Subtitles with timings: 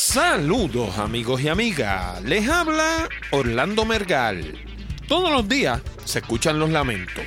[0.00, 4.56] Saludos amigos y amigas, les habla Orlando Mergal.
[5.08, 7.24] Todos los días se escuchan los lamentos.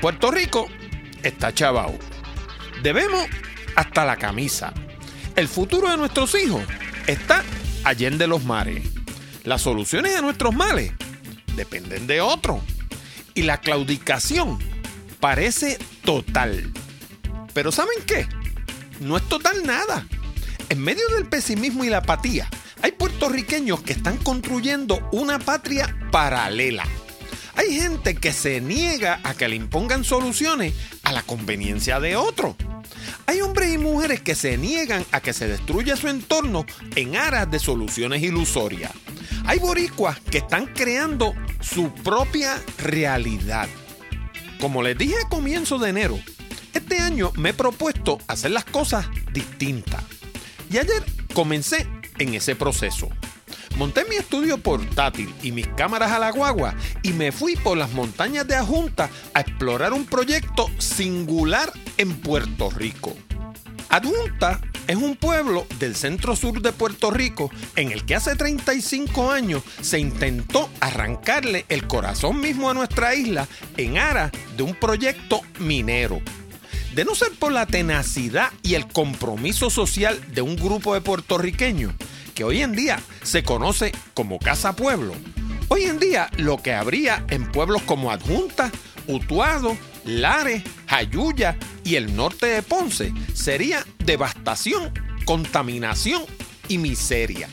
[0.00, 0.66] Puerto Rico
[1.22, 1.94] está chavao.
[2.82, 3.22] Debemos
[3.76, 4.72] hasta la camisa.
[5.36, 6.64] El futuro de nuestros hijos
[7.06, 7.44] está
[7.84, 8.82] allende los mares.
[9.44, 10.92] Las soluciones a nuestros males
[11.54, 12.62] dependen de otro.
[13.34, 14.58] Y la claudicación
[15.20, 16.72] parece total.
[17.52, 18.26] Pero ¿saben qué?
[19.00, 20.06] No es total nada.
[20.68, 22.48] En medio del pesimismo y la apatía,
[22.82, 26.84] hay puertorriqueños que están construyendo una patria paralela.
[27.54, 32.56] Hay gente que se niega a que le impongan soluciones a la conveniencia de otro.
[33.26, 37.50] Hay hombres y mujeres que se niegan a que se destruya su entorno en aras
[37.50, 38.92] de soluciones ilusorias.
[39.46, 43.68] Hay boricuas que están creando su propia realidad.
[44.60, 46.18] Como les dije a comienzo de enero,
[46.74, 50.02] este año me he propuesto hacer las cosas distintas.
[50.70, 51.86] Y ayer comencé
[52.18, 53.08] en ese proceso.
[53.76, 57.92] Monté mi estudio portátil y mis cámaras a la guagua y me fui por las
[57.92, 63.14] montañas de Ajunta a explorar un proyecto singular en Puerto Rico.
[63.90, 69.30] Adjunta es un pueblo del centro sur de Puerto Rico en el que hace 35
[69.30, 75.42] años se intentó arrancarle el corazón mismo a nuestra isla en aras de un proyecto
[75.58, 76.20] minero.
[76.96, 81.92] De no ser por la tenacidad y el compromiso social de un grupo de puertorriqueños,
[82.34, 85.12] que hoy en día se conoce como Casa Pueblo,
[85.68, 88.72] hoy en día lo que habría en pueblos como Adjunta,
[89.08, 94.90] Utuado, Lares, Jayuya y el norte de Ponce sería devastación,
[95.26, 96.24] contaminación
[96.66, 97.50] y miseria.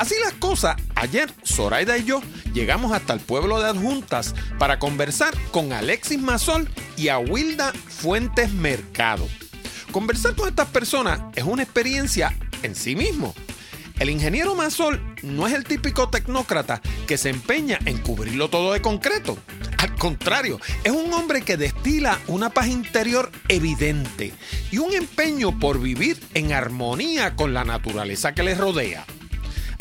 [0.00, 2.22] Así las cosas, ayer Zoraida y yo
[2.54, 8.50] llegamos hasta el pueblo de Adjuntas para conversar con Alexis Mazol y a Wilda Fuentes
[8.50, 9.28] Mercado.
[9.92, 13.34] Conversar con estas personas es una experiencia en sí mismo.
[13.98, 18.80] El ingeniero Mazol no es el típico tecnócrata que se empeña en cubrirlo todo de
[18.80, 19.36] concreto.
[19.76, 24.32] Al contrario, es un hombre que destila una paz interior evidente
[24.70, 29.04] y un empeño por vivir en armonía con la naturaleza que le rodea.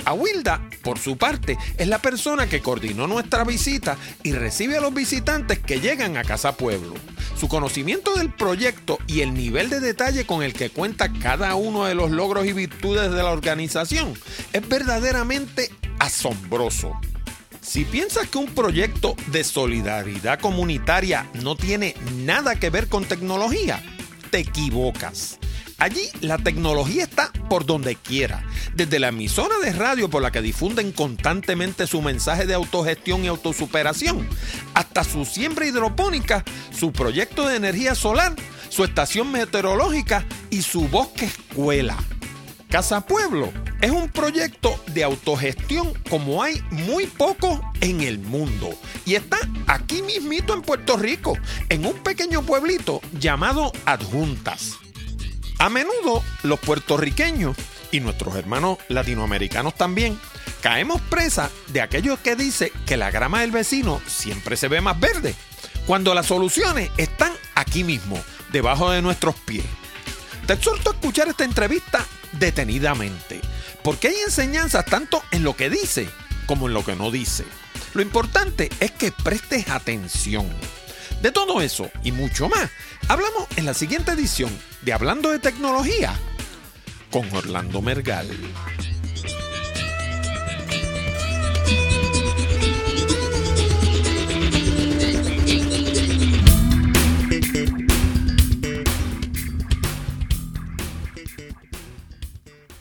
[0.10, 4.94] Awilda, por su parte, es la persona que coordinó nuestra visita y recibe a los
[4.94, 6.96] visitantes que llegan a Casa Pueblo.
[7.40, 11.86] Su conocimiento del proyecto y el nivel de detalle con el que cuenta cada uno
[11.86, 14.14] de los logros y virtudes de la organización
[14.52, 16.92] es verdaderamente asombroso.
[17.62, 23.82] Si piensas que un proyecto de solidaridad comunitaria no tiene nada que ver con tecnología,
[24.32, 25.38] te equivocas.
[25.80, 28.44] Allí la tecnología está por donde quiera,
[28.76, 33.28] desde la emisora de radio por la que difunden constantemente su mensaje de autogestión y
[33.28, 34.28] autosuperación,
[34.74, 36.44] hasta su siembra hidropónica,
[36.78, 38.36] su proyecto de energía solar,
[38.68, 41.96] su estación meteorológica y su bosque escuela.
[42.70, 43.52] Casa Pueblo
[43.82, 48.70] es un proyecto de autogestión como hay muy poco en el mundo
[49.06, 51.38] y está aquí mismito en Puerto Rico,
[51.70, 54.78] en un pequeño pueblito llamado Adjuntas.
[55.60, 57.56] A menudo los puertorriqueños
[57.92, 60.18] y nuestros hermanos latinoamericanos también
[60.62, 64.98] caemos presa de aquellos que dice que la grama del vecino siempre se ve más
[64.98, 65.36] verde,
[65.86, 68.18] cuando las soluciones están aquí mismo,
[68.54, 69.66] debajo de nuestros pies.
[70.48, 73.42] Te exhorto a escuchar esta entrevista detenidamente,
[73.84, 76.08] porque hay enseñanzas tanto en lo que dice
[76.46, 77.44] como en lo que no dice.
[77.94, 80.48] Lo importante es que prestes atención.
[81.22, 82.70] De todo eso y mucho más,
[83.10, 86.18] hablamos en la siguiente edición de Hablando de Tecnología
[87.12, 88.30] con Orlando Mergal.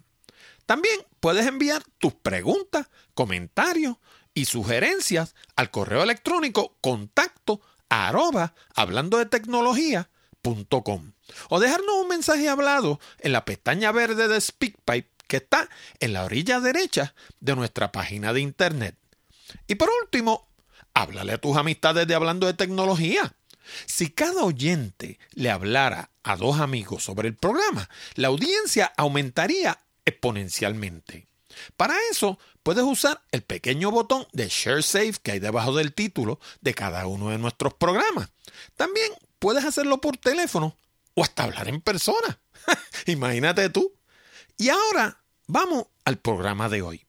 [0.67, 3.97] También puedes enviar tus preguntas, comentarios
[4.34, 11.12] y sugerencias al correo electrónico contacto arroba hablando de tecnología.com
[11.48, 15.69] o dejarnos un mensaje hablado en la pestaña verde de SpeakPipe que está
[16.00, 18.96] en la orilla derecha de nuestra página de internet.
[19.66, 20.48] Y por último,
[20.92, 23.34] háblale a tus amistades de hablando de tecnología.
[23.86, 31.28] Si cada oyente le hablara a dos amigos sobre el programa, la audiencia aumentaría exponencialmente.
[31.76, 36.40] Para eso, puedes usar el pequeño botón de Share Save que hay debajo del título
[36.62, 38.31] de cada uno de nuestros programas.
[38.75, 40.76] También puedes hacerlo por teléfono
[41.14, 42.40] o hasta hablar en persona.
[43.06, 43.93] Imagínate tú.
[44.56, 47.06] Y ahora vamos al programa de hoy.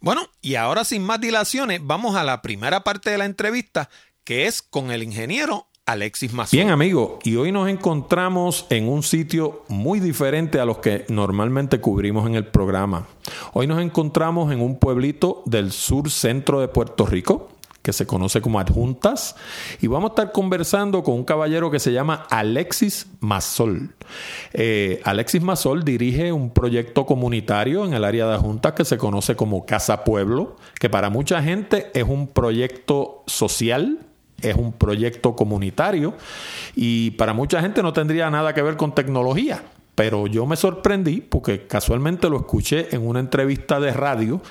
[0.01, 3.91] Bueno, y ahora sin más dilaciones, vamos a la primera parte de la entrevista
[4.25, 6.59] que es con el ingeniero Alexis Mazón.
[6.59, 11.81] Bien, amigo, y hoy nos encontramos en un sitio muy diferente a los que normalmente
[11.81, 13.07] cubrimos en el programa.
[13.53, 17.51] Hoy nos encontramos en un pueblito del sur centro de Puerto Rico,
[17.87, 19.37] que se conoce como Adjuntas,
[19.81, 23.95] y vamos a estar conversando con un caballero que se llama Alexis Mazol.
[24.53, 29.37] Eh, Alexis Mazol dirige un proyecto comunitario en el área de Adjuntas que se conoce
[29.37, 34.01] como Casa Pueblo, que para mucha gente es un proyecto social
[34.43, 36.13] es un proyecto comunitario
[36.75, 39.63] y para mucha gente no tendría nada que ver con tecnología.
[39.97, 44.43] Pero yo me sorprendí porque casualmente lo escuché en una entrevista de radio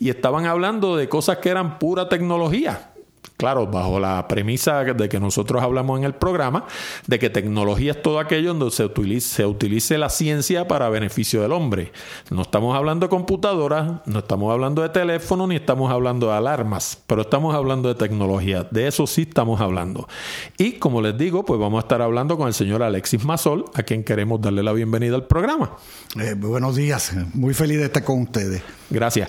[0.00, 2.93] y estaban hablando de cosas que eran pura tecnología.
[3.36, 6.66] Claro, bajo la premisa de que nosotros hablamos en el programa,
[7.06, 11.42] de que tecnología es todo aquello donde se utilice, se utilice la ciencia para beneficio
[11.42, 11.92] del hombre.
[12.30, 16.98] No estamos hablando de computadoras, no estamos hablando de teléfono, ni estamos hablando de alarmas,
[17.06, 18.68] pero estamos hablando de tecnología.
[18.70, 20.08] De eso sí estamos hablando.
[20.56, 23.82] Y como les digo, pues vamos a estar hablando con el señor Alexis Mazol, a
[23.82, 25.76] quien queremos darle la bienvenida al programa.
[26.20, 28.62] Eh, buenos días, muy feliz de estar con ustedes.
[28.90, 29.28] Gracias.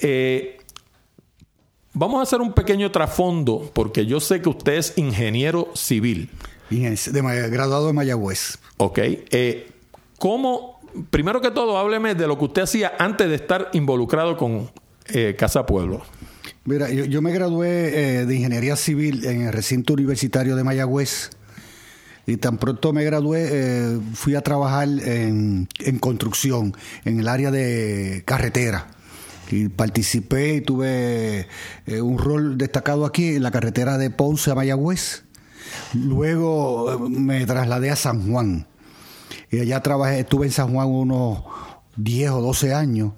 [0.00, 0.55] Eh,
[1.98, 6.28] Vamos a hacer un pequeño trasfondo, porque yo sé que usted es ingeniero civil.
[6.68, 8.58] De, graduado de Mayagüez.
[8.76, 8.98] Ok.
[8.98, 9.70] Eh,
[10.18, 14.70] ¿Cómo, primero que todo, hábleme de lo que usted hacía antes de estar involucrado con
[15.06, 16.02] eh, Casa Pueblo?
[16.66, 21.30] Mira, yo, me gradué eh, de ingeniería civil en el recinto universitario de Mayagüez.
[22.26, 26.76] Y tan pronto me gradué, fui a trabajar en, en construcción,
[27.06, 28.88] en el área de carretera
[29.50, 31.46] y participé y tuve
[31.86, 35.24] eh, un rol destacado aquí en la carretera de Ponce a Mayagüez.
[35.94, 38.66] Luego eh, me trasladé a San Juan
[39.50, 41.42] y allá trabajé, estuve en San Juan unos
[41.96, 43.12] 10 o 12 años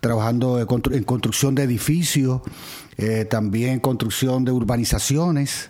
[0.00, 2.40] trabajando en construcción de edificios,
[2.96, 5.68] eh, también construcción de urbanizaciones.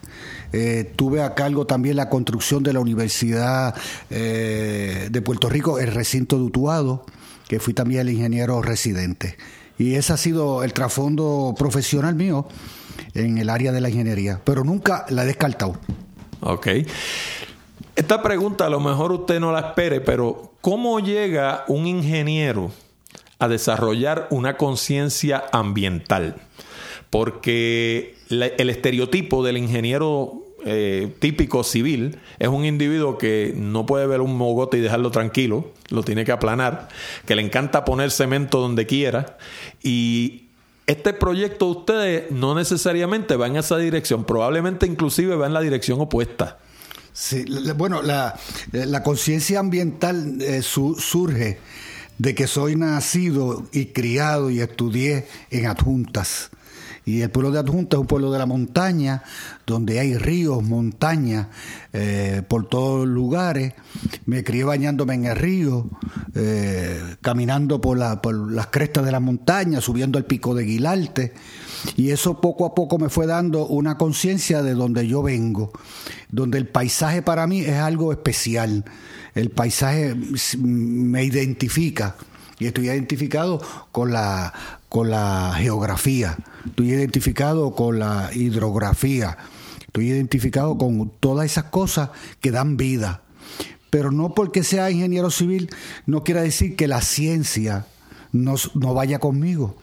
[0.95, 3.75] tuve a cargo también la construcción de la Universidad
[4.09, 7.07] de Puerto Rico, el recinto de Utuado,
[7.49, 9.37] que fui también el ingeniero residente.
[9.81, 12.47] Y ese ha sido el trasfondo profesional mío
[13.15, 15.75] en el área de la ingeniería, pero nunca la he descartado.
[16.41, 16.69] Ok.
[17.97, 22.71] Esta pregunta a lo mejor usted no la espere, pero ¿cómo llega un ingeniero
[23.39, 26.37] a desarrollar una conciencia ambiental?
[27.09, 34.21] Porque el estereotipo del ingeniero eh, típico civil es un individuo que no puede ver
[34.21, 36.89] un mogote y dejarlo tranquilo, lo tiene que aplanar,
[37.27, 39.39] que le encanta poner cemento donde quiera
[39.83, 40.45] y
[40.87, 45.61] este proyecto de ustedes no necesariamente va en esa dirección, probablemente inclusive va en la
[45.61, 46.59] dirección opuesta.
[47.13, 47.45] Sí,
[47.77, 48.35] bueno, la,
[49.03, 51.59] conciencia ambiental eh, surge
[52.19, 56.51] de que soy nacido y criado y estudié en adjuntas.
[57.05, 59.23] Y el pueblo de Adjunta es un pueblo de la montaña,
[59.67, 61.49] donde hay ríos, montañas,
[61.93, 63.75] eh, por todos lugares.
[64.27, 65.89] Me crié bañándome en el río,
[66.35, 71.33] eh, caminando por, por las crestas de la montaña, subiendo al pico de Guilarte.
[71.97, 75.73] Y eso poco a poco me fue dando una conciencia de donde yo vengo,
[76.31, 78.85] donde el paisaje para mí es algo especial.
[79.35, 80.15] El paisaje
[80.59, 82.17] me identifica
[82.59, 84.53] y estoy identificado con la,
[84.89, 86.37] con la geografía,
[86.67, 89.39] estoy identificado con la hidrografía,
[89.87, 93.23] estoy identificado con todas esas cosas que dan vida.
[93.91, 95.71] Pero no porque sea ingeniero civil,
[96.07, 97.87] no quiere decir que la ciencia
[98.33, 99.77] no, no vaya conmigo.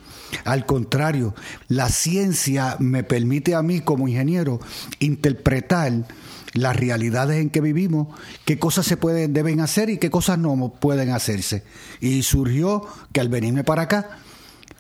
[0.46, 1.36] Al contrario,
[1.68, 4.60] la ciencia me permite a mí como ingeniero
[5.00, 6.06] interpretar
[6.54, 8.08] las realidades en que vivimos,
[8.46, 11.64] qué cosas se pueden, deben hacer y qué cosas no pueden hacerse.
[12.02, 14.20] Y surgió que al venirme para acá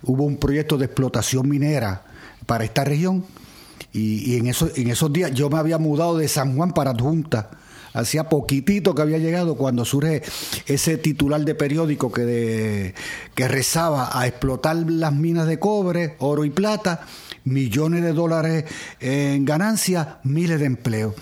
[0.04, 2.04] hubo un proyecto de explotación minera
[2.46, 3.26] para esta región
[3.94, 7.50] y, en, eso, en esos días yo me había mudado de San Juan para Adjunta.
[7.94, 10.22] Hacía poquitito que había llegado cuando surge
[10.68, 12.94] ese titular de periódico que,
[13.34, 17.08] que rezaba a explotar las minas de cobre, oro y plata,
[17.44, 18.66] millones de dólares
[19.00, 21.16] en ganancias, miles de empleos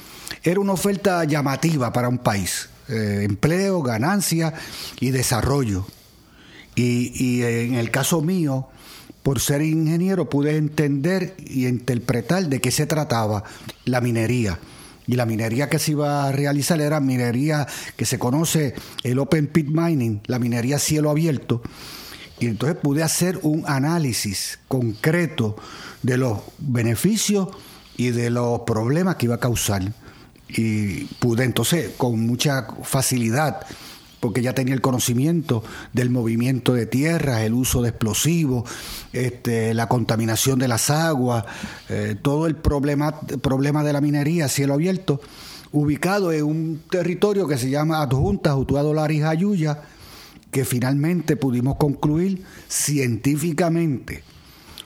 [0.46, 2.70] era una oferta llamativa para un país.
[2.88, 4.54] Eh, empleo, ganancia
[5.00, 5.88] y desarrollo.
[6.76, 8.68] Y, en el caso mío,
[9.24, 13.44] por ser ingeniero, pude entender y interpretar de qué se trataba
[13.86, 14.60] la minería.
[15.08, 19.48] Y la minería que se iba a realizar era minería que se conoce el open
[19.48, 21.62] pit mining, la minería cielo abierto.
[22.40, 25.56] Y entonces pude hacer un análisis concreto
[26.02, 27.50] de los beneficios
[27.96, 29.94] y de los problemas que iba a causar
[30.48, 33.62] y pude entonces con mucha facilidad
[34.26, 35.64] porque ya tenía el conocimiento
[35.94, 38.68] del movimiento de tierras, el uso de explosivos,
[39.14, 41.46] este, la contaminación de las aguas,
[41.90, 45.22] eh, todo el problema, problema de la minería a cielo abierto,
[45.72, 49.82] ubicado en un territorio que se llama Adjunta, Utuado Laris Ayuya,
[50.50, 54.24] que finalmente pudimos concluir científicamente,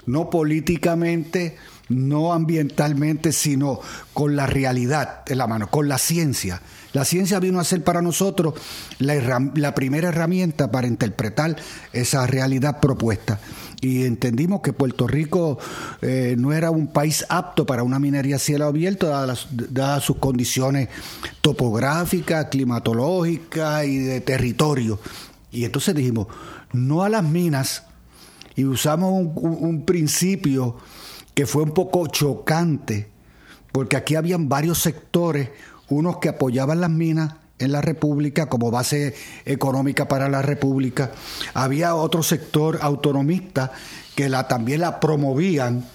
[0.05, 1.55] no políticamente,
[1.87, 3.79] no ambientalmente, sino
[4.11, 6.61] con la realidad en la mano, con la ciencia.
[6.93, 8.55] La ciencia vino a ser para nosotros
[8.97, 11.55] la, primera herramienta para interpretar
[11.93, 13.39] esa realidad propuesta.
[13.81, 15.59] Y entendimos que Puerto Rico
[16.01, 20.17] eh, no era un país apto para una minería a cielo abierto, dadas, dadas sus
[20.17, 20.89] condiciones
[21.41, 24.99] topográficas, climatológicas y de territorio.
[25.51, 26.27] Y entonces dijimos,
[26.73, 27.83] no a las minas,
[28.55, 30.75] y usamos un principio
[31.33, 33.07] que fue un poco chocante,
[33.71, 35.49] porque aquí habían varios sectores,
[35.89, 39.15] unos que apoyaban las minas en la República como base
[39.45, 41.11] económica para la República,
[41.53, 43.71] había otro sector autonomista
[44.15, 45.85] que la, también la promovían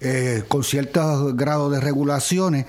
[0.00, 2.66] eh, con ciertos grados de regulaciones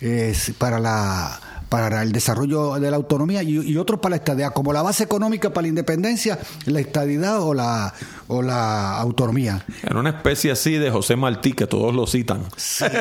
[0.00, 4.72] eh, para la para el desarrollo de la autonomía y, otros para la estadidad, como
[4.72, 7.94] la base económica para la independencia, la estadidad o la,
[8.26, 9.64] o la autonomía.
[9.84, 12.44] En una especie así de José Martí, que todos lo citan.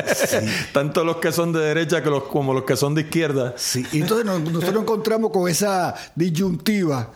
[0.73, 3.55] Tanto los que son de derecha que los, como los que son de izquierda.
[3.57, 7.11] Sí, y entonces nosotros nos encontramos con esa disyuntiva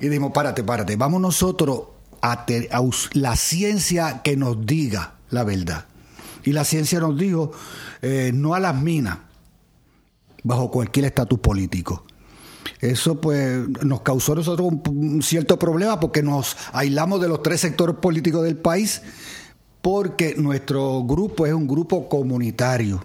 [0.00, 1.82] y dijimos, párate, párate, vamos nosotros
[2.20, 5.86] a, a la ciencia que nos diga la verdad.
[6.42, 7.52] Y la ciencia nos dijo,
[8.02, 9.18] eh, no a las minas
[10.42, 12.04] bajo cualquier estatus político.
[12.80, 17.60] Eso pues nos causó a nosotros un, cierto problema porque nos aislamos de los tres
[17.60, 19.02] sectores políticos del país
[19.80, 23.04] porque nuestro grupo es un grupo comunitario.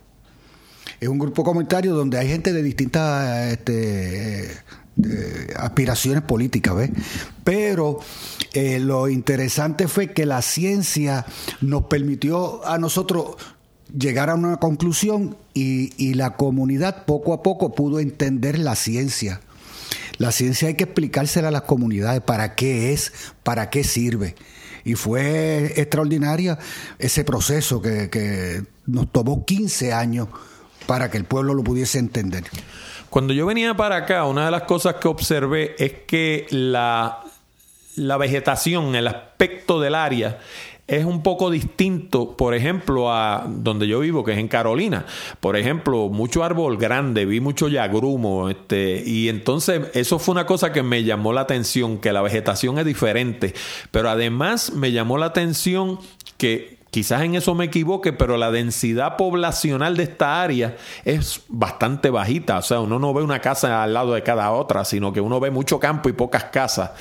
[1.00, 4.50] Es un grupo comunitario donde hay gente de distintas este,
[5.56, 6.92] aspiraciones políticas, ¿ves?
[7.44, 8.00] Pero
[8.54, 11.26] eh, lo interesante fue que la ciencia
[11.62, 13.36] nos permitió a nosotros
[13.96, 19.42] llegar a una conclusión y, la comunidad poco a poco pudo entender la ciencia.
[20.18, 23.14] La ciencia hay que explicársela a las comunidades para qué es,
[23.44, 24.36] para qué sirve.
[24.84, 26.58] Y fue extraordinaria
[26.98, 30.30] ese proceso que, nos tomó 15 años
[30.86, 32.46] para que el pueblo lo pudiese entender.
[33.10, 37.24] Cuando yo venía para acá, una de las cosas que observé es que la
[38.18, 40.40] vegetación, el aspecto del área,
[40.88, 45.06] es un poco distinto, por ejemplo, a donde yo vivo, que es en Carolina.
[45.42, 50.72] Por ejemplo, mucho árbol grande, vi mucho yagrumo, este, y entonces eso fue una cosa
[50.72, 53.54] que me llamó la atención, que la vegetación es diferente,
[53.92, 56.00] pero además me llamó la atención
[56.38, 62.10] que Quizás en eso me equivoque, pero la densidad poblacional de esta área es bastante
[62.10, 62.58] bajita.
[62.58, 65.40] O sea, uno no ve una casa al lado de cada otra, sino que uno
[65.40, 66.92] ve mucho campo y pocas casas.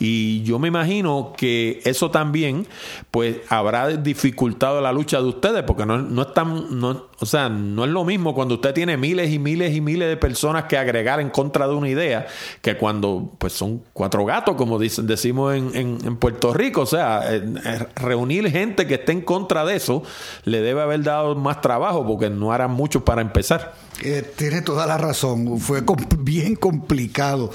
[0.00, 2.66] Y yo me imagino que eso también,
[3.12, 7.48] pues, habrá dificultado la lucha de ustedes, porque no, no es tan, no, o sea,
[7.48, 10.76] no es lo mismo cuando usted tiene miles y miles y miles de personas que
[10.76, 12.26] agregar en contra de una idea,
[12.62, 16.80] que cuando, pues, son cuatro gatos, como dicen, decimos en, en, Puerto Rico.
[16.80, 20.02] O sea, eh, eh, reunir gente que esté en contra contra de eso,
[20.44, 23.74] le debe haber dado más trabajo porque no harán mucho para empezar.
[24.02, 25.82] Eh, tiene toda la razón, fue
[26.18, 27.50] bien complicado.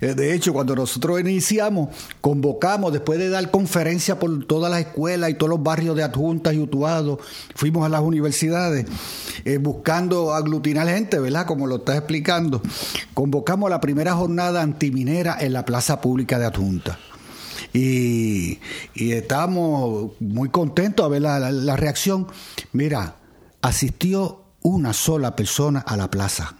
[0.00, 1.88] Eh, de hecho, cuando nosotros iniciamos,
[2.22, 6.54] convocamos, después de dar conferencias por todas las escuelas y todos los barrios de adjuntas
[6.54, 7.18] y utuados,
[7.54, 8.86] fuimos a las universidades
[9.44, 11.46] eh, buscando aglutinar gente, ¿verdad?
[11.46, 12.62] Como lo estás explicando.
[13.12, 16.96] Convocamos la primera jornada antiminera en la plaza pública de adjuntas.
[17.76, 18.58] Y,
[18.94, 22.26] estábamos muy contentos a ver la, reacción.
[22.72, 23.16] Mira,
[23.60, 26.56] asistió una sola persona a la plaza.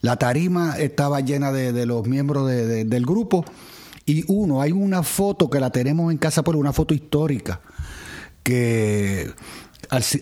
[0.00, 3.44] La tarima estaba llena de, los miembros del grupo
[4.06, 7.60] y uno, hay una foto que la tenemos en casa por una foto histórica
[8.42, 9.32] que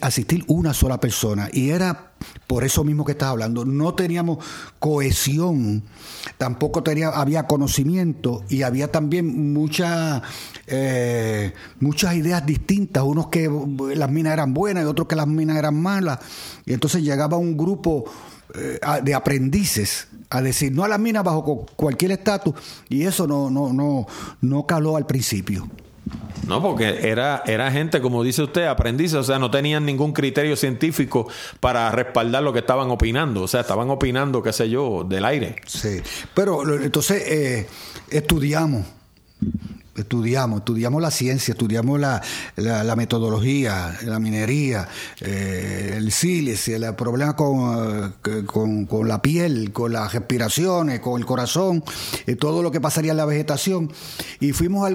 [0.01, 1.51] asistir una sola persona.
[1.53, 2.12] Y era
[2.47, 3.65] por eso mismo que estás hablando.
[3.65, 4.39] No teníamos
[4.79, 5.83] cohesión,
[6.39, 10.23] tampoco tenía, había conocimiento y había también mucha,
[10.67, 13.03] eh, muchas ideas distintas.
[13.05, 13.51] Unos que
[13.95, 16.19] las minas eran buenas y otros que las minas eran malas.
[16.67, 18.05] Y entonces llegaba un grupo
[18.55, 22.55] eh, de aprendices a decir no a las minas bajo cualquier estatus
[22.89, 24.07] y eso no, no, no,
[24.41, 25.69] no caló al principio.
[26.47, 30.57] No, porque era, era gente, como dice usted, aprendices, o sea, no tenían ningún criterio
[30.57, 31.29] científico
[31.61, 35.57] para respaldar lo que estaban opinando, o sea, estaban opinando, qué sé yo, del aire.
[35.67, 36.01] Sí,
[36.35, 37.69] pero entonces eh,
[38.11, 38.85] estudiamos
[39.95, 42.23] estudiamos, estudiamos la ciencia, estudiamos la,
[42.57, 44.89] la, metodología, la minería,
[45.21, 48.15] eh, el sílice, el problema con,
[48.47, 51.85] con, con, la piel, con las respiraciones, con el corazón,
[52.27, 53.93] eh, todo lo que pasaría en la vegetación.
[54.41, 54.91] Y fuimos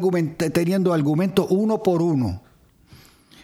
[0.53, 2.41] teniendo argumentos uno por uno.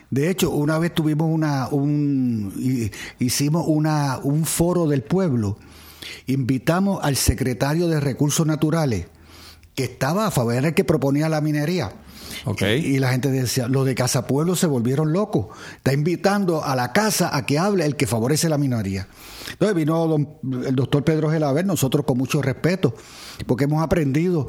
[0.10, 5.58] De hecho, una vez tuvimos una, un, hicimos una, un foro del pueblo,
[6.28, 9.08] invitamos al secretario de Recursos Naturales,
[9.76, 11.92] que estaba a favor, era el que proponía la minería.
[12.60, 15.48] Y, la gente decía, los de Casa Pueblo se volvieron locos.
[15.78, 19.08] Está invitando a la casa a que hable el que favorece la minería.
[19.52, 20.16] Entonces vino
[20.66, 22.94] el doctor Pedro Gelaber, nosotros con mucho respeto,
[23.46, 24.48] porque hemos aprendido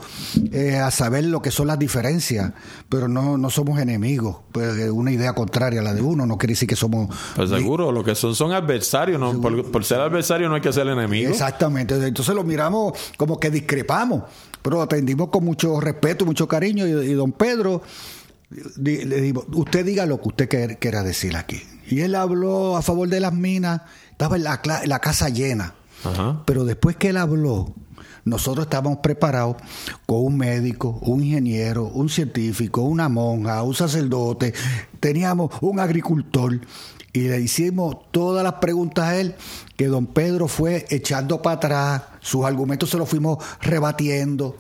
[0.53, 2.53] eh, a saber lo que son las diferencias,
[2.89, 4.39] pero no, no somos enemigos.
[4.51, 7.15] Pues una idea contraria a la de uno no quiere decir que somos...
[7.37, 9.41] Pues seguro, lo que son son adversarios, ¿no?
[9.41, 11.31] Por, ser adversario no hay que ser enemigo.
[11.31, 14.23] Exactamente, entonces lo miramos como que discrepamos
[14.65, 17.83] pero atendimos con mucho respeto, mucho cariño y, don Pedro
[18.77, 21.61] le digo, usted diga lo que usted quiera decir aquí.
[21.87, 25.75] Y él habló a favor de las minas, estaba en la, la casa llena.
[26.47, 27.75] Pero después que él habló,
[28.25, 29.57] nosotros estábamos preparados
[30.07, 34.55] con un médico, un ingeniero, un científico, una monja, un sacerdote,
[34.99, 36.59] teníamos un agricultor
[37.15, 39.37] y le hicimos todas las preguntas a él
[39.77, 44.59] que don Pedro fue echando para atrás, sus argumentos se los fuimos rebatiendo.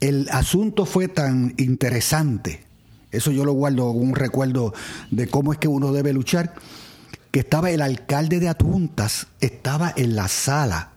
[0.00, 2.64] El asunto fue tan interesante,
[3.10, 4.72] eso yo lo guardo un recuerdo
[5.10, 6.54] de cómo es que uno debe luchar,
[7.32, 10.91] que estaba el alcalde de Adjuntas, estaba en la sala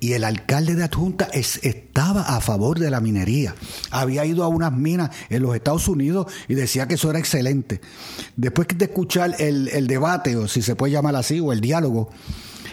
[0.00, 3.54] y el alcalde de Adjunta estaba a favor de la minería.
[3.90, 7.80] Había ido a unas minas en los Estados Unidos y decía que eso era excelente.
[8.36, 12.10] Después de escuchar el, debate, o si se puede llamar así, o el diálogo,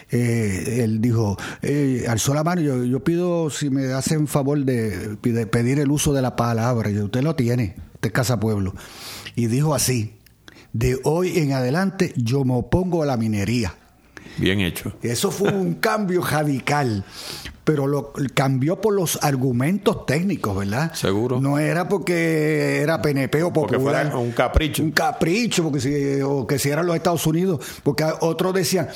[0.09, 5.17] eh, él dijo, eh, alzó la mano, yo, pido si me hacen favor de,
[5.51, 8.73] pedir el uso de la palabra, y usted lo tiene, usted es Casa Pueblo.
[9.35, 10.17] Y dijo así,
[10.73, 13.75] de hoy en adelante yo me opongo a la minería.
[14.37, 14.93] Bien hecho.
[15.01, 17.03] Eso fue un cambio radical,
[17.63, 20.93] pero lo cambió por los argumentos técnicos, ¿verdad?
[20.93, 21.39] Seguro.
[21.39, 24.15] No era porque era PNP o popular.
[24.15, 24.83] un capricho.
[24.83, 28.89] Un capricho, porque si, o que si eran los Estados Unidos, porque otros decían,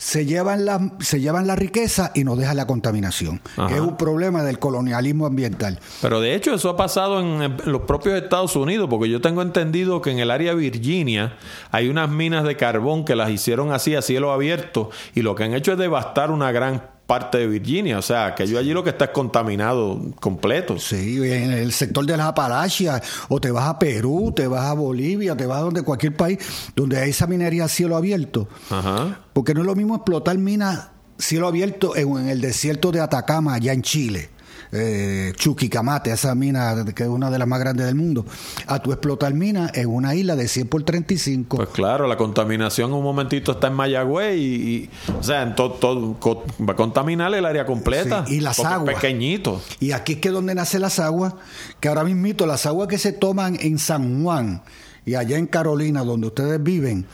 [0.00, 3.98] se llevan la, se llevan la riqueza y nos dejan la contaminación, que es un
[3.98, 5.78] problema del colonialismo ambiental.
[6.00, 10.00] Pero de hecho eso ha pasado en los propios Estados Unidos, porque yo tengo entendido
[10.00, 11.36] que en el área de Virginia
[11.70, 15.44] hay unas minas de carbón que las hicieron así a cielo abierto y lo que
[15.44, 17.98] han hecho es devastar una gran parte de Virginia.
[17.98, 20.78] O sea, que yo allí lo que está es contaminado completo.
[20.78, 24.74] Sí, en el sector de las Apalachias, o te vas a Perú, te vas a
[24.74, 26.38] Bolivia, te vas a donde cualquier país
[26.76, 28.48] donde hay esa minería a cielo abierto.
[28.70, 29.22] Ajá.
[29.32, 33.72] Porque no es lo mismo explotar minas cielo abierto en el desierto de Atacama, allá
[33.72, 34.30] en Chile
[34.72, 38.24] eh, Chuquicamate, esa mina que es una de las más grandes del mundo,
[38.66, 41.56] a tu explotar mina en una isla de 100 por 35.
[41.56, 46.16] Pues claro, la contaminación un momentito está en Mayagüez y, o sea, en todo,
[46.60, 48.24] va a contaminar el área completa.
[48.28, 48.94] y las aguas.
[48.94, 49.60] Pequeñito.
[49.80, 51.34] Y aquí es que donde nacen las aguas,
[51.80, 54.62] que ahora mismito las aguas que se toman en San Juan
[55.04, 57.06] y allá en Carolina, donde ustedes viven,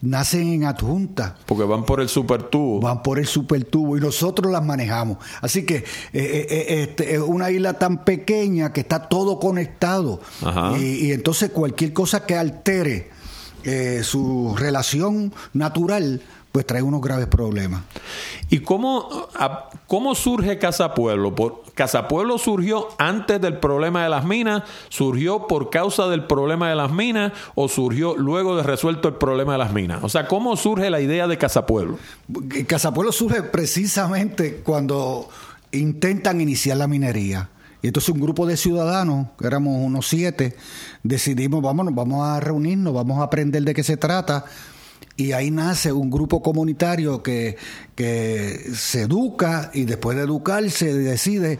[0.00, 1.36] nacen en adjunta.
[1.46, 2.80] Porque van por el supertubo.
[2.80, 5.18] Van por el supertubo y nosotros las manejamos.
[5.40, 10.20] Así que eh, eh, eh, este, es una isla tan pequeña que está todo conectado.
[10.78, 13.10] Y, entonces cualquier cosa que altere
[14.02, 16.22] su relación natural
[16.52, 17.82] pues trae unos graves problemas.
[18.48, 19.28] ¿Y cómo,
[19.86, 21.34] cómo surge Casa Pueblo?
[21.34, 26.68] Por, Casa Pueblo surgió antes del problema de las minas, surgió por causa del problema
[26.68, 30.02] de las minas o surgió luego de resuelto el problema de las minas.
[30.02, 31.96] O sea, ¿cómo surge la idea de Casa Pueblo?
[32.66, 35.28] Casa Pueblo surge precisamente cuando
[35.70, 37.48] intentan iniciar la minería.
[37.80, 40.56] Y entonces un grupo de ciudadanos, que éramos unos siete,
[41.04, 44.46] decidimos, vámonos, vamos a reunirnos, vamos a aprender de qué se trata
[45.18, 47.56] y ahí nace un grupo comunitario que,
[47.96, 51.58] se educa y después de educarse decide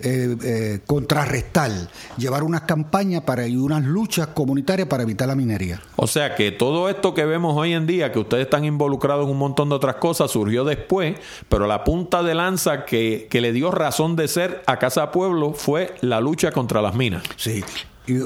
[0.00, 1.70] eh, eh, contrarrestar,
[2.18, 5.80] llevar unas campañas para y unas luchas comunitarias para evitar la minería.
[5.96, 9.32] O sea que todo esto que vemos hoy en día, que ustedes están involucrados en
[9.32, 13.52] un montón de otras cosas, surgió después, pero la punta de lanza que, que le
[13.52, 17.24] dio razón de ser a Casa Pueblo fue la lucha contra las minas.
[17.36, 17.64] Sí,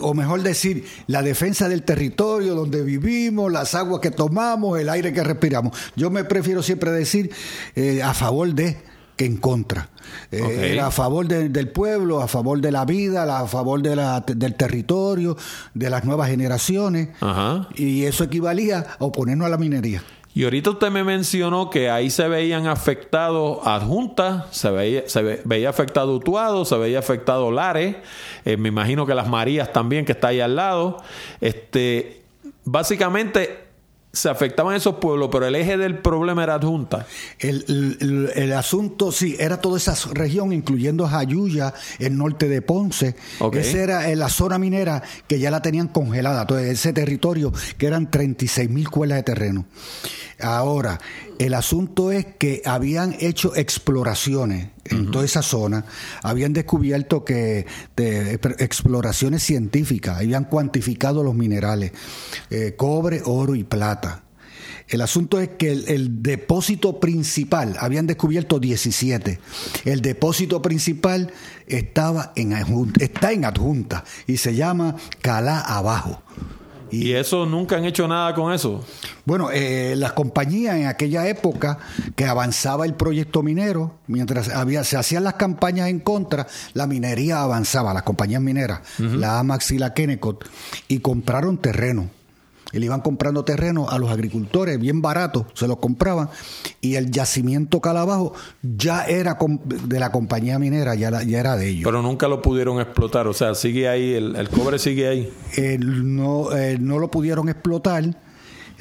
[0.01, 5.13] o mejor decir, la defensa del territorio donde vivimos, las aguas que tomamos, el aire
[5.13, 5.77] que respiramos.
[5.97, 7.31] Yo me prefiero siempre decir
[7.75, 8.79] eh, a favor de
[9.17, 9.89] que en contra.
[10.31, 14.55] Eh, a favor del pueblo, a favor de la vida, a favor de la, del
[14.55, 15.37] territorio,
[15.75, 17.09] de las nuevas generaciones.
[17.75, 20.03] Y eso equivalía a oponernos a la minería.
[20.35, 26.65] Y ahorita usted me mencionó que ahí se veían afectados adjuntas, se veía, afectado Utuado,
[26.65, 27.97] se veía afectado Lares,
[28.47, 31.03] eh, me imagino que las Marías también, que está ahí al lado.
[31.43, 32.23] Este,
[32.65, 33.62] básicamente
[34.13, 37.07] se afectaban esos pueblos, pero el eje del problema era adjunta.
[37.39, 43.17] El, el, asunto, sí, era toda esa región, incluyendo Jayuya, el norte de Ponce.
[43.53, 47.87] Esa era eh, la zona minera que ya la tenían congelada, todo ese territorio que
[47.87, 49.65] eran 36 mil cuelas de terreno.
[50.41, 50.99] Ahora,
[51.39, 55.85] el asunto es que habían hecho exploraciones en toda esa zona,
[56.23, 57.67] habían descubierto que
[57.97, 61.93] exploraciones científicas, habían cuantificado los minerales,
[62.51, 64.23] eh, cobre, oro y plata.
[64.89, 69.39] El asunto es que el, depósito principal, habían descubierto 17.
[69.85, 71.33] El depósito principal
[71.67, 72.53] estaba en
[73.01, 76.23] está en adjunta y se llama Calá Abajo.
[76.93, 78.85] ¿Y, eso nunca han hecho nada con eso?
[79.25, 81.79] Bueno, eh, las compañías en aquella época
[82.15, 87.43] que avanzaba el proyecto minero, mientras había, se hacían las campañas en contra, la minería
[87.43, 90.49] avanzaba, las compañías mineras, la AMAX y la Kennecott,
[90.89, 92.11] y compraron terreno
[92.73, 96.29] y le iban comprando terreno a los agricultores bien baratos, se los compraban
[96.81, 101.85] y el yacimiento Calabajo ya era de la compañía minera, ya, ya era de ellos.
[101.85, 105.33] Pero nunca lo pudieron explotar, o sea, sigue ahí, el, cobre sigue ahí.
[105.79, 106.49] no,
[106.81, 107.93] no lo pudieron explotar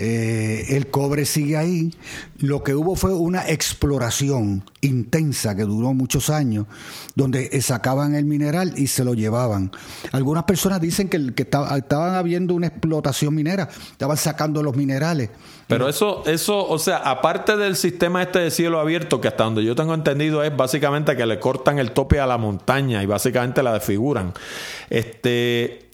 [0.04, 1.94] eh, el cobre sigue ahí.
[2.40, 6.66] Lo que hubo fue una exploración intensa que duró muchos años,
[7.14, 9.72] donde sacaban el mineral y se lo llevaban.
[10.12, 15.30] Algunas personas dicen que, que estaban habiendo una explotación minera, estaban sacando los minerales.
[15.68, 19.64] Pero eso, eso, o sea, aparte del sistema este de cielo abierto, que hasta donde
[19.64, 23.62] yo tengo entendido es básicamente que le cortan el tope a la montaña y básicamente
[23.62, 24.34] la desfiguran.
[24.90, 25.90] Este,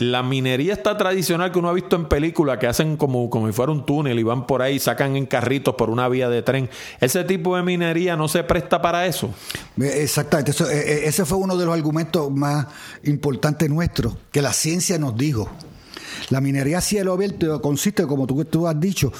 [0.00, 3.52] la minería está tradicional que uno ha visto en películas que hacen como, como si
[3.52, 6.70] fuera un túnel y van por ahí, sacan en carritos por una vía de tren.
[7.00, 9.28] Ese tipo de minería no se presta para eso.
[9.78, 10.52] Exactamente.
[10.52, 12.66] E, e, ese fue uno de los argumentos más
[13.04, 15.50] importantes nuestros, que la ciencia nos dijo.
[16.30, 19.12] La minería a cielo abierto consiste, como tú, tú has dicho,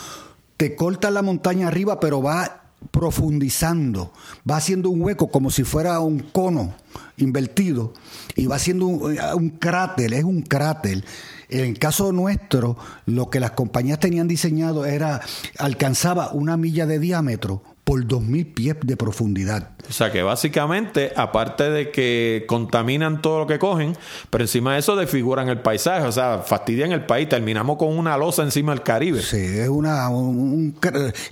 [0.57, 2.60] te corta la montaña arriba, pero va
[2.91, 4.13] profundizando,
[4.49, 6.75] va haciendo un hueco como si fuera un cono
[7.17, 7.93] invertido
[8.35, 11.05] y va haciendo un, un cráter, es un cráter.
[11.49, 15.21] En el caso nuestro, lo que las compañías tenían diseñado era,
[15.59, 19.71] alcanzaba una milla de diámetro por 2.000 pies de profundidad.
[19.89, 23.97] O sea que básicamente, aparte de que contaminan todo lo que cogen,
[24.31, 27.29] pero encima de eso desfiguran el paisaje, o sea, fastidian el país.
[27.29, 29.21] Terminamos con una losa encima del Caribe.
[29.21, 30.09] Sí, es una.
[30.09, 30.77] Un,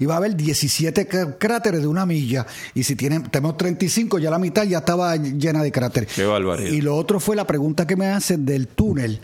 [0.00, 1.06] iba a haber 17
[1.38, 2.44] cráteres de una milla,
[2.74, 6.12] y si tienen, tenemos 35, ya la mitad ya estaba llena de cráteres.
[6.12, 6.72] Qué barbaridad.
[6.72, 9.20] Y lo otro fue la pregunta que me hacen del túnel.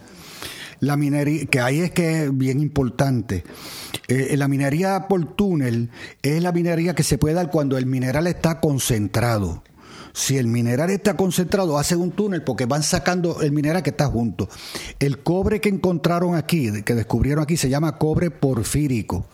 [0.85, 3.43] La minería, que ahí es que es bien importante.
[4.09, 5.91] Eh, la minería por túnel
[6.23, 9.63] es la minería que se puede dar cuando el mineral está concentrado.
[10.13, 14.07] Si el mineral está concentrado, hacen un túnel porque van sacando el mineral que está
[14.07, 14.49] junto.
[15.01, 19.27] El cobre que encontraron aquí, que descubrieron aquí, se llama cobre porfírico.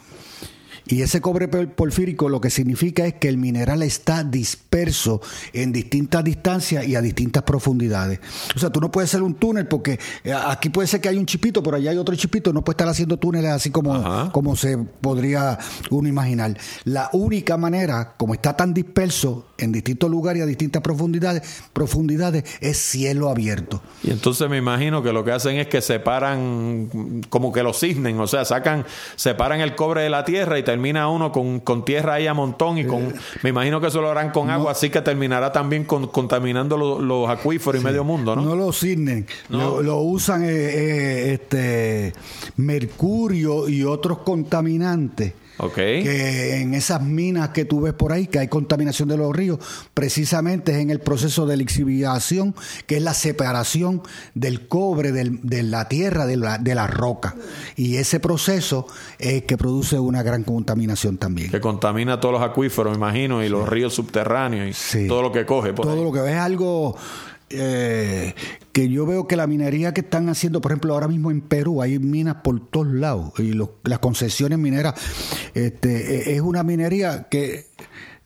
[0.91, 5.21] Y ese cobre porfírico lo que significa es que el mineral está disperso
[5.53, 8.19] en distintas distancias y a distintas profundidades.
[8.57, 11.17] O sea, tú no puedes hacer un túnel porque eh, aquí puede ser que hay
[11.17, 14.57] un chipito, pero allá hay otro chipito, no puede estar haciendo túneles así como, como
[14.57, 15.59] se podría
[15.91, 16.59] uno imaginar.
[16.83, 22.45] La única manera, como está tan disperso en distintos lugares y a distintas profundidades, profundidades
[22.61, 23.81] es cielo abierto.
[24.03, 28.19] Y entonces me imagino que lo que hacen es que separan, como que lo cisnen,
[28.19, 32.15] o sea, sacan, separan el cobre de la tierra y termina uno con, con tierra
[32.15, 33.13] ahí a montón y con,
[33.43, 37.29] me imagino que eso lo harán con agua, así que terminará también con, contaminando los,
[37.29, 38.41] acuíferos y medio mundo, ¿no?
[38.41, 42.15] No lo cisnen, lo, usan eh, eh, este
[42.57, 45.35] mercurio y otros contaminantes
[45.69, 49.59] que en esas minas que tú ves por ahí, que hay contaminación de los ríos,
[49.93, 52.55] precisamente es en el proceso de lixiviación,
[52.87, 54.03] que es la separación
[54.35, 57.35] del cobre de la tierra, de la, de la roca.
[57.77, 58.87] Y ese proceso
[59.19, 61.51] es que produce una gran contaminación también.
[61.51, 65.45] Que contamina todos los acuíferos, me imagino, y los ríos subterráneos y todo lo que
[65.45, 65.73] coge.
[65.73, 66.97] todo lo que ves es algo
[67.51, 68.35] eh,
[68.73, 71.83] que yo veo que la minería que están haciendo, por ejemplo, ahora mismo en Perú
[71.83, 73.53] hay minas por todos lados y
[73.85, 74.95] las concesiones mineras,
[75.55, 77.67] este, e, es una minería que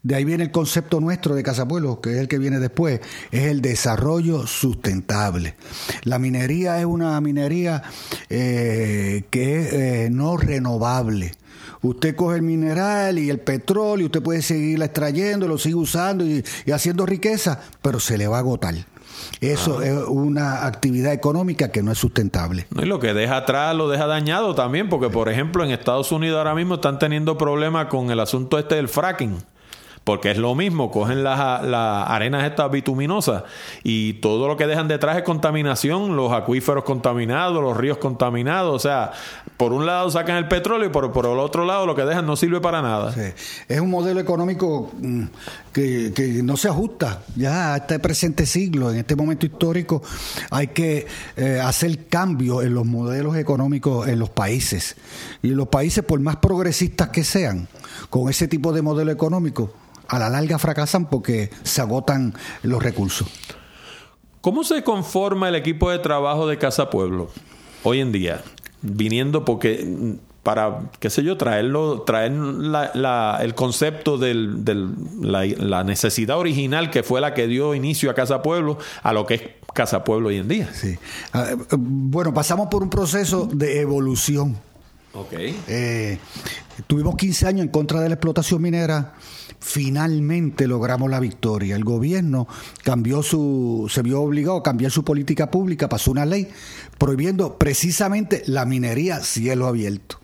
[0.02, 3.00] de ahí viene el concepto nuestro de Casa Pueblo, que es el que viene después,
[3.30, 5.56] es el desarrollo sustentable.
[6.02, 7.82] La minería es una minería
[8.28, 11.32] eh, que es eh, no renovable.
[11.80, 16.44] Usted coge el mineral y el petróleo, usted puede seguirla extrayendo, lo sigue usando y
[16.70, 18.74] haciendo riqueza, pero se le va a agotar.
[19.50, 22.66] Eso es una actividad económica que no es sustentable.
[22.76, 26.38] y lo que deja atrás lo deja dañado también, porque por ejemplo en Estados Unidos
[26.38, 29.38] ahora mismo están teniendo problemas con el asunto este del fracking
[30.04, 33.44] porque es lo mismo, cogen las, arenas estas bituminosas
[33.82, 38.78] y todo lo que dejan detrás es contaminación, los acuíferos contaminados, los ríos contaminados, o
[38.78, 39.12] sea,
[39.56, 42.26] por un lado sacan el petróleo y por, por el otro lado lo que dejan
[42.26, 43.14] no sirve para nada.
[43.66, 45.24] Es un modelo económico mm,
[45.72, 50.02] que, no se ajusta ya a este presente siglo, en este momento histórico
[50.50, 54.96] hay que eh, hacer cambios en los modelos económicos en los países.
[55.42, 57.68] Y los países por más progresistas que sean,
[58.10, 59.72] con ese tipo de modelo económico,
[60.08, 63.28] a la larga fracasan porque se agotan los recursos.
[64.40, 67.30] ¿Cómo se conforma el equipo de trabajo de Casa Pueblo
[67.82, 68.42] hoy en día?
[68.82, 77.02] Viniendo porque para, qué sé yo, traerlo, traer el concepto de la, necesidad original que
[77.02, 80.36] fue la que dio inicio a Casa Pueblo a lo que es Casa Pueblo hoy
[80.36, 80.68] en día.
[80.72, 80.98] Sí.
[81.32, 84.56] Ah, eh, bueno, pasamos por un proceso de evolución.
[85.14, 85.32] Ok.
[85.68, 86.18] Eh,
[86.86, 89.14] tuvimos 15 años en contra de la explotación minera
[89.64, 91.74] finalmente logramos la victoria.
[91.74, 92.46] El gobierno
[92.82, 96.48] cambió su, se vio obligado a cambiar su política pública, pasó una ley
[96.98, 100.20] prohibiendo precisamente la minería cielo abierto.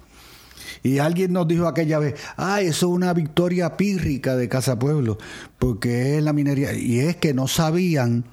[0.83, 5.19] Y alguien nos dijo aquella vez, ah, eso es una victoria pírrica de Casa Pueblo,
[5.59, 6.75] porque es la minería.
[6.75, 8.25] Y es que no sabían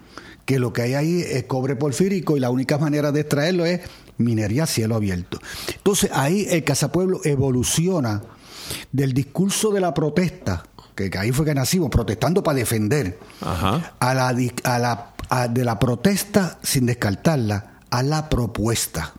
[0.46, 3.82] que lo que hay ahí es cobre porfírico y la única manera de extraerlo es
[4.18, 5.40] minería cielo abierto.
[5.74, 8.22] Entonces ahí el Casa Pueblo evoluciona
[8.92, 10.64] del discurso de la protesta
[10.98, 13.20] que, ahí fue que nacimos, protestando para defender,
[14.00, 19.14] A, la, a la, de la protesta sin descartarla, a la propuesta.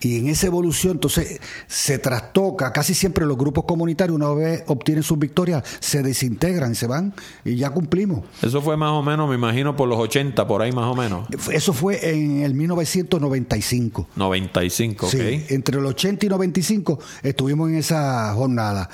[0.00, 2.72] Y en esa evolución, entonces, se trastoca.
[2.72, 7.12] Casi siempre los grupos comunitarios, una vez obtienen sus victorias, se desintegran, se van
[7.44, 8.24] y ya cumplimos.
[8.42, 11.26] Eso fue más o menos, me imagino, por los 80, por ahí más o menos.
[11.52, 14.08] Eso fue en el 1995.
[14.16, 15.12] 95, ok.
[15.12, 18.88] Sí, entre el 80 y 95 estuvimos en esa jornada.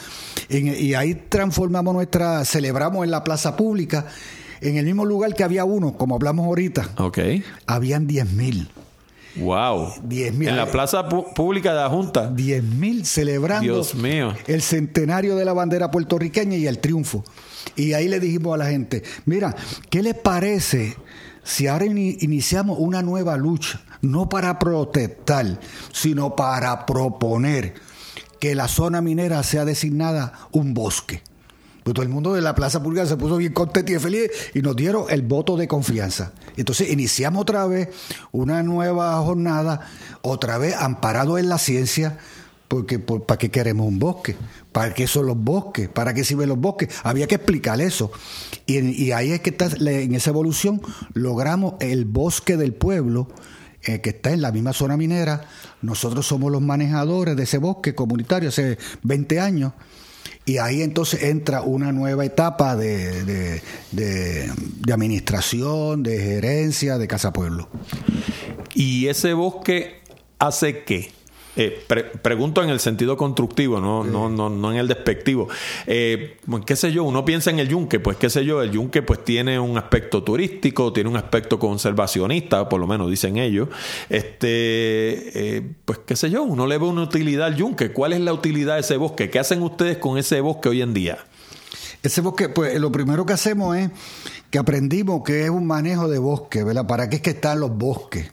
[0.48, 4.06] y ahí transformamos nuestra, celebramos en la plaza pública,
[4.60, 6.90] en el mismo lugar que había uno, como hablamos ahorita.
[6.96, 7.18] Ok.
[7.66, 8.68] Habían 10 mil.
[9.36, 9.94] Wow.
[10.08, 10.48] 10.000.
[10.48, 12.30] En la plaza pública de la Junta.
[12.30, 14.34] 10.000 celebrando Dios mío.
[14.46, 17.24] el centenario de la bandera puertorriqueña y el triunfo.
[17.76, 19.54] Y ahí le dijimos a la gente, mira,
[19.90, 20.96] ¿qué les parece
[21.42, 23.80] si ahora iniciamos una nueva lucha?
[24.02, 25.58] No para protestar,
[25.92, 27.74] sino para proponer
[28.38, 31.22] que la zona minera sea designada un bosque.
[31.84, 34.62] Pues todo el mundo de la Plaza Pública se puso bien contento y feliz y
[34.62, 36.32] nos dieron el voto de confianza.
[36.56, 37.90] Entonces iniciamos otra vez
[38.32, 39.86] una nueva jornada,
[40.22, 42.18] otra vez amparado en la ciencia,
[42.68, 44.34] porque ¿para qué queremos un bosque?
[44.72, 45.90] ¿Para qué son los bosques?
[45.90, 46.88] ¿Para qué sirven los bosques?
[47.02, 48.10] Había que explicar eso.
[48.66, 50.80] Y, ahí es que en esa evolución
[51.12, 53.28] logramos el bosque del pueblo,
[53.82, 55.46] eh, que está en la misma zona minera.
[55.82, 59.74] Nosotros somos los manejadores de ese bosque comunitario hace 20 años.
[60.46, 63.60] Y ahí entonces entra una nueva etapa de,
[63.92, 67.68] de, administración, de gerencia de Casa Pueblo.
[68.74, 70.00] ¿Y ese bosque
[70.38, 71.12] hace qué?
[71.56, 71.84] Eh,
[72.22, 75.48] pregunto en el sentido constructivo, no, no, no, no en el despectivo.
[75.86, 77.04] Eh, pues, ¿Qué sé yo?
[77.04, 80.22] Uno piensa en el yunque, pues qué sé yo, el yunque pues tiene un aspecto
[80.22, 83.68] turístico, tiene un aspecto conservacionista, por lo menos dicen ellos.
[84.08, 87.92] Este, eh, pues qué sé yo, uno le ve una utilidad al yunque.
[87.92, 89.30] ¿Cuál es la utilidad de ese bosque?
[89.30, 91.18] ¿Qué hacen ustedes con ese bosque hoy en día?
[92.02, 93.90] Ese bosque, pues lo primero que hacemos es
[94.50, 96.86] que aprendimos que es un manejo de bosque, ¿verdad?
[96.86, 98.30] ¿Para qué es que están los bosques?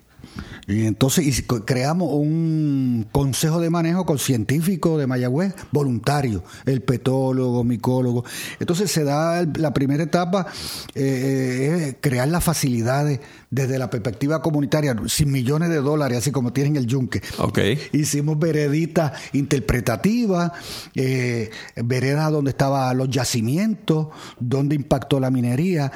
[0.67, 8.23] Y entonces creamos un consejo de manejo con científicos de Mayagüez, voluntarios, el petólogo, micólogo.
[8.59, 10.47] Entonces se da la primera etapa,
[10.95, 16.53] eh, es crear las facilidades desde la perspectiva comunitaria, sin millones de dólares, así como
[16.53, 17.21] tienen el yunque.
[17.37, 17.77] Okay.
[17.91, 20.51] Hicimos vereditas interpretativas,
[20.95, 24.07] eh, veredas donde estaban los yacimientos,
[24.39, 25.91] donde impactó la minería.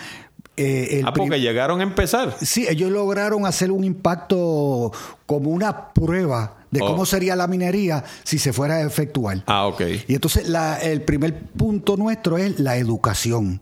[0.57, 2.35] Eh, ah, porque llegaron a empezar.
[2.41, 4.91] Sí, ellos lograron hacer un impacto
[5.25, 7.05] como una prueba de cómo oh.
[7.05, 9.43] sería la minería si se fuera a efectuar.
[9.47, 9.81] Ah, ok.
[10.07, 13.61] Y entonces la, el primer punto nuestro es la educación.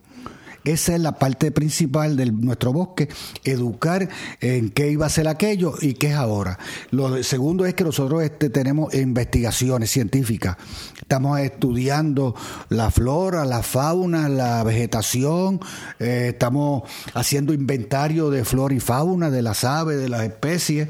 [0.63, 3.09] Esa es la parte principal de nuestro bosque,
[3.43, 4.07] educar
[4.39, 6.57] en qué iba a ser aquello y qué es ahora.
[6.91, 10.57] Lo segundo es que nosotros este, tenemos investigaciones científicas.
[11.01, 12.33] Estamos estudiando
[12.69, 15.59] la flora, la fauna, la vegetación,
[15.99, 20.87] eh, estamos haciendo inventario de flora y fauna, de las aves, de las especies,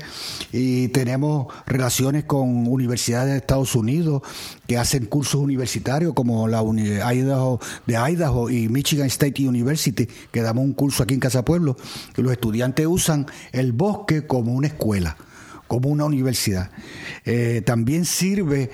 [0.52, 4.22] y tenemos relaciones con universidades de Estados Unidos
[4.68, 6.64] que hacen cursos universitarios como la
[7.14, 11.76] Idaho, de Idaho y Michigan State University, que damos un curso aquí en Casa Pueblo,
[12.16, 15.18] y los estudiantes usan el bosque como una escuela
[15.68, 16.70] como una universidad.
[17.26, 18.70] Eh, también sirve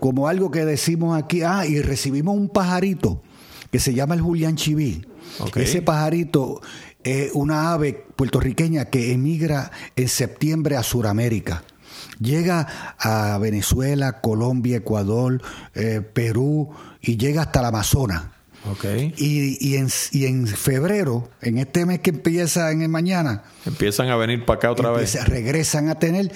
[0.00, 3.22] como algo que decimos aquí, ah, y recibimos un pajarito
[3.70, 5.06] que se llama el Julián Chiví.
[5.54, 6.60] Ese pajarito
[7.04, 11.62] es una ave puertorriqueña que emigra en septiembre a Sudamérica.
[12.22, 15.42] Llega a Venezuela, Colombia, Ecuador,
[15.74, 18.24] eh, Perú y llega hasta el Amazonas.
[18.70, 19.12] Okay.
[19.16, 24.14] Y, en, y, en, febrero, en este mes que empieza en el mañana, empiezan a
[24.14, 25.16] venir para acá otra vez.
[25.26, 26.30] Regresan a tener,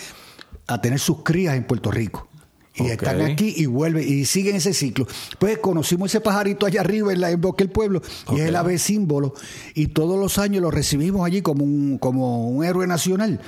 [0.67, 2.29] a tener sus crías en Puerto Rico
[2.77, 5.07] y están aquí y vuelven y siguen ese ciclo.
[5.39, 8.57] Pues conocimos ese pajarito allá arriba en, la, en Bosque del Pueblo y es el
[8.57, 9.35] ave símbolo
[9.75, 13.41] y todos los años lo recibimos allí como un, como un héroe nacional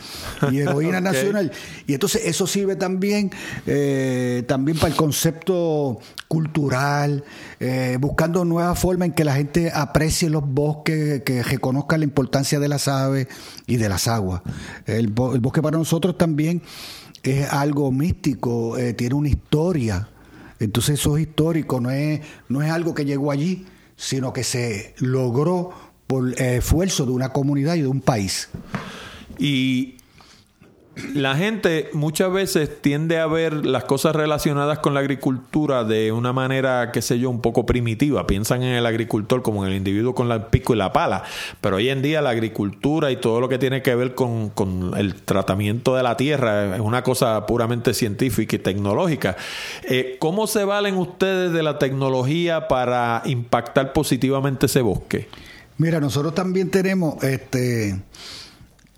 [0.50, 1.52] y heroína nacional.
[1.86, 3.30] Y entonces eso sirve también,
[3.66, 7.24] eh, también para el concepto cultural,
[7.60, 12.58] eh, buscando nuevas formas en que la gente aprecie los bosques, que reconozca la importancia
[12.58, 13.28] de las aves
[13.66, 14.42] y de las aguas.
[14.86, 16.62] el, el bosque para nosotros también
[17.30, 20.08] es algo místico, eh, tiene una historia.
[20.60, 24.94] Entonces eso es histórico, no es, no es algo que llegó allí, sino que se
[24.98, 25.72] logró
[26.06, 28.48] por esfuerzo de una comunidad y de un país.
[29.38, 29.97] Y
[31.14, 36.32] la gente muchas veces tiende a ver las cosas relacionadas con la agricultura de una
[36.32, 38.26] manera, qué sé yo, un poco primitiva.
[38.26, 41.22] Piensan en el agricultor como en el individuo con el pico y la pala.
[41.60, 44.52] Pero hoy en día la agricultura y todo lo que tiene que ver con,
[44.96, 49.36] el tratamiento de la tierra es una cosa puramente científica y tecnológica.
[49.84, 55.28] Eh, ¿Cómo se valen ustedes de la tecnología para impactar positivamente ese bosque?
[55.76, 58.00] Mira, nosotros también tenemos este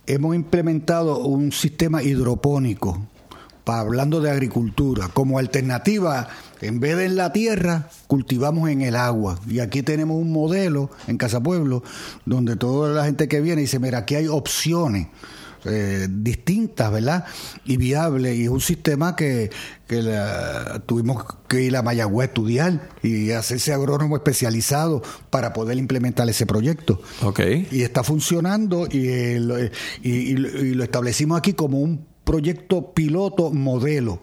[0.06, 3.06] hemos implementado un sistema hidropónico,
[3.64, 6.28] hablando de agricultura, como alternativa,
[6.60, 9.38] en vez de en la tierra, cultivamos en el agua.
[9.48, 11.82] Y aquí tenemos un modelo en Casa Pueblo,
[12.26, 15.06] donde toda la gente que viene dice, mira, aquí hay opciones
[15.64, 17.24] eh, distintas, ¿verdad?
[17.64, 18.36] Y viables.
[18.36, 19.50] Y es un sistema que,
[19.86, 20.02] que
[20.86, 26.46] tuvimos que ir a Mayagüez a estudiar y hacerse agrónomo especializado para poder implementar ese
[26.46, 27.00] proyecto.
[27.70, 28.98] Y está funcionando y,
[30.02, 30.34] y,
[30.74, 34.20] lo establecimos aquí como un proyecto piloto modelo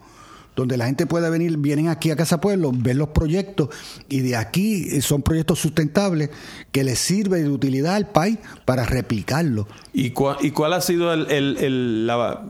[0.58, 3.70] donde la gente puede venir, vienen aquí a Casa Pueblo, ver los proyectos
[4.10, 6.32] y de aquí son proyectos sustentables
[6.72, 9.68] que les sirve de utilidad al país para replicarlo.
[9.98, 12.44] ¿Y cuál, y cuál ha sido el, la,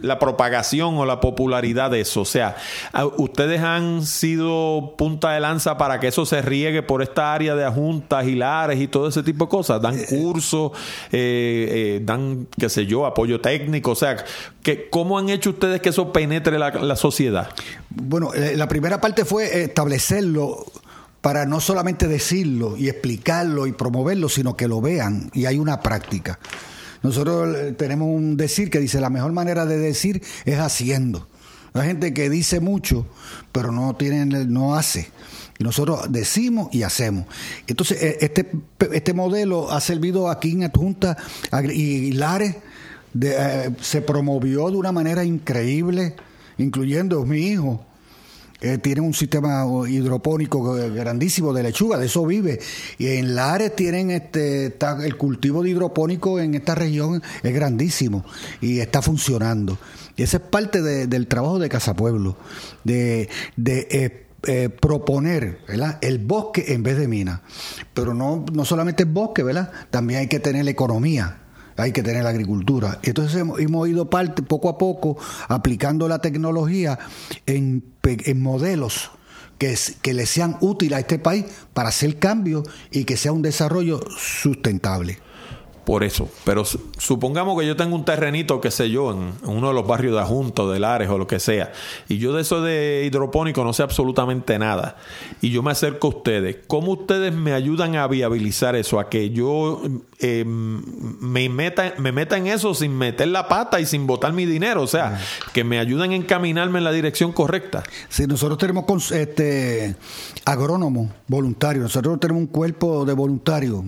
[0.00, 2.22] la propagación o la popularidad de eso.
[2.22, 2.56] O sea,
[3.18, 7.66] ustedes han sido punta de lanza para que eso se riegue por esta área de
[7.66, 9.82] ajuntas, hilares y todo ese tipo de cosas.
[9.82, 10.72] Dan eh, cursos,
[11.12, 13.90] eh, eh, dan, qué sé yo, apoyo técnico.
[13.90, 14.24] O sea,
[14.62, 17.50] que, ¿cómo han hecho ustedes que eso penetre la, la sociedad?
[17.90, 20.64] Bueno, la primera parte fue establecerlo
[21.22, 25.80] para no solamente decirlo y explicarlo y promoverlo, sino que lo vean y hay una
[25.80, 26.38] práctica.
[27.02, 31.28] Nosotros eh, tenemos un decir que dice la mejor manera de decir es haciendo.
[31.74, 33.06] Hay gente que dice mucho,
[33.52, 35.10] pero no tiene, no hace.
[35.58, 37.26] Y nosotros decimos y hacemos.
[37.68, 38.50] Entonces, eh, este,
[38.92, 41.16] este modelo ha servido aquí en Adjunta
[41.72, 42.56] y Lares,
[43.20, 46.16] eh, se promovió de una manera increíble,
[46.58, 47.86] incluyendo mi hijo
[48.62, 52.60] eh, tienen un sistema hidropónico grandísimo de lechuga, de eso vive.
[52.96, 58.24] Y en Lares tienen este, el cultivo de hidropónico en esta región es grandísimo
[58.60, 59.78] y está funcionando.
[60.16, 62.36] Y esa es parte del trabajo de Casa Pueblo,
[62.84, 65.58] de, de eh, eh, proponer
[66.00, 67.42] el bosque en vez de mina.
[67.94, 69.72] Pero no, no solamente el bosque, ¿verdad?
[69.90, 71.41] También hay que tener la economía
[71.76, 72.98] hay que tener la agricultura.
[73.02, 75.16] Entonces hemos, ido parte, poco a poco
[75.48, 76.98] aplicando la tecnología
[77.46, 79.10] en, en modelos
[79.58, 83.42] que, que le sean útiles a este país para hacer cambios y que sea un
[83.42, 85.18] desarrollo sustentable
[85.84, 86.28] por eso.
[86.44, 90.14] Pero supongamos que yo tengo un terrenito, qué sé yo, en, uno de los barrios
[90.14, 91.72] de Ajunto, de Lares o lo que sea,
[92.08, 94.96] y yo de eso de hidropónico no sé absolutamente nada,
[95.40, 96.58] y yo me acerco a ustedes.
[96.66, 99.00] ¿Cómo ustedes me ayudan a viabilizar eso?
[99.00, 99.82] A que yo
[100.20, 104.46] eh, me, meta, me meta en eso sin meter la pata y sin botar mi
[104.46, 105.20] dinero, o sea,
[105.52, 107.82] que me ayuden a encaminarme en la dirección correcta.
[108.08, 109.96] Sí, nosotros tenemos este
[110.44, 113.82] agrónomos voluntarios, nosotros tenemos un cuerpo de voluntarios,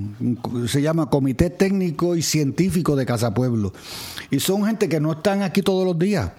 [0.66, 3.72] se llama Comité Técnico y científico de Casa Pueblo.
[4.30, 6.30] Y son gente que no están aquí todos los días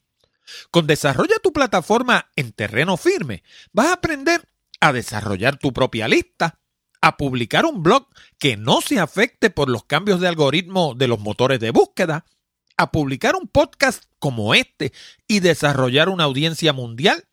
[0.70, 3.42] Con Desarrolla tu plataforma en terreno firme,
[3.72, 4.48] vas a aprender
[4.80, 6.60] a desarrollar tu propia lista,
[7.00, 8.06] a publicar un blog
[8.38, 12.26] que no se afecte por los cambios de algoritmo de los motores de búsqueda,
[12.78, 14.92] a publicar un podcast como este
[15.26, 17.26] y desarrollar una audiencia mundial,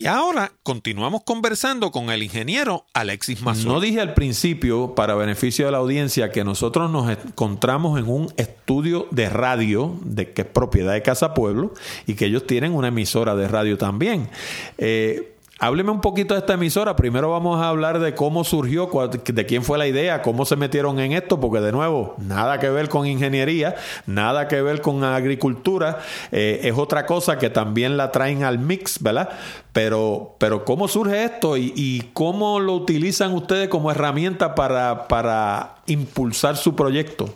[0.00, 3.72] Y ahora continuamos conversando con el ingeniero Alexis Mazón.
[3.72, 8.32] No dije al principio, para beneficio de la audiencia, que nosotros nos encontramos en un
[8.36, 11.74] estudio de radio de que es propiedad de Casa Pueblo
[12.06, 14.30] y que ellos tienen una emisora de radio también.
[14.78, 16.94] Eh, Hábleme un poquito de esta emisora.
[16.94, 21.00] Primero vamos a hablar de cómo surgió, de quién fue la idea, cómo se metieron
[21.00, 23.74] en esto, porque de nuevo, nada que ver con ingeniería,
[24.06, 25.98] nada que ver con agricultura.
[26.30, 29.30] Eh, es otra cosa que también la traen al mix, ¿verdad?
[29.72, 36.56] Pero, pero ¿cómo surge esto y, cómo lo utilizan ustedes como herramienta para, para impulsar
[36.56, 37.34] su proyecto?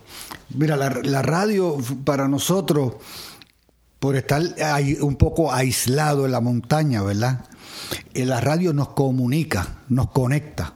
[0.50, 2.94] Mira, la radio para nosotros,
[4.02, 7.44] por estar ahí un poco aislado en la montaña, ¿verdad?
[8.14, 10.74] la radio nos comunica, nos conecta.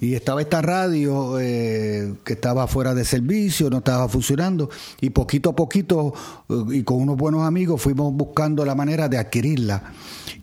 [0.00, 5.50] Y estaba esta radio eh, que estaba fuera de servicio, no estaba funcionando, y poquito
[5.50, 6.12] a poquito,
[6.48, 9.92] eh, y con unos buenos amigos, fuimos buscando la manera de adquirirla.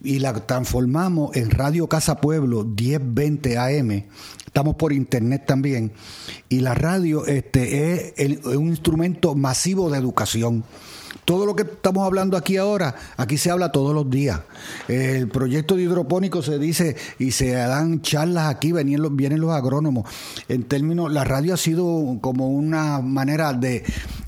[0.01, 4.05] Y la transformamos en Radio Casa Pueblo 1020 AM.
[4.45, 5.91] Estamos por internet también.
[6.47, 10.63] Y la radio este, es un instrumento masivo de educación.
[11.24, 14.41] Todo lo que estamos hablando aquí ahora, aquí se habla todos los días.
[14.88, 19.51] El proyecto de hidropónico se dice y se dan charlas aquí, vienen los, vienen los
[19.51, 20.09] agrónomos.
[20.49, 23.84] En términos, la radio ha sido como una manera de...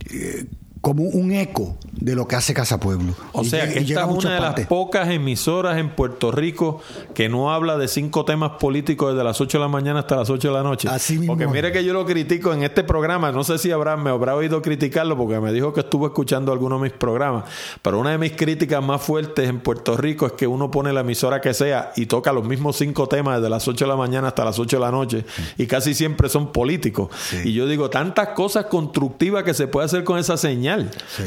[0.10, 0.46] Eh,
[0.82, 3.14] como un eco de lo que hace Casa Pueblo.
[3.34, 6.82] O sea que esta es una de las pocas emisoras en Puerto Rico
[7.14, 10.30] que no habla de cinco temas políticos desde las 8 de la mañana hasta las
[10.30, 10.88] 8 de la noche.
[10.90, 11.34] Así mismo.
[11.34, 14.36] Porque mire que yo lo critico en este programa, no sé si habrá, me habrá
[14.36, 17.46] oído criticarlo porque me dijo que estuvo escuchando algunos de mis programas,
[17.82, 21.02] pero una de mis críticas más fuertes en Puerto Rico es que uno pone la
[21.02, 24.30] emisora que sea y toca los mismos cinco temas desde las 8 de la mañana
[24.30, 25.26] hasta las 8 de la noche
[25.58, 27.10] y casi siempre son políticos.
[27.44, 30.67] Y yo digo, tantas cosas constructivas que se puede hacer con esa señal.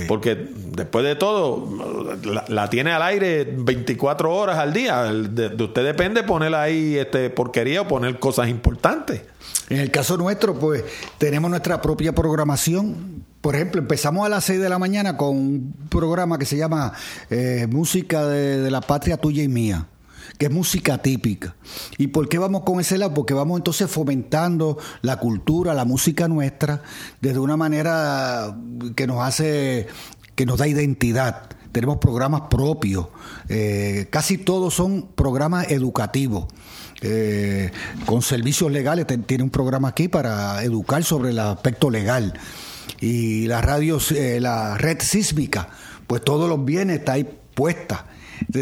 [0.09, 1.69] Porque después de todo,
[2.49, 5.05] la, tiene al aire 24 horas al día.
[5.05, 9.23] De, usted depende poner ahí este porquería o poner cosas importantes.
[9.69, 10.85] En el caso nuestro, pues
[11.19, 13.25] tenemos nuestra propia programación.
[13.41, 16.93] Por ejemplo, empezamos a las 6 de la mañana con un programa que se llama
[17.31, 19.87] eh, Música de la Patria Tuya y Mía
[20.41, 21.55] que es música típica.
[21.99, 23.13] ¿Y por qué vamos con ese lado?
[23.13, 26.83] Porque vamos entonces fomentando la cultura, la música nuestra,
[27.21, 28.57] desde una manera
[28.97, 29.87] que nos hace,
[30.35, 31.51] que nos da identidad.
[31.73, 33.09] Tenemos programas propios,
[33.51, 36.47] eh, casi todos son programas educativos.
[37.03, 37.71] Eh,
[38.07, 42.33] con servicios legales, tiene un programa aquí para educar sobre el aspecto legal.
[42.99, 45.69] Y la radio, eh, la red sísmica,
[46.07, 48.07] pues todos los bienes está ahí puesta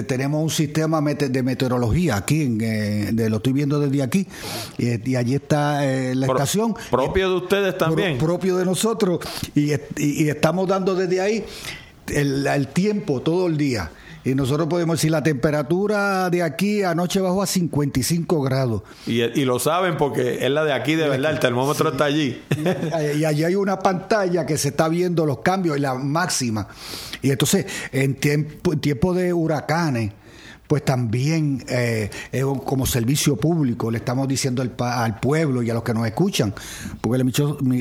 [0.06, 4.26] tenemos un sistema de meteorología aquí, eh, lo estoy viendo desde aquí,
[4.76, 6.74] y, allí está eh, la estación.
[6.90, 8.18] ¿Propio de ustedes también?
[8.18, 9.20] propio de nosotros,
[9.54, 9.72] y,
[10.28, 11.44] estamos dando desde ahí
[12.08, 13.90] el tiempo todo el día.
[14.28, 18.82] Y nosotros podemos decir, la temperatura de aquí anoche bajó a 55 grados.
[19.06, 22.42] Y, lo saben porque es la de aquí de verdad, el termómetro está allí.
[23.16, 26.68] Y, allí hay una pantalla que se está viendo los cambios y la máxima.
[27.22, 30.12] Y entonces, en tiempo, en tiempo de huracanes,
[30.68, 35.82] pues también eh, es como servicio público, le estamos diciendo al, pueblo y a los
[35.82, 36.54] que nos escuchan,
[37.00, 37.30] porque la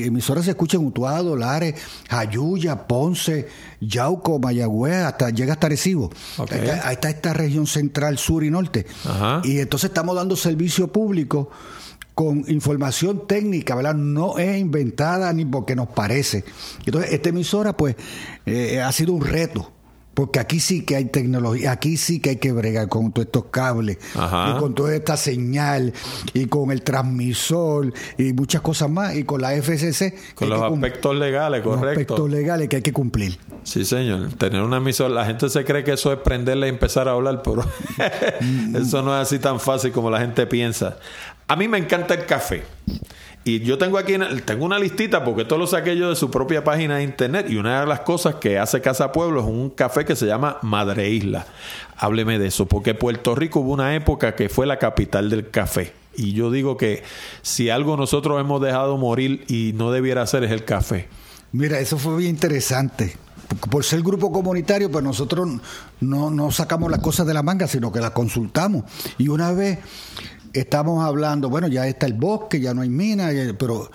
[0.06, 1.74] emisora se escucha en Utuado, Lares,
[2.08, 3.46] Jayuya, Ponce,
[3.80, 6.10] Yauco, Mayagüez, hasta llega hasta Recibo.
[6.50, 8.86] Ahí, está, esta región central, sur y norte.
[9.44, 11.50] Y entonces estamos dando servicio público
[12.14, 13.94] con información técnica, ¿verdad?
[13.94, 16.42] No es inventada ni porque nos parece.
[16.84, 17.94] Entonces, esta emisora, pues,
[18.46, 19.72] eh, ha sido un reto
[20.18, 23.44] porque aquí sí que hay tecnología, aquí sí que hay que bregar con todos estos
[23.52, 25.92] cables y con toda esta señal
[26.34, 30.34] y con el transmisor y muchas cosas más y con la FCC.
[30.34, 31.84] Con los aspectos legales, correcto.
[31.84, 33.38] Los aspectos legales que hay que cumplir.
[33.62, 34.32] Sí, señor.
[34.32, 37.42] Tener una emisora, la gente se cree que eso es prenderle y empezar a hablar,
[37.44, 37.64] pero
[38.76, 40.96] eso no es así tan fácil como la gente piensa.
[41.46, 42.64] A mí me encanta el café.
[43.48, 44.12] Y yo tengo aquí,
[44.44, 47.46] tengo una listita porque todo lo saqué yo de su propia página de internet.
[47.48, 50.58] Y una de las cosas que hace Casa Pueblo es un café que se llama
[50.60, 51.46] Madre Isla.
[51.96, 55.94] Hábleme de eso, porque Puerto Rico hubo una época que fue la capital del café.
[56.14, 57.02] Y yo digo que
[57.40, 61.08] si algo nosotros hemos dejado morir y no debiera ser es el café.
[61.52, 63.16] Mira, eso fue bien interesante.
[63.70, 65.48] Por ser grupo comunitario, pues nosotros
[66.00, 68.84] no, no sacamos las cosas de la manga, sino que las consultamos.
[69.16, 69.78] Y una vez
[70.52, 73.90] estamos hablando, bueno, ya está el bosque, ya no hay minas, pero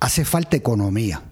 [0.00, 1.22] hace falta economía.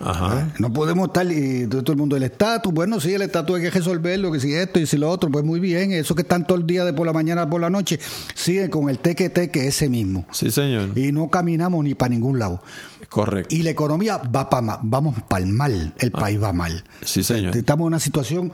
[0.00, 0.40] Ajá.
[0.40, 0.52] ¿eh?
[0.58, 3.70] No podemos estar y todo el mundo el estatus, bueno, sí, el estatus hay que
[3.70, 6.58] resolverlo, que si esto y si lo otro, pues muy bien, eso que están todo
[6.58, 8.00] el día de por la mañana por la noche,
[8.34, 10.26] sigue con el teque teque ese mismo.
[10.32, 10.96] Sí, señor.
[10.96, 12.60] Y no caminamos ni para ningún lado.
[13.08, 13.54] Correcto.
[13.54, 16.84] Y la economía va para vamos para el mal, el país va mal.
[17.04, 17.56] Sí, señor.
[17.56, 18.52] Estamos en una situación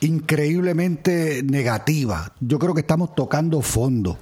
[0.00, 2.32] increíblemente negativa.
[2.40, 4.18] Yo creo que estamos tocando fondo.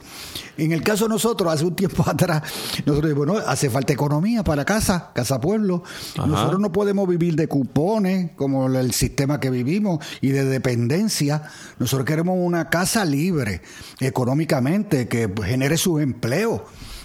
[0.56, 2.42] En el caso de nosotros, hace un tiempo atrás,
[2.84, 5.82] nosotros dijimos, bueno, hace falta economía para casa, casa pueblo.
[6.16, 6.26] Ajá.
[6.26, 11.42] Nosotros no podemos vivir de cupones, como el sistema que vivimos, y de dependencia.
[11.78, 13.62] Nosotros queremos una casa libre
[14.00, 16.62] económicamente, que genere sus empleos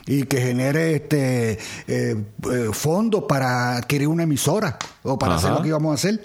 [0.07, 5.39] y que genere este eh, eh, fondos para adquirir una emisora o para Ajá.
[5.47, 6.23] hacer lo que íbamos a hacer.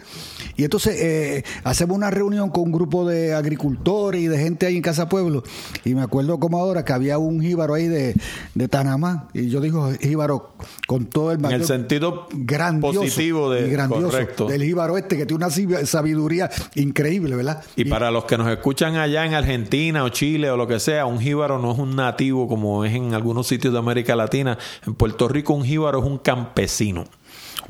[0.61, 4.76] Y entonces eh, hacemos una reunión con un grupo de agricultores y de gente ahí
[4.76, 5.42] en Casa Pueblo.
[5.86, 8.14] Y me acuerdo como ahora que había un jíbaro ahí de,
[8.54, 9.28] de Tanamá.
[9.32, 10.52] Y yo digo jíbaro
[10.86, 14.46] con todo el En el mayor- sentido grandioso, positivo de y grandioso correcto.
[14.48, 17.62] del jíbaro este que tiene una sabiduría increíble, ¿verdad?
[17.76, 21.06] Y para los que nos escuchan allá en Argentina o Chile o lo que sea,
[21.06, 24.58] un jíbaro no es un nativo como es en algunos sitios de América Latina.
[24.86, 27.06] En Puerto Rico un jíbaro es un campesino.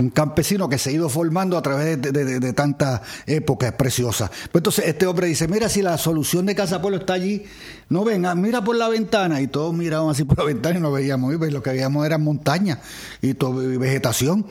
[0.01, 4.30] Un campesino que se ha ido formando a través de, tantas épocas preciosas.
[4.51, 7.44] Pues entonces este hombre dice, mira si la solución de Casa Pueblo está allí,
[7.88, 9.40] no venga, mira por la ventana.
[9.40, 12.05] Y todos miraban así por la ventana y no veíamos, y pues lo que veíamos
[12.07, 12.78] eran montañas
[13.22, 13.34] y,
[13.78, 14.46] vegetación.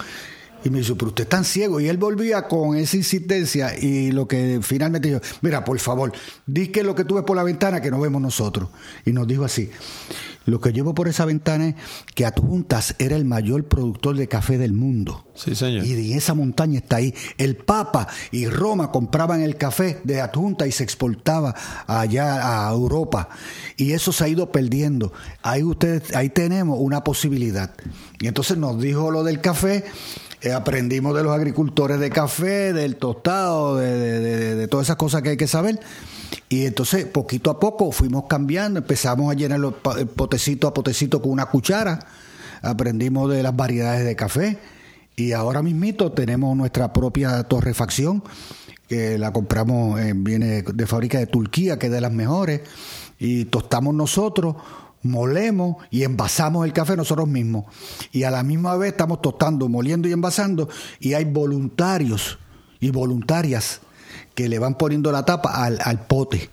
[0.64, 1.80] Y me dice, pero usted es tan ciego.
[1.80, 6.12] Y él volvía con esa insistencia y lo que finalmente dijo, mira, por favor,
[6.46, 8.68] di que lo que tú ves por la ventana que no vemos nosotros.
[9.06, 9.72] Y nos dijo así,
[10.50, 11.76] lo que llevo por esa ventana es
[12.16, 15.26] que Adjuntas era el mayor productor de café del mundo.
[15.36, 15.86] Sí, señor.
[15.86, 17.14] Y esa montaña está ahí.
[17.38, 21.56] El Papa y Roma compraban el café de Adjunta y se exportaba
[21.88, 23.30] allá a Europa.
[23.78, 25.14] Y eso se ha ido perdiendo.
[25.42, 27.72] Ahí ustedes, ahí tenemos una posibilidad.
[28.20, 29.86] Y entonces nos dijo lo del café.
[30.42, 34.96] eh, aprendimos de los agricultores de café, del tostado, de, de- de- de todas esas
[34.96, 35.82] cosas que hay que saber.
[36.50, 39.76] Y entonces, poquito a poco, fuimos cambiando, empezamos a llenar los
[40.16, 42.00] potecito a potecito con una cuchara,
[42.62, 44.60] aprendimos de las variedades de café
[45.16, 48.24] y ahora mismito tenemos nuestra propia torrefacción
[48.88, 52.62] que la compramos, viene de fábrica de Turquía, que es de las mejores,
[53.20, 54.56] y tostamos nosotros,
[55.04, 57.66] molemos y envasamos el café nosotros mismos.
[58.12, 60.70] Y a la misma vez estamos tostando, moliendo y envasando,
[61.00, 62.40] y hay voluntarios
[62.80, 63.82] y voluntarias
[64.40, 66.50] que le van poniendo la tapa al, al pote.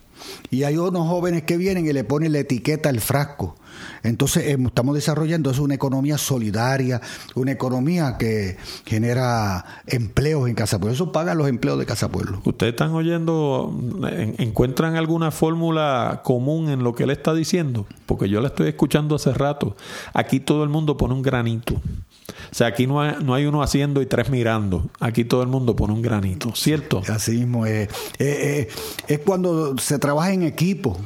[0.51, 3.55] Y hay unos jóvenes que vienen y le ponen la etiqueta al frasco.
[4.03, 7.01] Entonces eh, estamos desarrollando es una economía solidaria,
[7.37, 8.57] una economía que
[8.87, 10.95] genera empleos en Casa Pueblo.
[10.95, 12.41] Eso paga los empleos de Casa Pueblo.
[12.45, 13.73] ¿Ustedes están oyendo,
[14.11, 17.87] en- encuentran alguna fórmula común en lo que él está diciendo?
[18.07, 19.77] Porque yo la estoy escuchando hace rato.
[20.13, 21.81] Aquí todo el mundo pone un granito.
[22.29, 24.89] O sea, aquí no hay, no hay uno haciendo y tres mirando.
[25.01, 27.03] Aquí todo el mundo pone un granito, ¿cierto?
[27.09, 27.67] Así es.
[27.69, 28.69] Eh, eh,
[29.07, 30.99] es cuando se trabaja en equipo.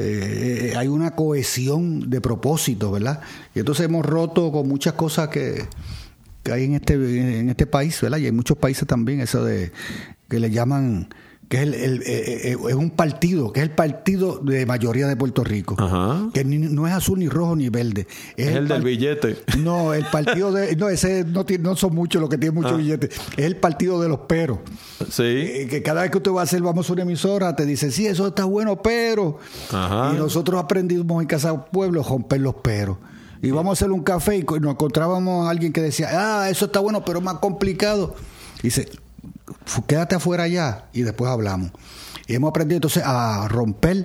[0.00, 3.20] eh, hay una cohesión de propósito, ¿verdad?
[3.54, 5.66] Y entonces hemos roto con muchas cosas que,
[6.44, 8.18] que hay en este, en este país, ¿verdad?
[8.18, 9.72] Y hay muchos países también, eso de
[10.28, 11.08] que le llaman
[11.48, 15.06] que es, el, el- eh, eh, es un partido, que es el partido de mayoría
[15.06, 16.28] de Puerto Rico, Ajá.
[16.34, 18.06] que ni- no es azul, ni rojo, ni verde.
[18.36, 19.38] Es el del billete.
[19.58, 20.76] no, el partido de.
[20.76, 22.76] No, ese no, tiene- no son muchos los que tienen muchos Ah.
[22.76, 23.10] billetes.
[23.36, 24.58] Es el partido de los peros.
[25.10, 25.22] Sí.
[25.22, 27.90] Eh, que cada vez que usted va a hacer, vamos a una emisora, te dice,
[27.90, 29.38] sí, eso está bueno, pero.
[29.72, 30.12] Ajá.
[30.14, 32.98] Y nosotros aprendimos en Casa Pueblo a romper los peros.
[33.40, 36.66] Y vamos a hacer un café y nos encontrábamos a alguien que decía, ah, eso
[36.66, 38.16] está bueno, pero más complicado.
[38.58, 38.98] Y dice, "Fu-
[39.86, 41.70] quédate afuera ya y después hablamos.
[42.26, 44.04] Y hemos aprendido entonces a romper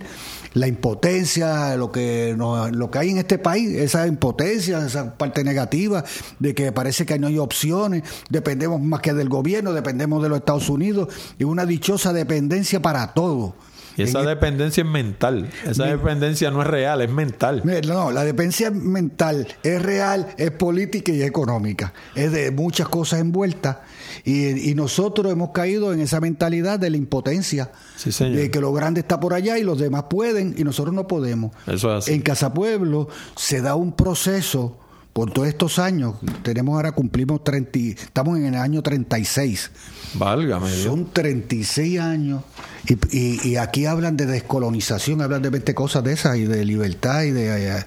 [0.53, 6.03] la impotencia, lo que, lo que hay en este país, esa impotencia, esa parte negativa
[6.39, 10.37] de que parece que no hay opciones, dependemos más que del gobierno, dependemos de los
[10.39, 13.55] Estados Unidos y una dichosa dependencia para todo.
[13.97, 15.49] Y esa En- dependencia es mental.
[15.69, 17.61] Esa dependencia no es real, es mental.
[17.85, 21.93] No, la dependencia mental es real, es política y económica.
[22.15, 23.77] Es de muchas cosas envueltas.
[24.25, 27.71] Y, y nosotros hemos caído en esa mentalidad de la impotencia.
[27.97, 28.37] Sí, señor.
[28.37, 31.51] De que lo grande está por allá y los demás pueden y nosotros no podemos.
[31.67, 32.13] Eso es así.
[32.13, 34.77] En Casa Pueblo se da un proceso
[35.11, 36.15] por todos estos años.
[36.41, 39.69] Tenemos ahora, cumplimos 30, y- estamos en el año 36.
[40.15, 40.83] Válgame Dios.
[40.83, 42.43] Son 36 años
[42.87, 46.63] y, y- y aquí hablan de descolonización, hablan de 20 cosas de esas y de
[46.65, 47.77] libertad y de...
[47.77, 47.85] eh,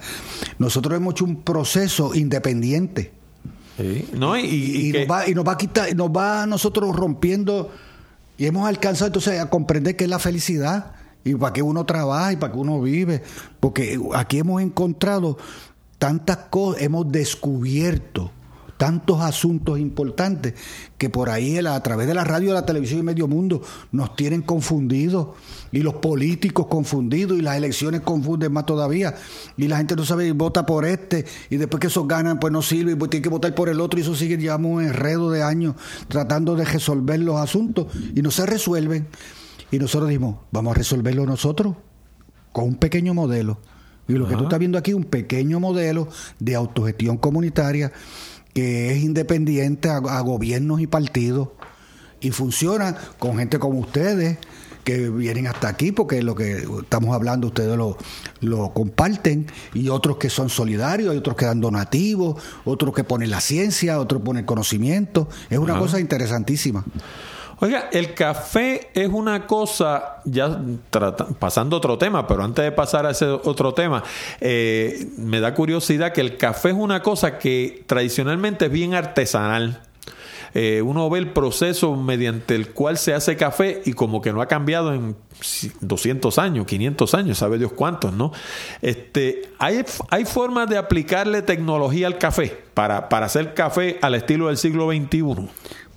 [0.58, 3.12] nosotros hemos hecho un proceso independiente
[3.76, 4.08] Sí.
[4.14, 6.46] No, y, y y, que- nos, va, y nos va a quitar, nos va a
[6.46, 7.70] nosotros rompiendo
[8.38, 10.92] y hemos alcanzado entonces a comprender que es la felicidad
[11.24, 13.22] y para qué uno trabaja y para qué uno vive.
[13.60, 15.36] Porque aquí hemos encontrado
[15.98, 18.30] tantas cosas, hemos descubierto
[18.76, 20.54] tantos asuntos importantes
[20.98, 23.62] que por ahí a través de la radio, la televisión y medio mundo
[23.92, 25.28] nos tienen confundidos
[25.72, 29.14] y los políticos confundidos y las elecciones confunden más todavía.
[29.56, 32.52] Y la gente no sabe y vota por este y después que esos ganan pues
[32.52, 34.84] no sirve y pues tiene que votar por el otro y eso sigue llevamos un
[34.84, 35.74] enredo de años
[36.08, 39.08] tratando de resolver los asuntos y no se resuelven.
[39.70, 41.76] Y nosotros dijimos vamos a resolverlo nosotros
[42.52, 43.58] con un pequeño modelo.
[44.08, 46.08] Y lo que tú estás viendo aquí un pequeño modelo
[46.38, 47.92] de autogestión comunitaria
[48.56, 51.50] que es independiente a, gobiernos y partidos
[52.22, 54.38] y funciona con gente como ustedes
[54.82, 57.98] que vienen hasta aquí porque lo que estamos hablando ustedes lo,
[58.40, 63.28] lo comparten y otros que son solidarios, hay otros que dan donativos, otros que ponen
[63.28, 65.28] la ciencia, otros ponen conocimiento.
[65.50, 66.82] Es una cosa interesantísima.
[67.58, 70.60] Oiga, el café es una cosa, ya
[71.38, 74.02] pasando otro tema, pero antes de pasar a ese otro tema,
[74.40, 79.80] eh, me da curiosidad que el café es una cosa que tradicionalmente es bien artesanal.
[80.52, 84.42] Eh, uno ve el proceso mediante el cual se hace café y como que no
[84.42, 85.16] ha cambiado en
[85.80, 88.32] 200 años, 500 años, sabe Dios cuántos, ¿no?
[88.82, 94.48] Este, hay, hay formas de aplicarle tecnología al café para, para hacer café al estilo
[94.48, 95.48] del siglo XXI.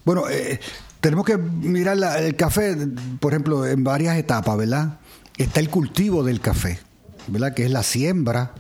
[0.06, 0.60] Bueno, eh,
[1.02, 2.76] tenemos que mirar el café,
[3.20, 5.00] por ejemplo, en varias etapas, ¿verdad?
[5.38, 6.80] Está el cultivo del café,
[7.28, 7.54] ¿verdad?
[7.54, 8.54] Que es la siembra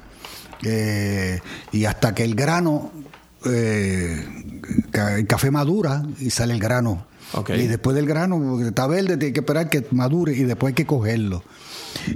[0.64, 1.40] eh,
[1.72, 2.92] y hasta que el grano,
[3.46, 4.26] eh,
[5.18, 7.08] el café madura y sale el grano.
[7.50, 10.88] Y después del grano, está verde, tiene que esperar que madure y después hay que
[10.88, 11.44] cogerlo.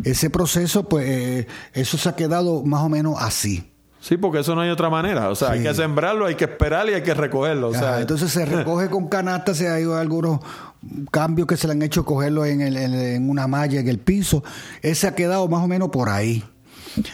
[0.03, 3.72] Ese proceso, pues, eh, eso se ha quedado más o menos así.
[4.03, 5.29] Sí, porque eso no hay otra manera.
[5.29, 7.69] O sea, hay que sembrarlo, hay que esperar y hay que recogerlo.
[7.69, 10.41] O sea, entonces se recoge con canasta, se hay algunos
[11.09, 14.43] cambios que se le han hecho cogerlo en, en una malla en el piso.
[14.81, 16.43] Ese ha quedado más o menos por ahí.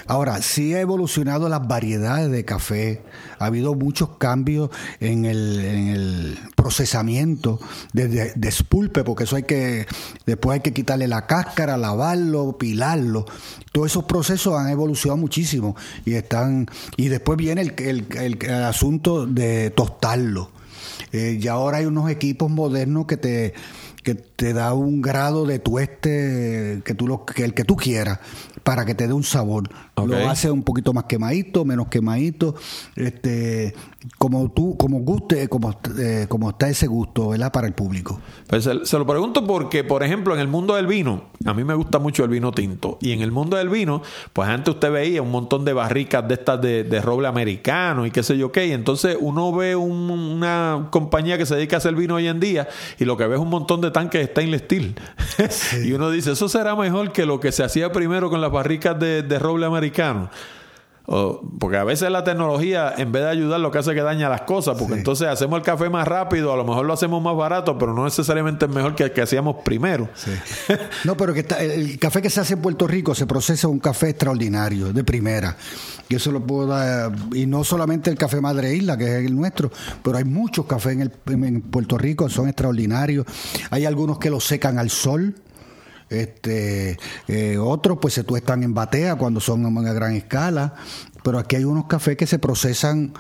[0.07, 3.01] Ahora, sí ha evolucionado las variedades de café,
[3.38, 4.69] ha habido muchos cambios
[4.99, 7.59] en el, procesamiento
[7.93, 9.88] de, despulpe, porque eso hay que,
[10.25, 13.25] después hay que quitarle la cáscara, lavarlo, pilarlo.
[13.71, 15.75] Todos esos procesos han evolucionado muchísimo
[16.05, 16.67] y están,
[16.97, 20.51] y después viene el, asunto de tostarlo.
[21.11, 23.53] Eh, y ahora hay unos equipos modernos que te
[24.04, 28.20] que te da un grado de tueste que tú lo, que el que tú quieras
[28.64, 29.70] para que te dé un sabor.
[29.95, 32.56] Lo hace un poquito más quemadito, menos quemadito,
[32.95, 33.74] este,
[34.18, 37.52] como tú, como guste, como, eh, como está ese gusto, ¿verdad?
[37.52, 38.20] Para el público.
[38.47, 41.74] Pues se, lo pregunto porque, por ejemplo, en el mundo del vino, a mí me
[41.74, 42.97] gusta mucho el vino tinto.
[43.02, 46.36] Y en el mundo del vino, pues antes usted veía un montón de barricas de
[46.36, 48.68] estas de, roble americano y qué sé yo qué.
[48.68, 52.68] Y entonces uno ve una compañía que se dedica a hacer vino hoy en día
[53.00, 54.95] y lo que ve es un montón de tanques stainless steel.
[55.85, 58.99] y uno dice, eso será mejor que lo que se hacía primero con las barricas
[58.99, 60.29] de, de roble americano
[61.60, 64.30] porque a veces la tecnología, en vez de ayudar, lo que hace es que daña
[64.30, 64.78] las cosas.
[64.78, 67.93] Porque entonces hacemos el café más rápido, a lo mejor lo hacemos más barato, pero
[67.95, 70.07] no necesariamente es mejor que el que hacíamos primero.
[71.05, 74.10] no, pero que el café que se hace en Puerto Rico se procesa un café
[74.10, 75.57] extraordinario, de primera.
[76.10, 77.12] Y eso lo puedo dar.
[77.34, 79.72] Y no solamente el café Madre Isla, que es el nuestro,
[80.03, 81.12] pero hay muchos cafés en,
[81.45, 83.26] en Puerto Rico, son extraordinarios.
[83.72, 85.34] Hay algunos que los secan al sol
[86.10, 86.97] este,
[87.28, 90.74] eh, otros pues se tuestan en batea cuando son a gran escala,
[91.24, 93.14] pero aquí hay unos cafés que se procesan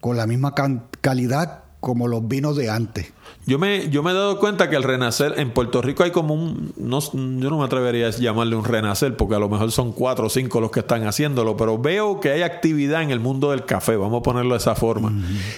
[0.00, 0.54] con la misma
[1.00, 3.12] calidad como los vinos de antes.
[3.46, 6.34] Yo me, yo me he dado cuenta que el renacer, en Puerto Rico hay como
[6.34, 9.92] un, no, yo no me atrevería a llamarle un renacer, porque a lo mejor son
[9.92, 13.50] cuatro o cinco los que están haciéndolo, pero veo que hay actividad en el mundo
[13.50, 15.12] del café, vamos a ponerlo de esa forma.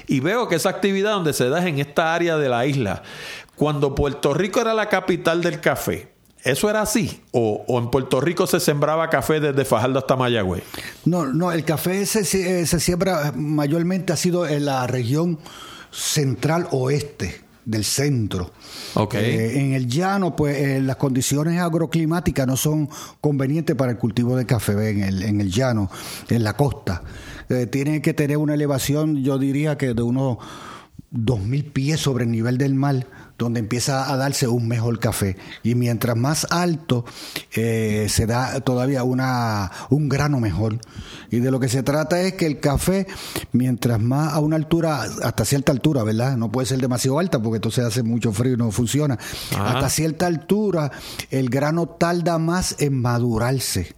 [0.06, 3.02] Y veo que esa actividad donde se da es en esta área de la isla.
[3.56, 6.11] Cuando Puerto Rico era la capital del café,
[6.44, 7.20] ¿Eso era así?
[7.30, 10.64] ¿O, en Puerto Rico se sembraba café desde Fajardo hasta Mayagüez?
[11.04, 15.38] No, no, el café se, se, siembra mayormente ha sido en la región
[15.92, 18.50] central oeste del centro.
[18.94, 19.24] Okay.
[19.24, 22.88] Eh, en el llano, pues eh, las condiciones agroclimáticas no son
[23.20, 25.90] convenientes para el cultivo de café en el, en el llano,
[26.28, 27.02] en la costa.
[27.48, 30.38] Eh, tiene que tener una elevación, yo diría que de unos
[31.12, 33.06] 2.000 pies sobre el nivel del mar
[33.42, 35.36] donde empieza a darse un mejor café.
[35.62, 37.04] Y mientras más alto
[37.52, 40.78] eh, se da todavía una, un grano mejor.
[41.30, 43.06] Y de lo que se trata es que el café,
[43.52, 46.36] mientras más a una altura, hasta cierta altura, ¿verdad?
[46.36, 49.18] No puede ser demasiado alta porque entonces hace mucho frío y no funciona.
[49.58, 50.90] Hasta cierta altura,
[51.30, 53.94] el grano tarda más en madurarse.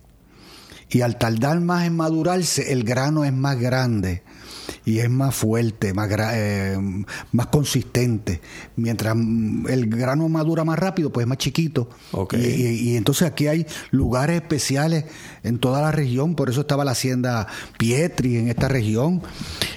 [0.90, 4.22] Y al tardar más en madurarse, el grano es más grande
[4.84, 6.78] y es más fuerte, más, eh,
[7.32, 8.40] más consistente.
[8.76, 11.88] Mientras el grano madura más rápido, pues es más chiquito.
[12.32, 15.04] Y, entonces aquí hay lugares especiales
[15.44, 17.46] en toda la región, por eso estaba la hacienda
[17.78, 19.22] Pietri en esta región.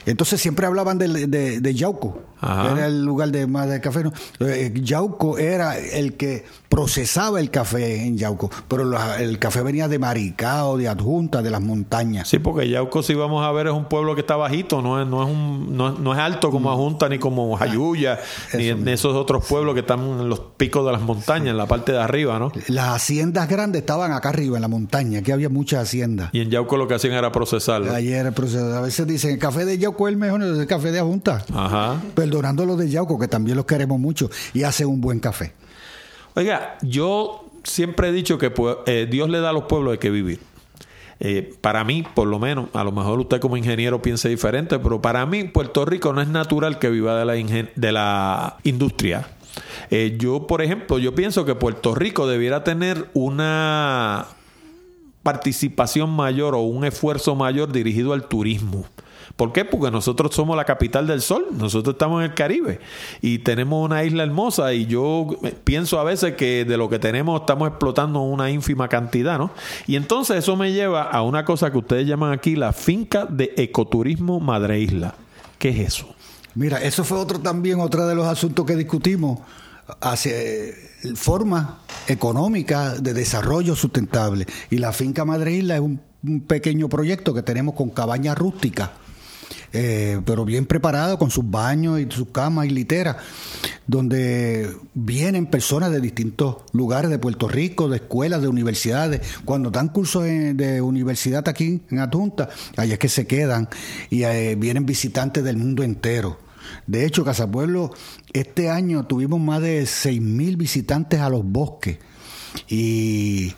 [0.05, 4.03] Entonces siempre hablaban de, de, Yauco, era el lugar de más de café.
[4.39, 9.99] Eh, Yauco era el que procesaba el café en Yauco, pero el café venía de
[9.99, 12.29] Maricao, de Adjunta, de las montañas.
[12.29, 15.07] Sí, porque Yauco, si vamos a ver, es un pueblo que está bajito, no es,
[15.07, 18.19] no es, un, no, es alto como Adjunta, ni como Jayuya,
[18.53, 21.65] ni en esos otros pueblos que están en los picos de las montañas, en la
[21.65, 22.51] parte de arriba, ¿no?
[22.67, 26.29] Las haciendas grandes estaban acá arriba, en la montaña, aquí había muchas haciendas.
[26.33, 27.91] Y en Yauco lo que hacían era procesarlo.
[27.91, 31.43] Ayer A veces dicen, el café de Yauco es el mejor, el café de Adjunta.
[31.53, 31.99] Ajá.
[32.13, 35.53] Perdonando los de Yauco, que también los queremos mucho, y hace un buen café.
[36.35, 39.99] Oiga, yo siempre he dicho que pues, eh, Dios le da a los pueblos de
[39.99, 40.39] que vivir.
[41.19, 45.01] Eh, para mí, por lo menos, a lo mejor usted como ingeniero piense diferente, pero
[45.01, 47.33] para mí Puerto Rico no es natural que viva de la,
[47.75, 49.27] de la industria.
[49.89, 54.27] Eh, yo, por ejemplo, yo pienso que Puerto Rico debiera tener una
[55.27, 58.85] participación mayor o un esfuerzo mayor dirigido al turismo.
[59.35, 59.65] ¿Por qué?
[59.65, 62.79] Porque nosotros somos la capital del sol, nosotros estamos en el Caribe
[63.21, 65.27] y tenemos una isla hermosa y yo
[65.65, 69.51] pienso a veces que de lo que tenemos estamos explotando una ínfima cantidad, ¿no?
[69.85, 73.53] Y entonces eso me lleva a una cosa que ustedes llaman aquí la finca de
[73.57, 75.13] ecoturismo Madre Isla.
[75.59, 76.07] ¿Qué es eso?
[76.55, 79.39] Mira, eso fue otro también, otro de los asuntos que discutimos
[80.01, 80.75] hacia eh,
[81.15, 84.45] forma económica de desarrollo sustentable.
[84.69, 86.01] Y la finca Madre Isla es un,
[86.47, 88.89] pequeño proyecto que tenemos con cabañas rústicas
[89.71, 93.17] eh, pero bien preparado con sus baños y sus camas y literas,
[93.85, 99.21] donde vienen personas de distintos lugares de Puerto Rico, de escuelas, de universidades.
[99.45, 103.69] Cuando dan cursos de universidad aquí en Adjunta, ahí es que se quedan
[104.09, 106.46] y eh, vienen visitantes del mundo entero.
[106.87, 107.91] De hecho, Casapueblo,
[108.33, 111.99] este año tuvimos más de 6.000 visitantes a los bosques
[112.67, 113.53] y,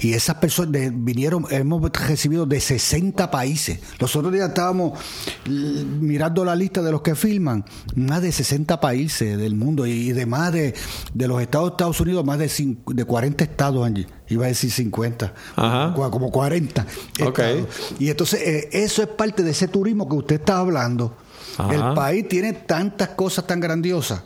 [0.00, 3.78] esas personas vinieron, hemos recibido de 60 países.
[3.98, 4.98] Los otros días estábamos
[5.46, 7.64] mirando la lista de los que filman,
[7.94, 10.74] más de 60 países del mundo y de más de,
[11.12, 14.06] de los Estados, Estados Unidos, más de, de 40 estados allí.
[14.28, 15.34] Iba a decir 50,
[15.94, 16.86] como 40.
[17.98, 21.16] Y entonces eh, eso es parte de ese turismo que usted está hablando.
[21.70, 24.22] El país tiene tantas cosas tan grandiosas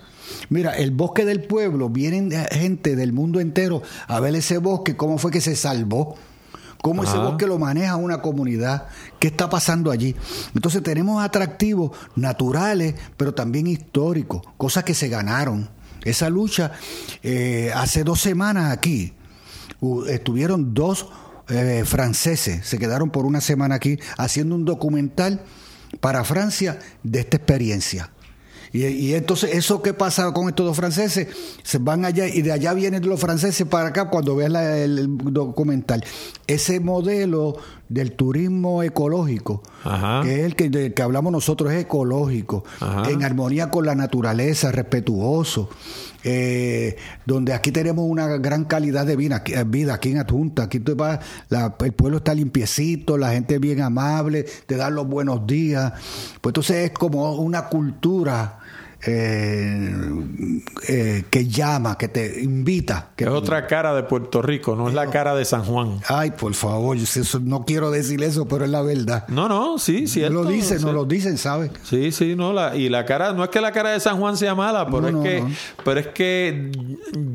[0.50, 5.18] Mira, el bosque del pueblo, vienen gente del mundo entero a ver ese bosque, cómo
[5.18, 6.16] fue que se salvó
[6.80, 8.86] cómo ese bosque lo maneja una comunidad,
[9.18, 10.14] qué está pasando allí.
[10.54, 15.68] Entonces tenemos atractivos naturales, pero también históricos, cosas que se ganaron.
[16.04, 16.70] Esa lucha,
[17.24, 19.12] eh, hace dos semanas aquí,
[20.06, 21.08] estuvieron dos
[21.48, 25.42] eh, franceses, se quedaron por una semana aquí haciendo un documental
[26.00, 28.10] para Francia de esta experiencia.
[28.72, 31.28] Y, entonces, ¿eso qué pasa con estos dos franceses?
[31.62, 36.04] Se van allá y de allá vienen los franceses para acá cuando vean el, documental.
[36.46, 37.56] Ese modelo
[37.88, 39.62] del turismo ecológico,
[40.22, 42.64] que es el que, que, hablamos nosotros, es ecológico,
[43.08, 45.70] en armonía con la naturaleza, respetuoso.
[46.30, 50.64] Eh, donde aquí tenemos una gran calidad de vida, aquí, vida aquí en Adjunta.
[50.64, 55.90] Aquí el pueblo está limpiecito, la gente es bien amable, te dan los buenos días.
[56.42, 58.57] Pues entonces es como una cultura
[59.00, 59.94] eh,
[60.88, 63.10] eh, que llama, que te invita.
[63.14, 66.00] Que es otra cara de Puerto Rico, no es la cara de San Juan.
[66.08, 66.96] Ay, por favor,
[67.42, 69.28] no quiero decir eso, pero es la verdad.
[69.28, 70.20] No, no, sí, sí.
[70.28, 71.70] Lo dicen, no lo dicen, ¿sabes?
[71.84, 74.36] Sí, sí, no, la, y la cara, no es que la cara de San Juan
[74.36, 75.44] sea mala, pero es que,
[75.84, 76.72] pero es que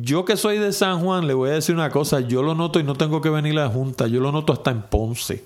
[0.01, 2.79] yo que soy de San Juan, le voy a decir una cosa, yo lo noto
[2.79, 5.43] y no tengo que venir a la Junta, yo lo noto hasta en Ponce.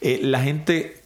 [0.00, 0.97] Eh, la gente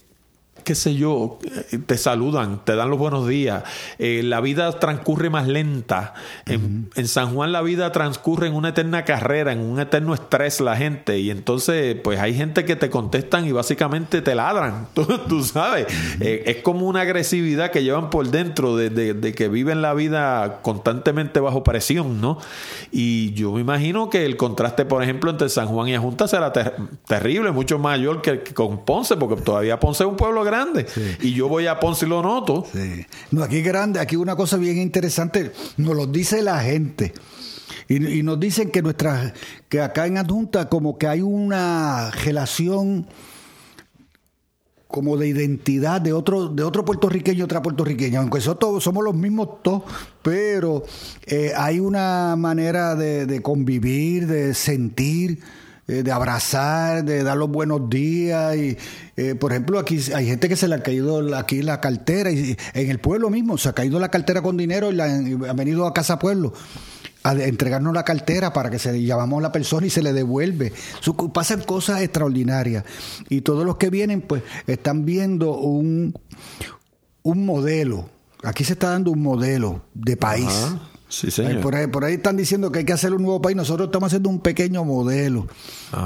[0.64, 1.38] qué sé yo,
[1.70, 3.64] eh, te saludan, te dan los buenos días.
[3.98, 6.14] Eh, la vida transcurre más lenta.
[6.46, 10.76] En, San Juan la vida transcurre en una eterna carrera, en un eterno estrés la
[10.76, 11.18] gente.
[11.18, 14.88] Y entonces, pues hay gente que te contestan y básicamente te ladran.
[14.94, 15.86] Tú, sabes.
[16.20, 21.40] Eh, es como una agresividad que llevan por dentro de, que viven la vida constantemente
[21.40, 22.38] bajo presión, ¿no?
[22.90, 26.52] Y yo me imagino que el contraste, por ejemplo, entre San Juan y Junta será
[26.52, 30.86] terrible, mucho mayor que, que, con Ponce, porque todavía Ponce es un pueblo grande grande.
[31.20, 32.66] Y yo voy a Ponce y lo noto.
[33.30, 37.12] No, aquí es grande, aquí una cosa bien interesante, nos lo dice la gente.
[37.88, 39.34] Y, nos dicen que nuestra,
[39.68, 43.06] que acá en Adjunta como que hay una relación
[44.86, 49.14] como de identidad de otro, de otro puertorriqueño y otra puertorriqueña, aunque todos, somos los
[49.14, 49.84] mismos todos,
[50.22, 50.84] pero
[51.26, 55.40] eh, hay una manera de, de, convivir, de sentir,
[55.88, 58.56] eh, de abrazar, de dar los buenos días.
[58.56, 58.76] Y,
[59.16, 62.56] eh, por ejemplo, aquí hay gente que se le ha caído aquí la cartera, y
[62.74, 65.86] en el pueblo mismo se ha caído la cartera con dinero y, la, han venido
[65.86, 66.52] a Casa Pueblo
[67.24, 70.72] a entregarnos la cartera para que se llamamos a la persona y se le devuelve.
[71.32, 72.84] pasan cosas extraordinarias.
[73.28, 76.14] Y todos los que vienen, pues, están viendo un,
[77.22, 78.08] un modelo.
[78.42, 80.48] Aquí se está dando un modelo de país.
[81.12, 81.60] Sí, señor.
[81.60, 83.54] Por ahí, por ahí, están diciendo que hay que hacer un nuevo país.
[83.54, 85.46] Nosotros estamos haciendo un pequeño modelo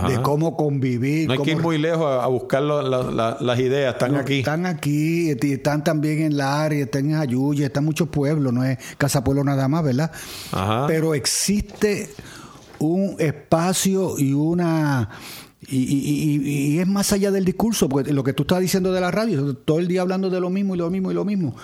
[0.08, 1.28] de cómo convivir.
[1.28, 4.40] No hay que ir muy lejos a, buscar las ideas, están aquí.
[4.40, 8.78] Están aquí, están también en la área, están en Ayuya, están muchos pueblos, no es
[8.98, 10.10] Casa Pueblo nada más, ¿verdad?
[10.88, 12.10] Pero existe
[12.80, 15.08] un espacio y una
[15.68, 19.00] y, y, y, es más allá del discurso, porque lo que tú estás diciendo de
[19.00, 21.56] la radio, todo el día hablando de lo mismo y lo mismo y lo mismo.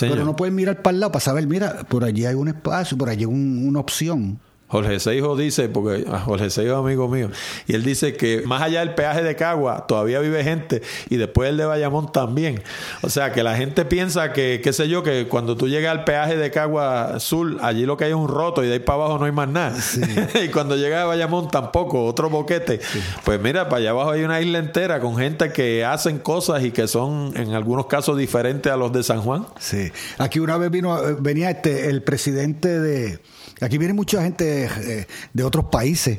[0.00, 2.96] Pero no puedes mirar para el lado para saber, mira, por allí hay un espacio,
[2.96, 4.40] por allí hay una opción.
[4.70, 7.30] Jorge Seijo dice, porque ah, Jorge Seijo es amigo mío,
[7.66, 11.50] y él dice que más allá del peaje de Cagua todavía vive gente y después
[11.50, 12.62] el de Bayamón también.
[13.02, 16.04] O sea, que la gente piensa que, qué sé yo, que cuando tú llegas al
[16.04, 18.96] peaje de Cagua Sur, allí lo que hay es un roto y de ahí para
[19.00, 19.76] abajo no hay más nada.
[20.44, 22.80] y cuando llegas a Bayamón tampoco, otro boquete.
[23.24, 26.70] Pues mira, para allá abajo hay una isla entera con gente que hacen cosas y
[26.70, 29.46] que son en algunos casos diferentes a los de San Juan.
[29.58, 29.90] Sí.
[30.18, 33.18] Aquí una vez vino, venía este, el presidente de
[33.60, 36.18] Aquí viene mucha gente eh, de otros países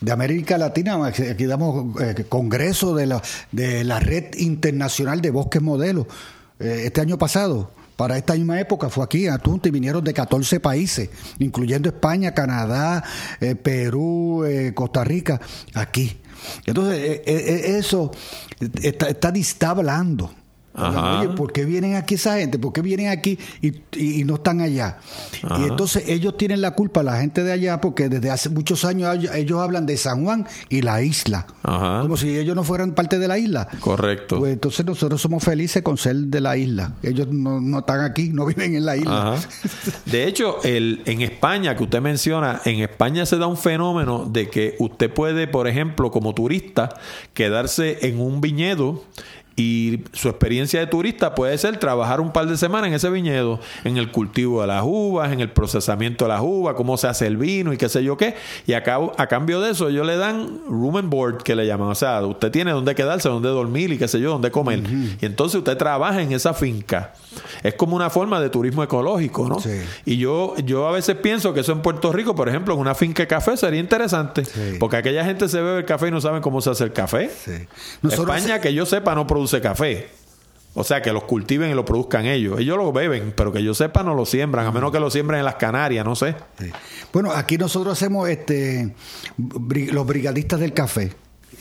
[0.00, 3.22] de América Latina, aquí damos eh, congreso de la,
[3.52, 6.06] de la Red Internacional de Bosques Modelos.
[6.58, 10.14] Eh, este año pasado, para esta misma época, fue aquí a Tunte y vinieron de
[10.14, 13.04] 14 países, incluyendo España, Canadá,
[13.62, 14.42] Perú,
[14.74, 15.38] Costa Rica,
[15.74, 16.18] aquí.
[16.64, 18.10] Entonces, eso
[18.58, 19.74] está, está, está
[20.72, 22.58] Oye, ¿por qué vienen aquí esa gente?
[22.58, 24.98] ¿Por qué vienen aquí y, no están allá?
[25.58, 29.18] Y entonces ellos tienen la culpa, la gente de allá, porque desde hace muchos años
[29.34, 31.46] ellos hablan de San Juan y la isla.
[31.62, 33.68] Como si ellos no fueran parte de la isla.
[33.80, 34.38] Correcto.
[34.38, 36.94] Pues entonces nosotros somos felices con ser de la isla.
[37.02, 39.36] Ellos no, están aquí, no viven en la isla.
[40.06, 44.48] De hecho, el, en España, que usted menciona, en España se da un fenómeno de
[44.48, 46.90] que usted puede, por ejemplo, como turista,
[47.34, 49.02] quedarse en un viñedo
[49.60, 53.60] y su experiencia de turista puede ser trabajar un par de semanas en ese viñedo,
[53.84, 57.26] en el cultivo de las uvas, en el procesamiento de las uvas, cómo se hace
[57.26, 58.36] el vino y qué sé yo qué.
[58.66, 58.82] Y a,
[59.18, 61.88] a cambio de eso ellos le dan room and board, que le llaman.
[61.88, 64.82] O sea, usted tiene dónde quedarse, dónde dormir y qué sé yo, dónde comer.
[65.20, 67.12] Y entonces usted trabaja en esa finca.
[67.62, 69.58] Es como una forma de turismo ecológico, ¿no?
[70.06, 72.94] Y yo, yo a veces pienso que eso en Puerto Rico, por ejemplo, en una
[72.94, 74.44] finca de café sería interesante.
[74.78, 77.30] Porque aquella gente se bebe el café y no saben cómo se hace el café.
[78.08, 80.20] España, que yo sepa, no produce café.
[80.74, 82.60] O sea, que los cultiven y lo produzcan ellos.
[82.60, 85.40] Ellos lo beben, pero que yo sepa no lo siembran, a menos que lo siembren
[85.40, 86.36] en las Canarias, no sé.
[87.12, 88.94] Bueno, aquí nosotros hacemos este
[89.36, 91.12] los brigadistas del café.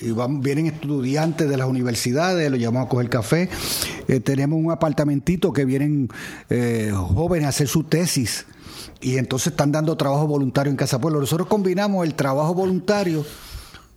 [0.02, 3.50] Y vienen estudiantes de las universidades, los llamamos a coger café.
[4.08, 6.10] Eh, tenemos un apartamentito que vienen
[6.50, 8.46] eh, jóvenes a hacer su tesis
[9.02, 11.20] y entonces están dando trabajo voluntario en Casa Pueblo.
[11.20, 13.26] Nosotros combinamos el trabajo voluntario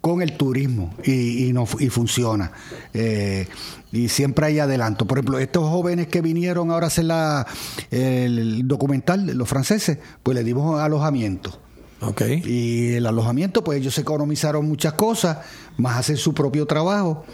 [0.00, 2.50] con el turismo y, y, no, y funciona.
[2.92, 3.46] Eh,
[3.92, 5.06] y siempre hay adelanto.
[5.06, 7.46] Por ejemplo, estos jóvenes que vinieron ahora a hacer la,
[7.90, 11.60] el documental, los franceses, pues le dimos alojamiento.
[12.00, 12.42] Okay.
[12.44, 15.38] Y el alojamiento, pues ellos se economizaron muchas cosas,
[15.76, 17.24] más hacer su propio trabajo.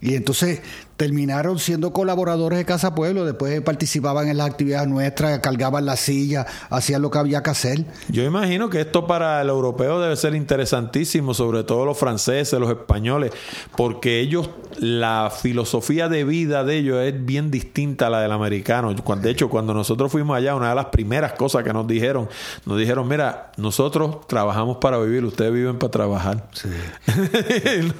[0.00, 0.60] Y entonces
[0.98, 6.44] terminaron siendo colaboradores de Casa Pueblo, después participaban en las actividades nuestras, cargaban la silla,
[6.70, 7.84] hacían lo que había que hacer.
[8.08, 12.68] Yo imagino que esto para el europeo debe ser interesantísimo, sobre todo los franceses, los
[12.68, 13.30] españoles,
[13.76, 18.92] porque ellos, la filosofía de vida de ellos es bien distinta a la del americano.
[18.92, 22.28] De hecho, cuando nosotros fuimos allá, una de las primeras cosas que nos dijeron,
[22.66, 26.48] nos dijeron, mira, nosotros trabajamos para vivir, ustedes viven para trabajar.
[26.54, 26.68] Sí.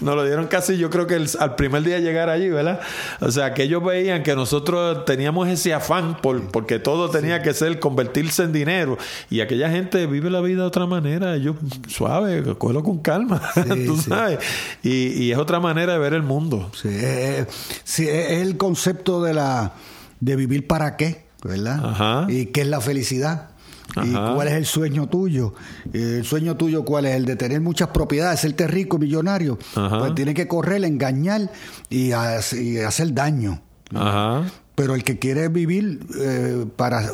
[0.00, 2.80] nos lo dieron casi, yo creo que al primer día de llegar allí, ¿verdad?
[3.20, 7.54] O sea, que ellos veían que nosotros teníamos ese afán por, porque todo tenía que
[7.54, 8.98] ser convertirse en dinero.
[9.30, 11.34] Y aquella gente vive la vida de otra manera.
[11.34, 11.56] Ellos,
[11.88, 13.42] suave, cógelo con calma,
[13.86, 14.38] tú sabes.
[14.82, 16.70] Y, es otra manera de ver el mundo.
[16.74, 16.90] Sí,
[17.84, 19.72] sí, es el concepto de la
[20.20, 21.84] de vivir para qué, ¿verdad?
[21.84, 22.26] Ajá.
[22.28, 23.50] Y qué es la felicidad.
[24.04, 25.54] ¿Y cuál es el sueño tuyo?
[25.92, 27.16] ¿El sueño tuyo cuál es?
[27.16, 29.58] El de tener muchas propiedades, serte rico, millonario.
[29.74, 31.50] Pues tiene que correr, engañar
[31.88, 33.62] y, hacer daño.
[34.74, 37.10] Pero el que quiere vivir eh, para,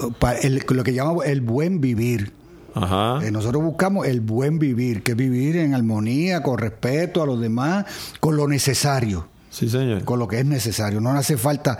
[0.68, 2.32] lo que llamamos el buen vivir.
[2.74, 7.40] Eh, nosotros buscamos el buen vivir, que es vivir en armonía, con respeto a los
[7.40, 7.84] demás,
[8.18, 9.28] con lo necesario.
[9.50, 10.04] Sí, señor.
[10.04, 11.00] Con lo que es necesario.
[11.00, 11.78] No hace falta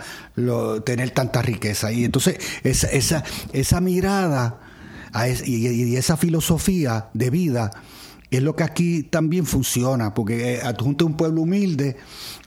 [0.85, 1.91] tener tanta riqueza.
[1.91, 4.59] Y entonces, esa, esa, esa mirada
[5.45, 7.71] y, esa filosofía de vida
[8.31, 11.97] es lo que aquí también funciona, porque eh, adjunta un pueblo humilde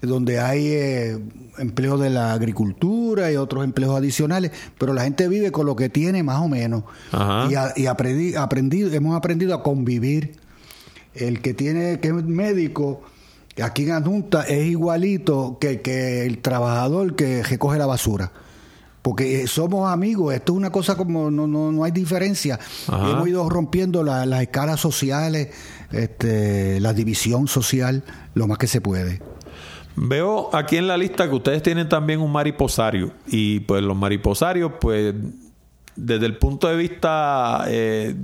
[0.02, 1.18] donde hay eh,
[1.58, 5.88] empleo de la agricultura y otros empleos adicionales, pero la gente vive con lo que
[5.88, 6.82] tiene más o menos.
[7.12, 7.48] Ajá.
[7.50, 10.32] Y, a- y aprendí, aprendido, hemos aprendido a convivir.
[11.14, 13.02] El que tiene que es médico,
[13.62, 18.32] aquí en Adjunta, es igualito que, que el trabajador que recoge la basura.
[19.07, 22.59] Porque somos amigos, esto es una cosa como no, no, no hay diferencia.
[22.88, 23.09] Ajá.
[23.12, 25.50] Hemos ido rompiendo la- las escalas sociales,
[25.92, 28.02] este, la división social,
[28.34, 29.22] lo más que se puede.
[29.94, 33.12] Veo aquí en la lista que ustedes tienen también un mariposario.
[33.28, 35.14] Y pues los mariposarios, pues,
[35.94, 38.16] desde el punto de vista, eh,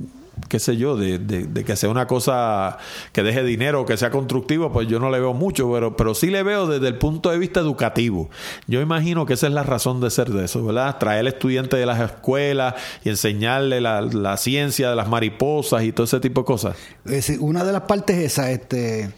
[0.49, 2.78] qué sé yo, de, de- de que sea una cosa
[3.12, 6.28] que deje dinero, que sea constructivo, pues yo no le veo mucho, pero, pero sí
[6.28, 8.30] le veo desde el punto de vista educativo.
[8.66, 10.99] Yo imagino que esa es la razón de ser de eso, ¿verdad?
[10.99, 12.74] Traer estudiantes de las escuelas
[13.05, 16.76] y enseñarle la, la ciencia de las mariposas y todo ese tipo de cosas.
[17.05, 19.11] Es decir, una de las partes es esa, este,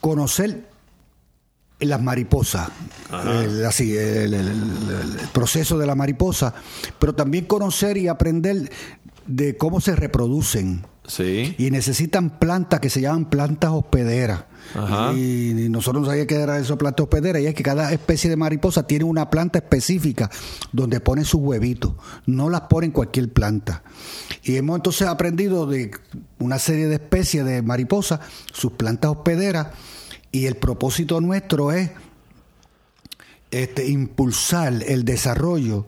[0.00, 0.68] conocer
[1.80, 2.68] las mariposas,
[3.42, 6.52] el, así, el, el- el- el proceso de la mariposa,
[6.98, 8.70] pero también conocer y aprender
[9.26, 10.86] de cómo se reproducen.
[11.06, 11.56] Sí.
[11.58, 14.44] Y necesitan plantas que se llaman plantas hospederas.
[14.74, 15.12] Ajá.
[15.12, 17.42] Y, nosotros no sabíamos qué era eso, plantas hospederas.
[17.42, 20.30] Y es que cada especie de mariposa tiene una planta específica
[20.72, 21.94] donde pone sus huevitos.
[22.26, 23.82] No las pone en cualquier planta.
[24.42, 25.90] Y hemos entonces aprendido de
[26.38, 28.20] una serie de especies de mariposas,
[28.52, 29.68] sus plantas hospederas.
[30.32, 31.90] Y el propósito nuestro es
[33.50, 35.86] este, impulsar el desarrollo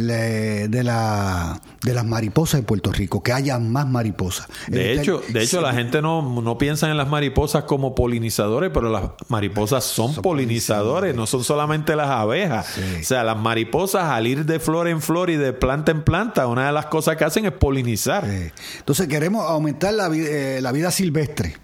[0.00, 4.46] de, la, de las mariposas en Puerto Rico, que haya más mariposas.
[4.68, 5.62] De hecho, de hecho sí.
[5.62, 11.14] la gente no, no piensa en las mariposas como polinizadores, pero las mariposas son, polinizadores,
[11.14, 12.78] no son solamente las abejas.
[13.00, 16.46] O sea, las mariposas al ir de flor en flor y de planta en planta,
[16.46, 18.24] una de las cosas que hacen es polinizar.
[18.78, 21.56] Entonces queremos aumentar la, eh, la vida silvestre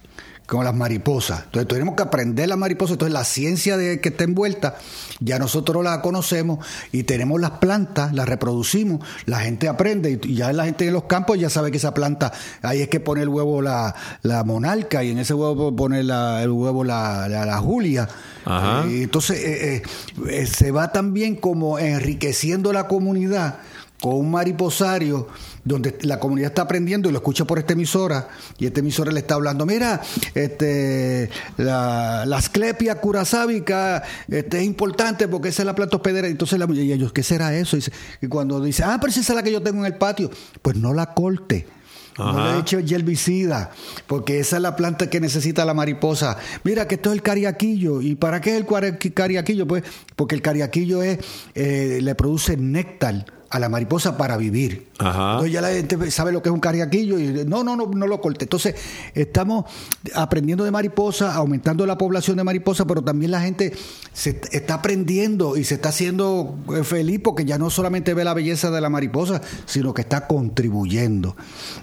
[0.53, 1.43] con las mariposas.
[1.45, 2.93] Entonces tenemos que aprender la mariposa.
[2.93, 4.75] Entonces la ciencia de que está envuelta,
[5.19, 10.53] ya nosotros la conocemos y tenemos las plantas, las reproducimos, la gente aprende y ya
[10.53, 12.31] la gente en los campos ya sabe que esa planta,
[12.61, 16.41] ahí es que pone el huevo la, la monarca y en ese huevo pone la-
[16.43, 18.07] el huevo la, la- la Julia.
[18.45, 18.85] Ajá.
[18.87, 19.83] Eh, entonces eh,
[20.29, 23.55] eh, se va también como enriqueciendo la comunidad
[24.01, 25.27] con un mariposario
[25.65, 29.19] donde la comunidad está aprendiendo y lo escucha por esta emisora y esta emisora le
[29.19, 30.01] está hablando mira
[30.35, 36.59] este la, la asclepia curasábica este, es importante porque esa es la planta hospedera entonces
[36.59, 37.77] la, y ellos ¿qué será eso?
[38.21, 40.29] Y, cuando dice ah pero esa es la que yo tengo en el patio
[40.61, 41.65] pues no la corte
[42.17, 43.71] no le eche herbicida,
[44.07, 46.37] porque esa es la planta que necesita la mariposa.
[46.63, 48.01] Mira que esto es el cariaquillo.
[48.01, 49.67] ¿Y para qué es el cariaquillo?
[49.67, 49.83] Pues
[50.15, 51.19] porque el cariaquillo es,
[51.55, 54.87] eh, le produce néctar a la mariposa para vivir.
[54.97, 55.31] Ajá.
[55.33, 58.07] Entonces ya la gente sabe lo que es un cariaquillo y no, no, no, no
[58.07, 58.45] lo corte.
[58.45, 58.73] Entonces
[59.13, 59.65] estamos
[60.15, 63.73] aprendiendo de mariposa, aumentando la población de mariposa, pero también la gente
[64.11, 68.23] se est- está aprendiendo y se está haciendo eh, feliz porque ya no solamente ve
[68.23, 71.35] la belleza de la mariposa, sino que está contribuyendo.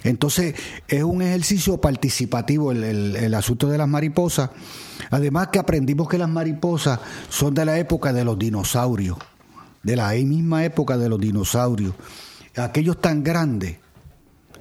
[0.02, 0.54] Entonces
[0.88, 4.50] es un ejercicio participativo el, el- el asunto de las mariposas.
[5.10, 6.98] Además que aprendimos que las mariposas
[7.28, 9.16] son de la época de los dinosaurios
[9.82, 11.94] de la misma época de los dinosaurios.
[12.56, 13.76] Aquellos tan grandes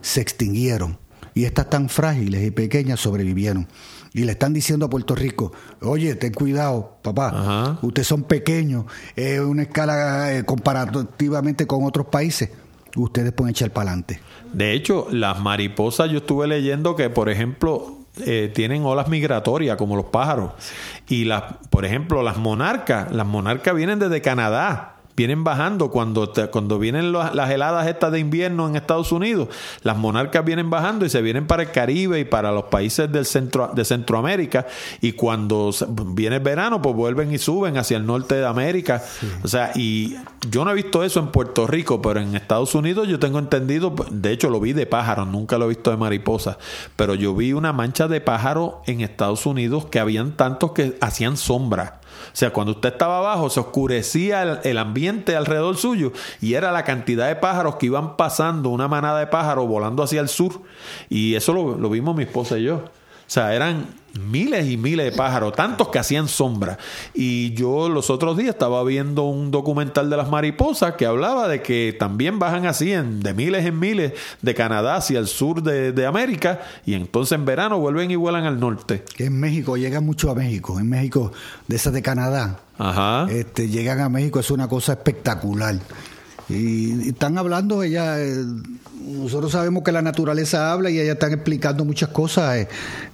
[0.01, 0.97] se extinguieron
[1.33, 3.67] y estas tan frágiles y pequeñas sobrevivieron.
[4.13, 5.51] Y le están diciendo a Puerto Rico,
[5.81, 7.79] oye, ten cuidado, papá, Ajá.
[7.83, 12.49] ustedes son pequeños, es una escala eh, comparativamente con otros países,
[12.95, 14.19] ustedes pueden echar para adelante.
[14.51, 19.95] De hecho, las mariposas, yo estuve leyendo que, por ejemplo, eh, tienen olas migratorias como
[19.95, 20.51] los pájaros.
[21.07, 24.95] Y las, por ejemplo, las monarcas, las monarcas vienen desde Canadá.
[25.19, 29.49] Vienen bajando cuando, cuando vienen las, heladas estas de invierno en Estados Unidos.
[29.83, 33.25] Las monarcas vienen bajando y se vienen para el Caribe y para los países del
[33.25, 34.65] centro, de Centroamérica.
[35.01, 39.03] Y cuando viene el verano, pues vuelven y suben hacia el norte de América.
[39.43, 40.15] O sea, y
[40.49, 43.93] yo no he visto eso en Puerto Rico, pero en Estados Unidos yo tengo entendido,
[44.11, 46.55] de hecho lo vi de pájaros, nunca lo he visto de mariposas,
[46.95, 51.35] pero yo vi una mancha de pájaros en Estados Unidos que habían tantos que hacían
[51.35, 51.98] sombra.
[52.27, 56.11] O sea, cuando usted estaba abajo se oscurecía el, ambiente alrededor suyo
[56.41, 60.21] y era la cantidad de pájaros que iban pasando, una manada de pájaros volando hacia
[60.21, 60.61] el sur.
[61.09, 62.75] Y eso lo, lo vimos mi esposa y yo.
[62.75, 66.77] O sea, eran miles y miles de pájaros, tantos que hacían sombra.
[67.13, 71.61] Y yo los otros días estaba viendo un documental de las mariposas que hablaba de
[71.61, 75.91] que también bajan así en, de miles en miles de Canadá hacia el sur de,
[75.91, 79.03] de América y entonces en verano vuelven y vuelan al norte.
[79.17, 81.31] En México llegan mucho a México, en México,
[81.67, 83.27] de esas de Canadá, Ajá.
[83.29, 85.75] este, llegan a México, es una cosa espectacular.
[86.49, 88.43] Y, están hablando, ella, eh,
[89.05, 92.57] nosotros sabemos que la naturaleza habla y ella están explicando muchas cosas.
[92.57, 92.67] Eh,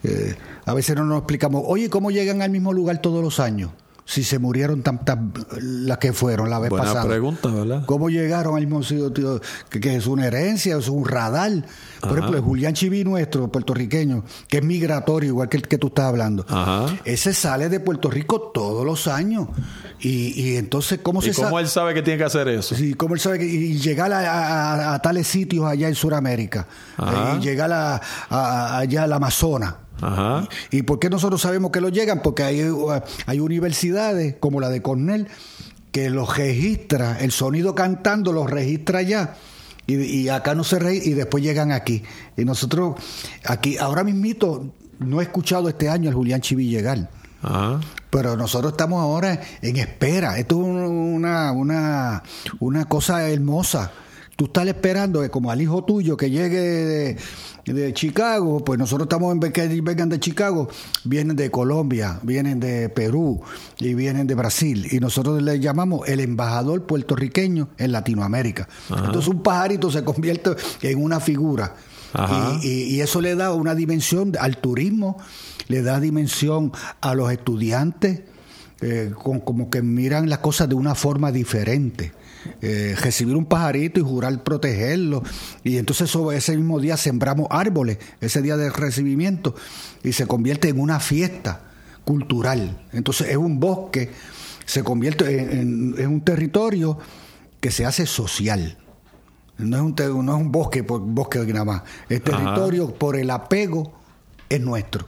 [0.04, 0.36] eh,
[0.66, 3.72] a veces no nos explicamos, oye, ¿cómo llegan al mismo lugar todos los años?
[4.08, 5.18] Si se murieron tantas
[5.62, 7.06] las que fueron la vez Buena pasada.
[7.08, 7.84] pregunta, ¿verdad?
[7.88, 9.42] ¿Cómo llegaron al mismo sitio?
[9.70, 10.78] ¿Que, es una herencia?
[10.78, 11.52] ¿Es un radar?
[12.02, 15.88] Por ejemplo, el Julián Chiví nuestro, puertorriqueño, que es migratorio, igual que el que tú
[15.88, 16.46] estás hablando.
[16.48, 16.86] Ajá.
[17.04, 19.48] Ese sale de Puerto Rico todos los años.
[20.00, 21.62] Y, y entonces, ¿cómo ¿Y se cómo sabe?
[21.64, 22.76] él sabe que tiene que hacer eso?
[22.76, 26.68] Sí, ¿cómo él sabe que y llegar a, a- a tales sitios allá en Sudamérica?
[26.98, 27.38] Ajá.
[27.40, 28.00] Y llegar a-
[28.78, 29.76] allá al Amazonas.
[30.02, 30.48] Ajá.
[30.72, 32.22] ¿Y por qué nosotros sabemos que lo llegan?
[32.22, 32.62] Porque hay,
[33.26, 35.28] hay universidades como la de Cornell
[35.92, 39.36] que los registra, el sonido cantando los registra allá.
[39.88, 42.04] Y, y acá no se registra y después llegan aquí.
[42.36, 42.96] Y nosotros,
[43.46, 47.10] aquí, ahora mismito, no he escuchado este año el Julián Chiví llegar.
[47.42, 47.80] Ajá.
[48.10, 50.38] Pero nosotros estamos ahora en espera.
[50.38, 52.24] Esto es una, una,
[52.60, 53.92] una cosa hermosa.
[54.36, 57.18] Tú estás esperando que como al hijo tuyo que llegue de,
[57.74, 60.68] de Chicago, pues nosotros estamos en que vengan de Chicago,
[61.06, 63.42] vienen de Colombia, vienen de Perú
[63.80, 64.88] y vienen de Brasil.
[64.92, 68.68] Y nosotros le llamamos el embajador puertorriqueño en Latinoamérica.
[68.90, 70.52] Entonces un pajarito se convierte
[70.82, 71.74] en una figura.
[72.62, 75.18] Y, y- y eso le da una dimensión al turismo,
[75.70, 78.22] le da dimensión a los estudiantes,
[78.82, 82.12] eh, con- como que miran las cosas de una forma diferente.
[82.62, 85.24] Eh, recibir un pajarito y jurar protegerlo.
[85.64, 89.56] Y entonces sobre ese mismo día sembramos árboles, ese día del recibimiento,
[90.04, 91.62] y se convierte en una fiesta
[92.04, 92.82] cultural.
[92.94, 94.12] Entonces es un bosque,
[94.66, 96.98] se convierte en, en- en un territorio
[97.60, 98.78] que se hace social.
[99.58, 99.96] No es un,
[100.26, 101.82] no es un bosque por bosque nada más.
[102.10, 103.94] El territorio por el apego
[104.50, 105.08] es nuestro.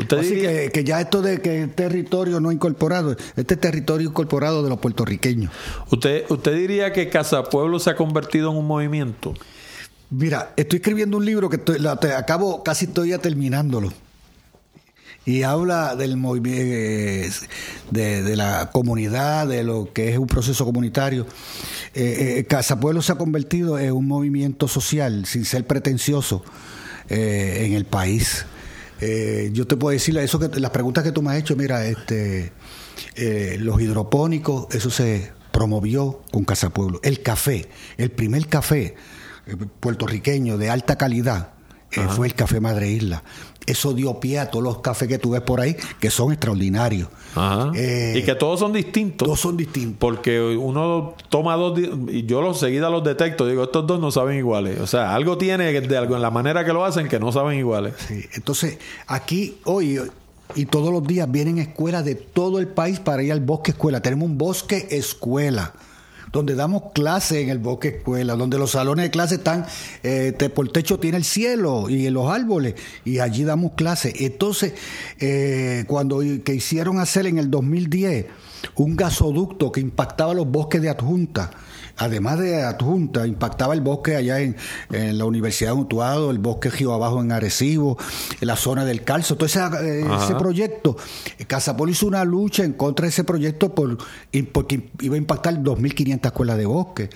[0.00, 4.08] Usted Así diría- que, que ya esto de que territorio no incorporado, este es territorio
[4.08, 5.52] incorporado de los puertorriqueños.
[5.90, 9.34] ¿Usted, ¿Usted diría que Casa Pueblo se ha convertido en un movimiento?
[10.10, 13.92] Mira, estoy escribiendo un libro que estoy- la- te- acabo, casi estoy ya terminándolo.
[15.26, 17.46] Y habla del movimiento,
[17.90, 21.26] de, de la comunidad, de lo que es un proceso comunitario.
[21.94, 26.42] Eh, eh, Casa Pueblo se ha convertido en un movimiento social, sin ser pretencioso,
[27.10, 28.46] eh, en el país.
[29.00, 31.86] Eh, yo te puedo decir eso que las preguntas que tú me has hecho, mira,
[31.86, 32.52] este,
[33.14, 37.00] eh, los hidropónicos, eso se promovió con Casa Pueblo.
[37.02, 38.94] El café, el primer café
[39.46, 41.50] eh, puertorriqueño de alta calidad
[41.92, 43.22] eh, fue el café Madre Isla.
[43.66, 47.08] Eso dio pie a todos los cafés que tú ves por ahí, que son extraordinarios.
[47.34, 47.70] Ajá.
[47.74, 49.26] Eh, y que todos son distintos.
[49.26, 49.98] Todos son distintos.
[49.98, 51.78] Porque uno toma dos
[52.08, 54.80] y yo los seguida los detecto, digo, estos dos no saben iguales.
[54.80, 57.58] O sea, algo tiene de algo en la manera que lo hacen que no saben
[57.58, 57.94] iguales.
[58.08, 60.00] Sí, Entonces, aquí hoy
[60.56, 64.00] y todos los días vienen escuelas de todo el país para ir al bosque escuela.
[64.00, 65.74] Tenemos un bosque escuela
[66.32, 69.66] donde damos clase en el bosque escuela, donde los salones de clase están,
[70.02, 72.74] eh, por techo tiene el cielo y los árboles,
[73.04, 74.12] y allí damos clase.
[74.20, 74.74] Entonces,
[75.18, 78.26] eh, cuando que hicieron hacer en el 2010
[78.76, 81.50] un gasoducto que impactaba los bosques de adjunta,
[82.00, 84.56] además de adjunta, impactaba el bosque allá en,
[84.90, 87.96] en la Universidad de Utuado, el bosque Río Abajo en Arecibo,
[88.40, 90.96] en la zona del Calzo, todo ese, eh, ese proyecto.
[91.46, 93.98] Casapol hizo una lucha en contra de ese proyecto por,
[94.52, 97.10] porque iba a impactar 2.500 escuelas de bosque.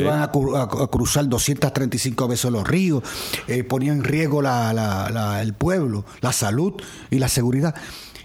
[0.00, 3.02] Iban a, a- a cruzar 235 veces los ríos,
[3.48, 6.74] eh, ponían en riesgo la- la- la- el pueblo, la salud
[7.10, 7.74] y la seguridad.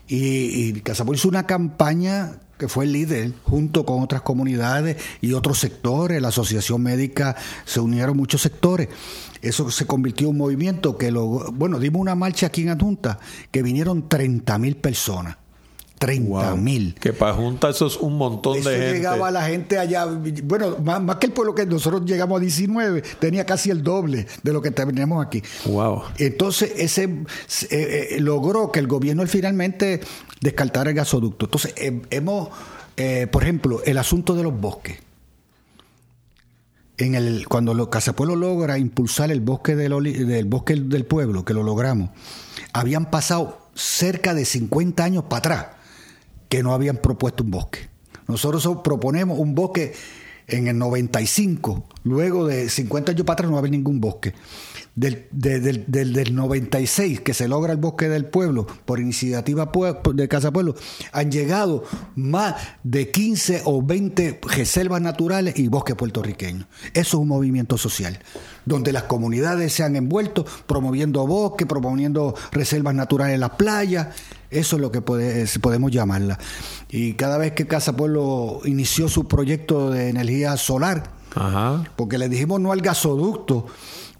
[0.07, 5.33] Y, y Casapol hizo una campaña que fue el líder, junto con otras comunidades y
[5.33, 7.35] otros sectores, la Asociación Médica,
[7.65, 8.87] se unieron muchos sectores.
[9.41, 13.17] Eso se convirtió en un movimiento que lo, bueno, dimos una marcha aquí en Adjunta,
[13.49, 15.40] que vinieron 30 mil personas.
[16.01, 16.95] 30 mil.
[16.95, 18.93] Que para junta eso es un montón Eso de gente.
[18.95, 20.07] llegaba la gente allá,
[20.43, 24.25] bueno, más, más que el pueblo que nosotros llegamos a 19, tenía casi el doble
[24.41, 25.43] de lo que tenemos aquí.
[25.65, 26.01] Wow.
[26.17, 30.01] Entonces, ese eh, eh, logró que el gobierno finalmente
[30.41, 31.45] descartara el gasoducto.
[31.45, 32.49] Entonces, eh, hemos,
[33.31, 34.97] por ejemplo, el asunto de los bosques.
[36.97, 41.45] En el, cuando lo, Casapueblo logra impulsar el bosque del, oli- del bosque del pueblo,
[41.45, 42.09] que lo logramos,
[42.73, 45.65] habían pasado cerca de 50 años para atrás
[46.51, 47.79] que no habían propuesto un bosque.
[48.27, 49.93] Nosotros so- proponemos un bosque
[50.47, 54.33] en el 95, luego de 50 años para atrás no había ningún bosque.
[54.93, 59.71] Del, de- del, del, del 96, que se logra el bosque del pueblo por iniciativa
[60.13, 60.75] de Casa Pueblo,
[61.13, 61.85] han llegado
[62.15, 66.65] más de 15 o 20 reservas naturales y bosques puertorriqueños.
[66.93, 68.19] Eso es un movimiento social,
[68.65, 74.09] donde las comunidades se han envuelto promoviendo bosques, promoviendo reservas naturales en las playas.
[74.49, 76.37] Eso es lo que puede- podemos llamarla.
[76.89, 81.85] Y cada vez que Casa Pueblo inició su proyecto de energía solar, Ajá.
[81.95, 83.67] Porque le dijimos no al gasoducto.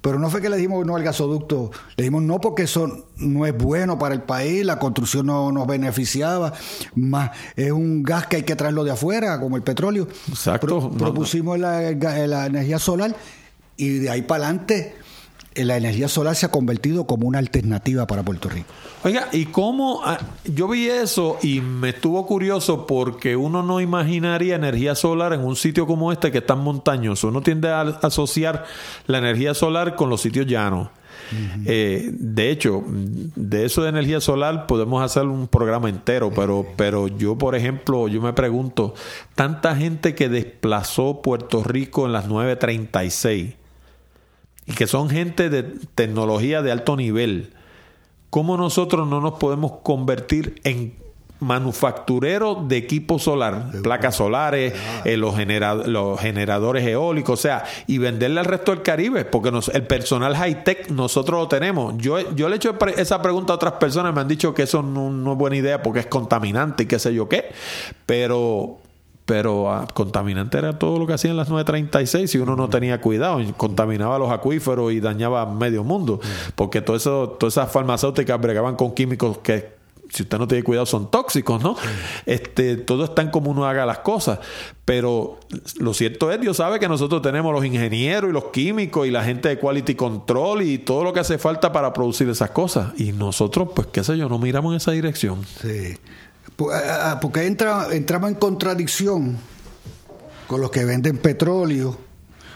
[0.02, 3.46] Pero no fue que le dijimos no al gasoducto, le dijimos no porque eso no
[3.46, 6.54] es bueno para el país, la construcción no nos beneficiaba,
[6.96, 10.08] más es un gas que hay que traerlo de afuera, como el petróleo.
[10.28, 10.66] Exacto.
[10.66, 13.16] Pro- propusimos la, la energía solar
[13.78, 14.96] y de ahí para adelante
[15.56, 18.68] la energía solar se ha convertido como una alternativa para Puerto Rico.
[19.04, 20.02] Oiga, ¿y cómo?
[20.04, 25.42] ah, Yo vi eso y me estuvo curioso porque uno no imaginaría energía solar en
[25.42, 27.28] un sitio como este que es tan montañoso.
[27.28, 28.66] Uno tiende a asociar
[29.08, 30.90] la energía solar con los sitios llanos.
[31.66, 37.08] Eh, de hecho, de eso de energía solar podemos hacer un programa entero, pero, pero
[37.08, 38.96] yo, por ejemplo, yo me pregunto,
[39.36, 43.61] tanta gente que desplazó Puerto Rico en las 936
[44.66, 45.64] y que son gente de
[45.96, 47.54] tecnología de alto nivel,
[48.30, 51.00] ¿cómo nosotros no nos podemos convertir en
[51.40, 54.74] manufactureros de equipo solar, placas solares,
[55.06, 59.26] eh, los, genera- los generadores eólicos, o sea, y venderle al resto del Caribe?
[59.26, 61.96] Porque nos- el personal high-tech nosotros lo tenemos.
[61.98, 64.84] Yo, yo le he hecho esa pregunta a otras personas, me han dicho que eso
[64.84, 67.46] no, no es buena idea porque es contaminante y qué sé yo qué,
[68.06, 68.78] pero
[69.32, 73.40] pero ah, contaminante era todo lo que hacían las 936 si uno no tenía cuidado,
[73.56, 76.20] contaminaba los acuíferos y dañaba medio mundo,
[76.54, 79.70] porque todo eso, todas esas farmacéuticas bregaban con químicos que
[80.10, 81.78] si usted no tiene cuidado son tóxicos, ¿no?
[82.26, 84.40] Este, todo está en como uno haga las cosas,
[84.84, 85.40] pero
[85.80, 89.24] lo cierto es, Dios sabe que nosotros tenemos los ingenieros y los químicos y la
[89.24, 93.14] gente de quality control y todo lo que hace falta para producir esas cosas y
[93.14, 95.46] nosotros, pues qué sé yo, no miramos en esa dirección.
[95.62, 95.96] Sí.
[96.58, 99.38] Pu- ah, ah, Porque entra, entramos en contradicción
[100.48, 101.98] con los que venden petróleo,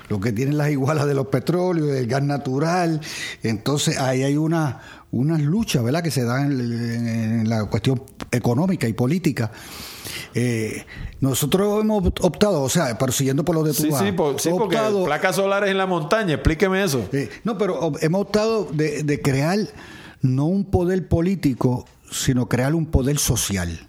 [0.09, 3.01] los que tienen las igualas de los petróleos, del gas natural.
[3.43, 4.81] Entonces ahí hay una
[5.11, 7.07] unas luchas, ¿verdad?, que se dan en,
[7.41, 8.01] en la cuestión
[8.31, 9.49] económica y política.
[10.33, 10.83] Eh,
[11.21, 14.49] nosotros hemos optado, o sea, pero siguiendo por lo de tu Sí, sí, por- sí,
[14.49, 17.07] porque optado- placas solares en la montaña, explíqueme eso.
[17.13, 19.57] eh, no, pero hemos optado de, de crear
[20.21, 23.87] no un poder político, sino crear un poder social.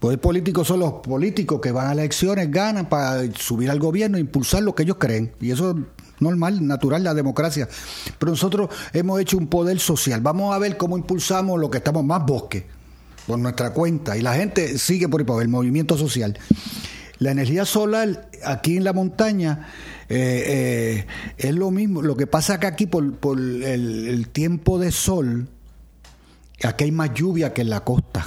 [0.00, 4.20] Poder político son los políticos que van a elecciones, ganan para subir al gobierno e
[4.20, 5.32] impulsar lo que ellos creen.
[5.40, 5.76] Y eso es
[6.20, 7.68] normal, natural, la democracia.
[8.18, 10.22] Pero nosotros hemos hecho un poder social.
[10.22, 12.66] Vamos a ver cómo impulsamos lo que estamos más bosque,
[13.26, 14.16] por nuestra cuenta.
[14.16, 16.38] Y la gente sigue por el movimiento social.
[17.18, 19.68] La energía solar aquí en la montaña
[20.08, 21.06] eh, eh,
[21.36, 22.00] es lo mismo.
[22.00, 25.46] Lo que pasa que aquí por, por el tiempo de sol,
[26.66, 28.26] aquí hay más lluvia que en la costa.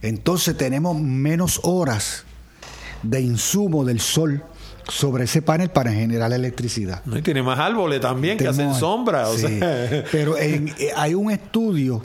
[0.00, 2.24] Entonces tenemos menos horas
[3.02, 4.42] de insumo del sol
[4.88, 7.02] sobre ese panel para generar electricidad.
[7.04, 9.28] No, y tiene más árboles también que hacen sombra.
[9.28, 9.46] O sí.
[9.58, 12.02] sea, Pero en- eh, hay un estudio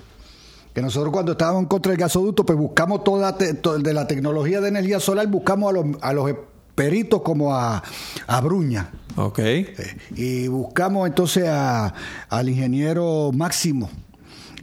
[0.74, 4.06] que nosotros cuando estábamos en contra del gasoducto, pues buscamos toda te- to- de la
[4.08, 6.32] tecnología de energía solar, buscamos a los, a los
[6.76, 7.82] peritos como a,
[8.28, 8.92] a Bruña.
[9.16, 9.40] ok.
[9.40, 11.94] Eh, Y buscamos entonces a-
[12.30, 13.90] al ingeniero Máximo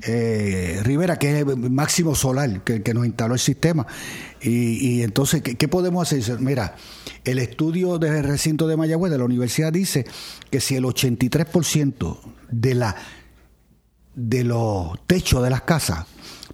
[0.07, 3.87] eh, Rivera, que es Máximo Solar, que, que nos instaló el sistema.
[4.41, 6.39] Y, entonces, ¿qué, podemos hacer?
[6.41, 6.77] Mira,
[7.25, 10.05] el estudio del recinto de Mayagüez de la universidad dice
[10.51, 12.19] que si el 83%
[12.51, 12.97] de la
[14.15, 16.07] de los techos de las casas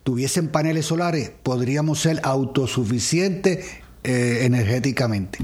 [0.03, 3.67] tuviesen paneles solares, podríamos ser autosuficientes
[4.05, 5.39] eh, energéticamente.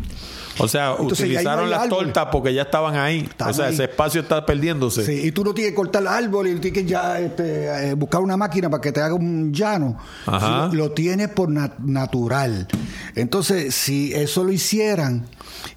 [0.58, 3.28] O sea, Entonces, utilizaron las tortas porque ya estaban ahí.
[3.46, 3.74] O sea, ahí.
[3.74, 5.04] ese espacio está perdiéndose.
[5.04, 7.94] Sí, y tú no tienes que cortar el árbol y tienes que ya este, eh,
[7.94, 9.98] buscar una máquina para que te haga un llano.
[10.24, 10.70] Ajá.
[10.70, 12.66] Sí, Lo tienes por nat- natural.
[13.14, 15.26] Entonces, si eso lo hicieran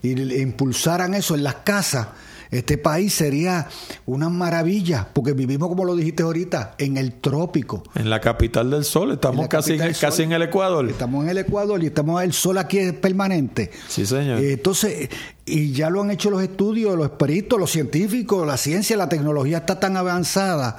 [0.01, 2.07] y le impulsaran eso en las casas,
[2.51, 3.67] este país sería
[4.07, 7.83] una maravilla, porque vivimos, como lo dijiste ahorita, en el trópico.
[7.93, 10.89] En la capital del sol, estamos casi, en el Ecuador.
[10.89, 13.69] Estamos en el Ecuador y estamos el sol aquí es permanente.
[13.87, 14.39] Sí, señor.
[14.39, 15.09] Eh, Entonces,
[15.45, 19.59] y ya lo han hecho los estudios, los peritos, los científicos, la ciencia, la tecnología
[19.59, 20.77] está tan avanzada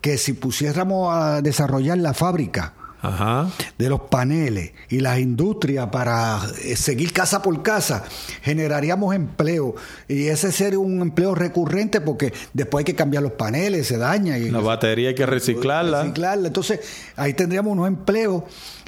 [0.00, 3.48] que si pusiéramos a desarrollar la fábrica Ajá.
[3.78, 8.04] de los paneles y las industrias para eh, seguir casa por casa,
[8.42, 9.74] generaríamos empleo.
[10.08, 14.36] Y ese sería un empleo recurrente porque después hay que cambiar los paneles, se daña.
[14.38, 16.02] Y La batería hay que reciclarla.
[16.02, 16.48] reciclarla.
[16.48, 16.80] Entonces,
[17.16, 18.42] ahí tendríamos unos empleos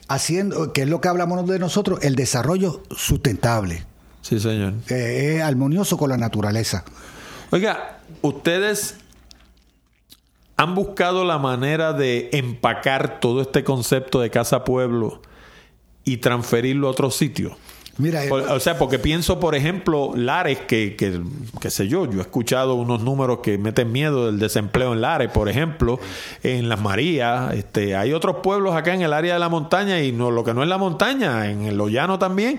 [0.09, 3.85] haciendo, que es lo que hablamos de nosotros, el desarrollo sustentable,
[4.21, 4.75] Sí, señor.
[4.87, 6.85] que es armonioso con la naturaleza.
[7.51, 8.97] Oiga, ustedes
[10.63, 15.21] han buscado la manera de empacar todo este concepto de casa pueblo
[16.05, 17.57] y transferirlo a otro sitio.
[18.29, 21.21] Por- o sea, porque pienso, por ejemplo, Lares, que, que,
[21.61, 25.31] qué sé yo, yo he escuchado unos números que meten miedo del desempleo en Lares,
[25.31, 26.01] por ejemplo,
[26.43, 30.11] en Las Marías, este, hay otros pueblos acá en el área de la montaña y
[30.11, 32.59] no lo que no es la montaña, en el llano también,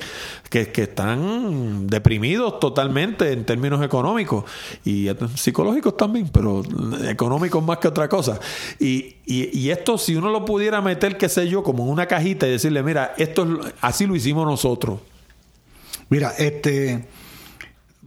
[0.49, 4.43] que, que están deprimidos totalmente en términos económicos
[4.85, 6.61] y eh, psicológicos también, pero
[7.07, 8.39] económicos más que otra cosa.
[8.79, 12.05] Y, y, y esto, si uno lo pudiera meter, qué sé yo, como en una
[12.05, 14.99] cajita y decirle, mira, esto es, así lo hicimos nosotros.
[16.13, 17.07] Mira, este.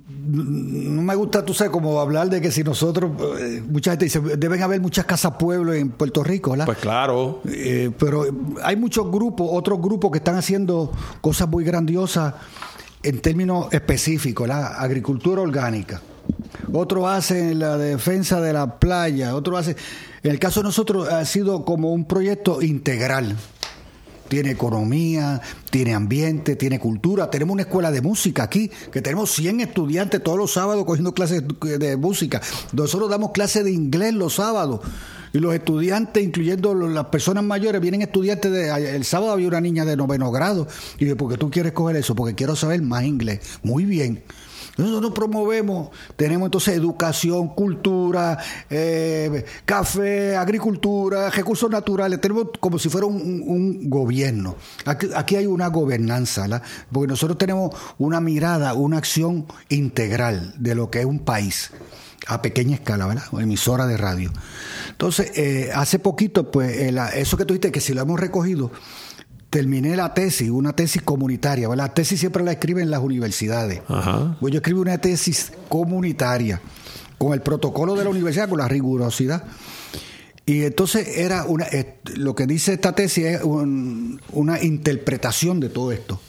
[0.08, 3.10] No me gusta, tú sabes, como hablar de que si nosotros.
[3.40, 6.66] eh, mucha gente dice, deben haber muchas casas pueblo en Puerto Rico, ¿verdad?
[6.66, 7.40] Pues claro.
[7.48, 8.24] Eh, pero
[8.62, 12.34] hay muchos grupos, otros grupos que están haciendo cosas muy grandiosas
[13.02, 16.00] en términos específicos, la agricultura orgánica.
[16.72, 19.76] Otros hacen la defensa de la playa, otros hacen...
[20.22, 23.36] En el caso de nosotros ha sido como un proyecto integral.
[24.28, 25.40] Tiene economía,
[25.70, 27.30] tiene ambiente, tiene cultura.
[27.30, 31.42] Tenemos una escuela de música aquí, que tenemos 100 estudiantes todos los sábados cogiendo clases
[31.60, 32.40] de música.
[32.72, 34.80] Nosotros damos clases de inglés los sábados.
[35.32, 38.96] Y los estudiantes, incluyendo las personas mayores, vienen estudiantes de...
[38.96, 40.66] El sábado había una niña de noveno grado.
[40.98, 42.14] Y dije, ¿por qué tú quieres coger eso?
[42.14, 43.40] Porque quiero saber más inglés.
[43.62, 44.22] Muy bien.
[44.76, 48.38] Nosotros promovemos, tenemos entonces educación, cultura,
[48.68, 54.56] eh, café, agricultura, recursos naturales, tenemos como si fuera un, gobierno.
[54.84, 56.62] Aquí, hay una gobernanza, ¿verdad?
[56.92, 61.70] porque nosotros tenemos una mirada, una acción integral de lo que es un país
[62.26, 63.24] a pequeña escala, ¿verdad?
[63.30, 64.32] O emisora de radio.
[64.90, 68.70] Entonces, eh, hace poquito, pues, eh, eso que tú dijiste, que si lo hemos recogido,
[69.56, 71.66] terminé la tesis, una tesis comunitaria.
[71.66, 71.86] ¿verdad?
[71.86, 73.80] La tesis siempre la escriben en las universidades.
[73.88, 74.36] Ajá.
[74.38, 76.60] Pues yo escribí una tesis comunitaria
[77.16, 79.44] con el protocolo de la universidad, con la rigurosidad.
[80.44, 81.66] Y entonces era una,
[82.16, 86.20] lo que dice esta tesis es un- una interpretación de todo esto.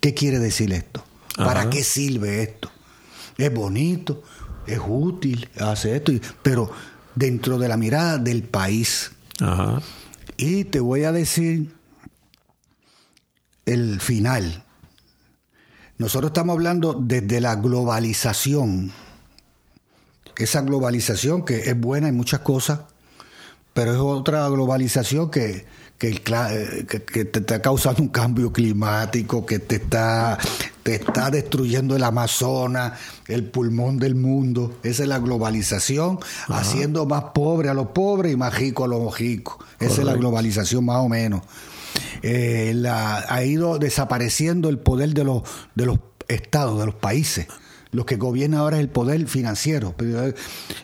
[0.00, 1.04] ¿Qué quiere decir esto?
[1.36, 1.70] ¿Para Ajá.
[1.70, 2.70] qué sirve esto?
[3.36, 4.22] Es bonito,
[4.66, 6.10] es útil, hace esto,
[6.42, 6.70] pero
[7.14, 9.12] dentro de la mirada del país.
[9.40, 9.82] Ajá.
[10.38, 11.75] Y te voy a decir
[13.66, 14.62] el final.
[15.98, 18.92] Nosotros estamos hablando desde la globalización.
[20.36, 22.80] Esa globalización que es buena en muchas cosas,
[23.72, 25.64] pero es otra globalización que,
[25.98, 26.12] que,
[27.24, 30.38] te está causando un cambio climático, que te está,
[30.82, 34.78] te está destruyendo el Amazonas, el pulmón del mundo.
[34.82, 36.18] Esa es la globalización,
[36.48, 39.56] haciendo más pobre a los pobres y más rico a los ricos.
[39.80, 41.42] Esa es la globalización más o menos.
[42.22, 45.42] Eh, la- ha ido desapareciendo el poder de los,
[45.74, 45.98] de los
[46.28, 47.46] estados, de los países.
[47.92, 49.94] Los que gobiernan ahora es el poder financiero.
[50.00, 50.34] Eh,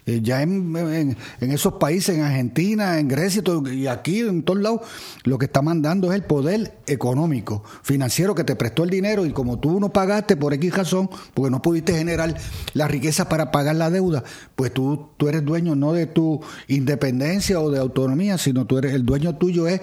[0.07, 4.81] eh, ya en, en- esos países, en Argentina, en Grecia y aquí, en todos lados,
[5.25, 9.33] lo que está mandando es el poder económico, financiero que te prestó el dinero y
[9.33, 12.35] como tú no pagaste por X razón, porque no pudiste generar
[12.73, 14.23] la riqueza para pagar la deuda,
[14.55, 18.95] pues tú, tú eres dueño no de tu independencia o de autonomía, sino tú eres
[18.95, 19.81] el dueño tuyo es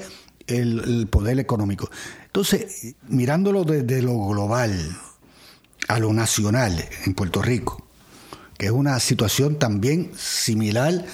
[0.49, 1.89] el, el poder económico.
[2.25, 4.97] Entonces, mirándolo desde lo global
[5.87, 7.85] a lo nacional en Puerto Rico,
[8.57, 11.05] que es una situación también similar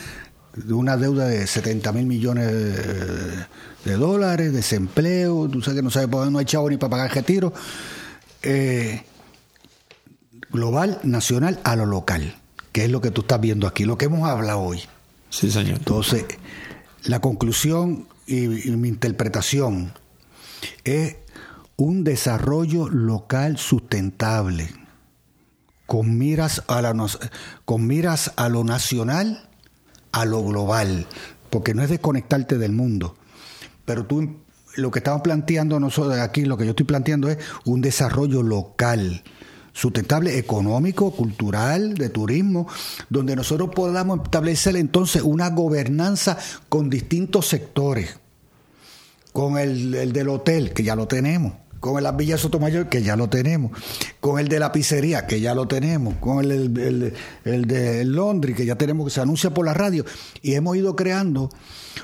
[0.55, 3.45] de una deuda de 70 mil millones de,
[3.85, 6.89] de dólares, desempleo, tú sabes que no sabes por dónde no hay chavo ni para
[6.89, 7.53] pagar retiro,
[8.41, 9.03] eh,
[10.51, 12.35] global, nacional a lo local,
[12.71, 14.81] que es lo que tú estás viendo aquí, lo que hemos hablado hoy.
[15.29, 15.77] Sí, señor.
[15.77, 16.25] Entonces,
[17.03, 19.93] la conclusión y, mi interpretación
[20.83, 21.17] es
[21.77, 24.69] un desarrollo local sustentable
[25.85, 26.95] con miras a la
[27.65, 29.49] con miras a lo nacional,
[30.11, 31.05] a lo global,
[31.49, 33.15] porque no es desconectarte del mundo,
[33.85, 34.37] pero tú
[34.75, 39.23] lo que estamos planteando nosotros aquí, lo que yo estoy planteando es un desarrollo local
[39.75, 42.65] sustentable económico, cultural, de turismo,
[43.09, 46.37] donde nosotros podamos establecer entonces una gobernanza
[46.69, 48.17] con distintos sectores,
[49.33, 52.87] con el, el del hotel, que ya lo tenemos, con el de las Villas Sotomayor,
[52.87, 53.73] que ya lo tenemos,
[54.21, 58.05] con el de la pizzería, que ya lo tenemos, con el, el, el- el de
[58.05, 60.05] Londres, que ya tenemos, que se anuncia por la radio,
[60.41, 61.49] y hemos ido creando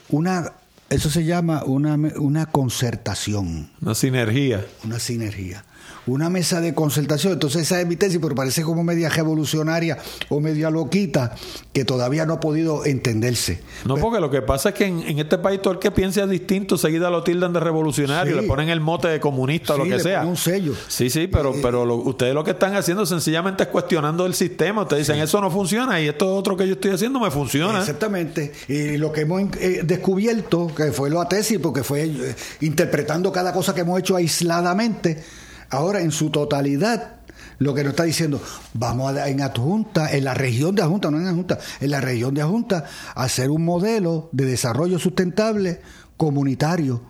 [0.10, 0.52] una,
[0.90, 3.72] eso se llama una, una concertación.
[3.82, 4.66] Una sinergia.
[4.84, 5.64] una sinergia.
[6.08, 7.34] Una mesa de concertación.
[7.34, 9.98] Entonces esa es mi tesis, pero parece como media revolucionaria
[10.30, 11.36] o media loquita
[11.74, 13.60] que todavía no ha podido entenderse.
[13.86, 16.26] No, porque lo que pasa es que en, en este país todo el que piensa
[16.26, 18.42] distinto seguida lo tildan de revolucionario, Sí.
[18.42, 20.20] le ponen el mote de comunista o Sí, lo que le sea.
[20.22, 20.74] ponen un sello.
[20.88, 24.82] Sí, sí, pero, pero lo- ustedes lo que están haciendo sencillamente es cuestionando el sistema.
[24.82, 27.80] Ustedes dicen, eso no funciona y esto otro que yo estoy haciendo me funciona.
[27.80, 28.52] Exactamente.
[28.68, 33.54] Y lo que hemos eh, descubierto, que fue la tesis, porque fue eh, interpretando cada
[33.54, 35.24] cosa que hemos hecho aisladamente,
[35.72, 37.22] Ahora, en su totalidad,
[37.58, 38.42] lo que nos está diciendo,
[38.74, 42.34] vamos a, en adjunta, en la región de adjunta, no en adjunta, en la región
[42.34, 42.86] de adjunta,
[43.16, 45.82] a hacer un modelo de desarrollo sustentable
[46.18, 47.02] comunitario.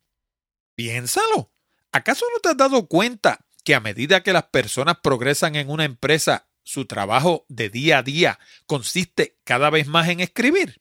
[0.74, 1.50] Piénsalo.
[1.92, 5.84] ¿Acaso no te has dado cuenta que a medida que las personas progresan en una
[5.84, 10.80] empresa, su trabajo de día a día consiste cada vez más en escribir?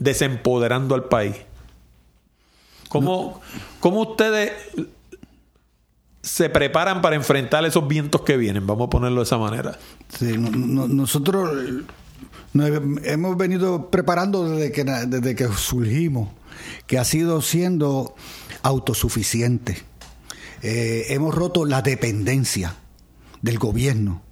[0.01, 1.37] desempoderando al país.
[2.89, 3.41] ¿Cómo,
[3.79, 4.53] ¿cómo ustedes
[6.23, 8.67] se preparan para enfrentar esos vientos que vienen?
[8.67, 9.79] Vamos a ponerlo de esa manera.
[10.09, 11.51] Sí, nosotros
[12.55, 16.28] hemos venido preparando desde que, desde que surgimos,
[16.86, 18.15] que ha sido siendo
[18.62, 19.78] autosuficiente.
[20.62, 22.77] Eh, hemos roto la dependencia
[23.40, 24.23] del gobierno,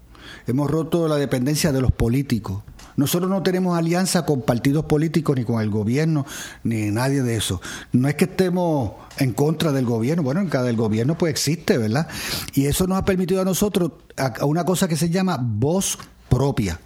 [0.47, 2.62] hemos roto la dependencia de los políticos.
[2.97, 6.27] Nosotros no tenemos alianza con partidos políticos, ni con el gobierno,
[6.65, 7.62] ni nadie de eso.
[7.93, 11.79] No es que estemos en contra del gobierno, bueno, en cada el gobierno pues existe,
[11.79, 12.09] ¿verdad?
[12.53, 15.99] Y eso nos ha permitido a nosotros a una cosa que se llama voz
[16.29, 16.79] propia.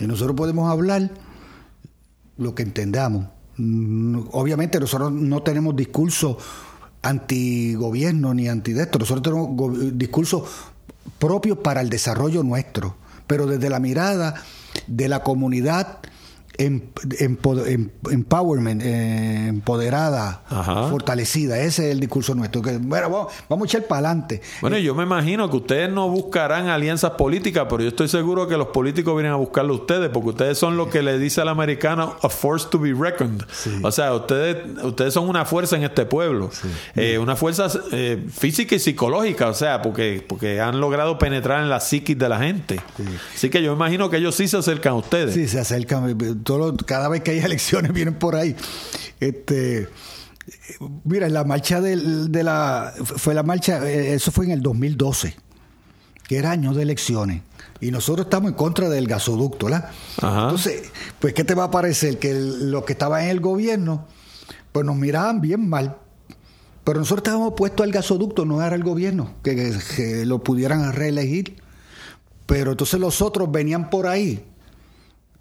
[0.00, 1.10] Y nosotros podemos hablar
[2.36, 3.26] lo que entendamos.
[3.56, 6.38] Mm, obviamente nosotros no tenemos discurso
[7.02, 8.98] antigobierno ni anti esto.
[8.98, 10.42] Nosotros tenemos discursos
[11.18, 12.96] propios para el desarrollo nuestro,
[13.26, 14.34] pero desde la mirada
[14.86, 15.98] de la comunidad
[16.58, 20.42] empowerment, eh, empoderada,
[20.90, 21.60] fortalecida.
[21.60, 22.60] Ese es el discurso nuestro.
[22.62, 24.42] Que, bueno, vamos, vamos a echar para adelante.
[24.60, 28.56] Bueno, yo me imagino que ustedes no buscarán alianzas políticas, pero yo estoy seguro que
[28.56, 31.48] los políticos vienen a buscarlo a ustedes, porque ustedes son lo que le dice al
[31.48, 33.42] americano a force to be reckoned.
[33.82, 36.50] O sea, ustedes, ustedes son una fuerza en este pueblo.
[36.96, 41.68] Eh, una fuerza eh, física y psicológica, o sea, porque, porque han logrado penetrar en
[41.68, 42.80] la psiquis de la gente.
[43.34, 45.34] Así que yo me imagino que ellos sí se acercan a ustedes.
[45.34, 46.18] Sí, se acercan
[46.86, 48.54] cada vez que hay elecciones vienen por ahí.
[49.20, 49.88] Este,
[51.04, 51.96] mira, la marcha de,
[52.42, 55.34] la, fue la marcha, eh, eso fue en el 2012,
[56.26, 57.42] que era año de elecciones.
[57.80, 59.90] Y nosotros estamos en contra del gasoducto, ¿verdad?
[60.16, 62.18] Entonces, pues, ¿qué te va a parecer?
[62.18, 64.06] Que los que estaban en el gobierno,
[64.72, 65.96] pues nos miraban bien mal.
[66.82, 71.62] Pero nosotros estábamos puestos al gasoducto, no era el gobierno, que, que lo pudieran reelegir.
[72.46, 74.47] Pero entonces los otros venían por ahí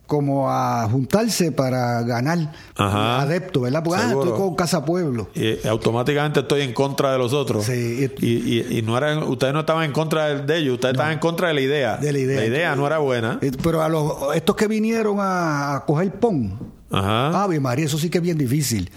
[0.08, 3.84] como a juntarse para ganar adeptos, ¿verdad?
[3.84, 5.30] Porque ah, estoy con Casa Pueblo.
[5.36, 7.66] Y automáticamente estoy en contra de los otros.
[7.66, 8.10] Sí.
[8.20, 11.50] Y, y, no eran, ustedes no estaban en contra de ellos, ustedes estaban en contra
[11.50, 11.98] de la idea.
[11.98, 12.40] De la idea.
[12.40, 13.40] La idea no era buena.
[13.62, 16.58] Pero a los estos que vinieron a, coger PON,
[16.90, 17.44] Ajá.
[17.44, 18.90] Ave María, eso sí que es bien difícil.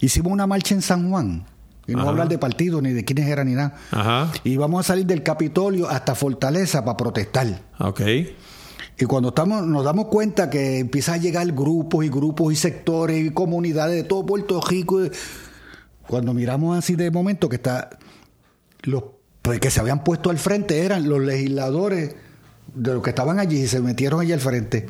[0.00, 1.44] Hicimos una marcha en San Juan.
[1.88, 3.74] Y no hablar de partido ni de quiénes eran ni nada.
[3.90, 4.30] Ajá.
[4.44, 7.62] Y vamos a salir del Capitolio hasta Fortaleza para protestar.
[7.80, 8.00] Ok
[9.00, 13.26] Y cuando estamos, nos damos cuenta que empiezan a llegar grupos y grupos y sectores
[13.26, 15.00] y comunidades de todo Puerto Rico,
[16.06, 17.88] cuando miramos así de momento que está
[18.82, 19.04] los
[19.58, 22.14] que se habían puesto al frente eran los legisladores
[22.74, 24.86] de los que estaban allí y se metieron allí al frente.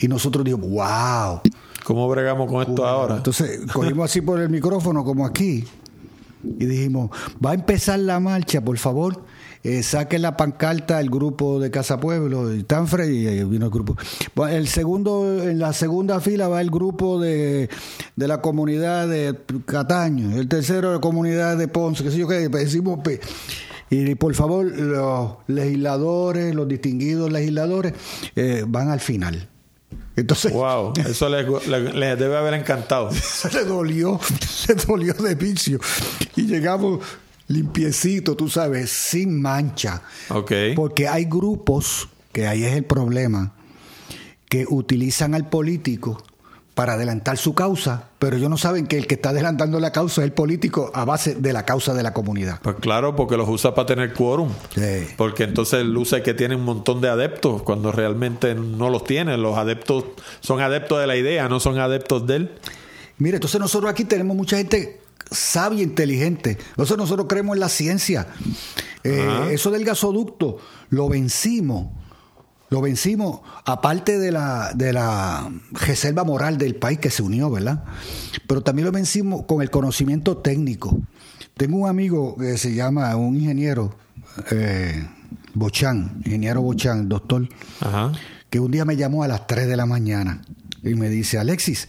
[0.00, 1.40] Y nosotros dijimos, wow.
[1.82, 3.16] ¿Cómo bregamos con esto ahora?
[3.16, 5.64] Entonces cogimos así por el micrófono como aquí
[6.44, 7.10] y dijimos,
[7.44, 9.24] va a empezar la marcha, por favor.
[9.66, 13.72] Eh, saque la pancarta el grupo de Casa Pueblo, y Tanfred, y ahí vino el
[13.72, 13.96] grupo.
[14.48, 17.68] El segundo, en la segunda fila va el grupo de,
[18.14, 22.28] de la comunidad de Cataño, el tercero de la comunidad de Ponce, que sé yo
[22.28, 23.00] qué, decimos,
[23.90, 27.92] y por favor, los legisladores, los distinguidos legisladores,
[28.36, 29.48] eh, van al final.
[30.14, 33.10] Entonces, wow, eso les, debe haber encantado.
[33.12, 35.80] Se le dolió, se dolió de vicio.
[36.36, 37.00] Y llegamos
[37.48, 40.02] limpiecito, tú sabes, sin mancha.
[40.28, 40.52] Ok.
[40.74, 43.54] Porque hay grupos, que ahí es el problema,
[44.48, 46.22] que utilizan al político
[46.76, 50.20] para adelantar su causa, pero ellos no saben que el que está adelantando la causa
[50.20, 52.60] es el político a base de la causa de la comunidad.
[52.60, 54.50] Pues claro, porque los usa para tener quórum.
[55.16, 59.38] Porque entonces luce que tiene un montón de adeptos cuando realmente no los tiene.
[59.38, 60.04] Los adeptos
[60.40, 62.50] son adeptos de la idea, no son adeptos de él.
[63.16, 65.00] Mire, entonces nosotros aquí tenemos mucha gente
[65.30, 66.58] sabia, inteligente.
[66.70, 68.26] Entonces nosotros creemos en la ciencia.
[69.04, 70.58] Eh, eso del gasoducto
[70.90, 71.88] lo vencimos
[72.68, 77.84] lo vencimos, aparte de la, de la reserva moral del país que se unió, ¿verdad?
[78.48, 80.98] Pero también lo vencimos con el conocimiento técnico.
[81.56, 83.94] Tengo un amigo que se llama, un ingeniero,
[84.50, 85.06] eh,
[85.54, 87.48] Bochán, ingeniero Bochán, doctor,
[88.50, 90.42] que un día me llamó a las 3 de la mañana
[90.82, 91.88] y me dice, Alexis,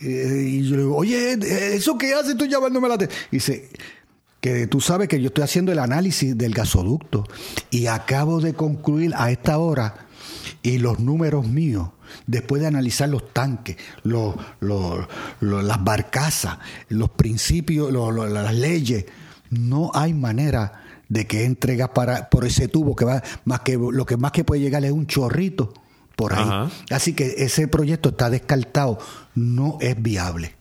[0.00, 1.38] eh, y yo le digo, oye,
[1.74, 3.20] ¿eso qué haces tú llamándome la atención?
[3.30, 3.70] Dice,
[4.40, 7.24] que tú sabes que yo estoy haciendo el análisis del gasoducto
[7.70, 10.06] y acabo de concluir a esta hora
[10.62, 11.88] y los números míos,
[12.26, 16.58] después de analizar los tanques, los, las barcazas,
[16.88, 19.06] los principios, las leyes,
[19.48, 24.04] no hay manera de que entregas para por ese tubo que va más que lo
[24.04, 25.72] que más que puede llegar es un chorrito
[26.16, 26.70] por ahí.
[26.90, 28.98] Así que ese proyecto está descartado,
[29.34, 30.54] no es viable.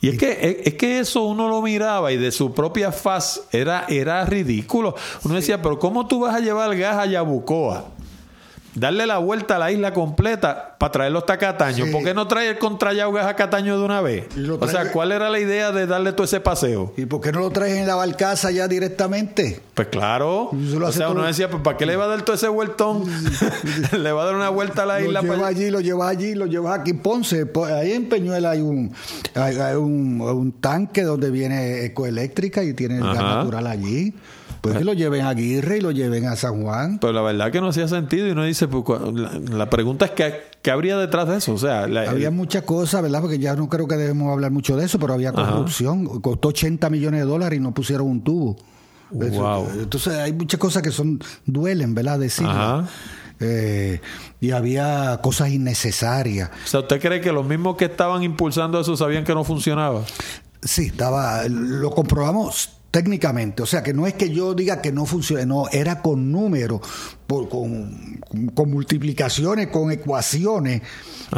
[0.00, 3.86] Y es que, es que eso uno lo miraba y de su propia faz era,
[3.88, 4.96] era ridículo.
[5.24, 7.84] Uno decía, pero ¿cómo tú vas a llevar gas a Yabucoa?
[8.74, 11.86] Darle la vuelta a la isla completa para traerlo hasta Cataño.
[11.92, 14.26] ¿Por qué no trae el contrayaugas a Cataño de una vez?
[14.60, 16.92] O sea, ¿cuál era la idea de darle todo ese paseo?
[16.96, 19.60] ¿Y por qué no lo traes en la barcaza ya directamente?
[19.74, 20.50] Pues claro.
[20.50, 23.04] O sea, uno decía, pues ¿para qué le va a dar todo ese vueltón?
[23.98, 25.22] le va a dar una vuelta a la isla.
[25.22, 26.92] Lo lleva allí, lo lleva allí, lo lleva aquí.
[26.94, 28.92] Ponce, ahí en Peñuela hay un,
[29.34, 34.14] hay, un, un, tanque donde viene ecoeléctrica y tiene gas natural allí.
[34.62, 37.00] Pues que lo lleven a Aguirre y lo lleven a San Juan.
[37.00, 38.84] Pero la verdad que no hacía sentido y uno dice, pues,
[39.50, 41.52] la, pregunta es ¿qué, ¿qué, habría detrás de eso?
[41.52, 43.20] O sea, había muchas cosas, ¿verdad?
[43.22, 46.20] Porque ya no creo que debemos hablar mucho de eso, pero había corrupción.
[46.20, 48.56] Costó 80 millones de dólares y no pusieron un tubo.
[49.10, 49.68] Wow.
[49.80, 52.20] Entonces hay muchas cosas que son duelen, ¿verdad?
[52.20, 52.46] Decir.
[53.40, 54.00] Eh,
[54.40, 56.50] y había cosas innecesarias.
[56.64, 60.04] O sea, ¿usted cree que los mismos que estaban impulsando eso sabían que no funcionaba?
[60.62, 63.62] Sí, estaba, lo comprobamos técnicamente.
[63.62, 66.80] O sea, que no es que yo diga que no funcione, no, era con números,
[67.26, 68.20] con,
[68.54, 70.82] con, multiplicaciones, con ecuaciones,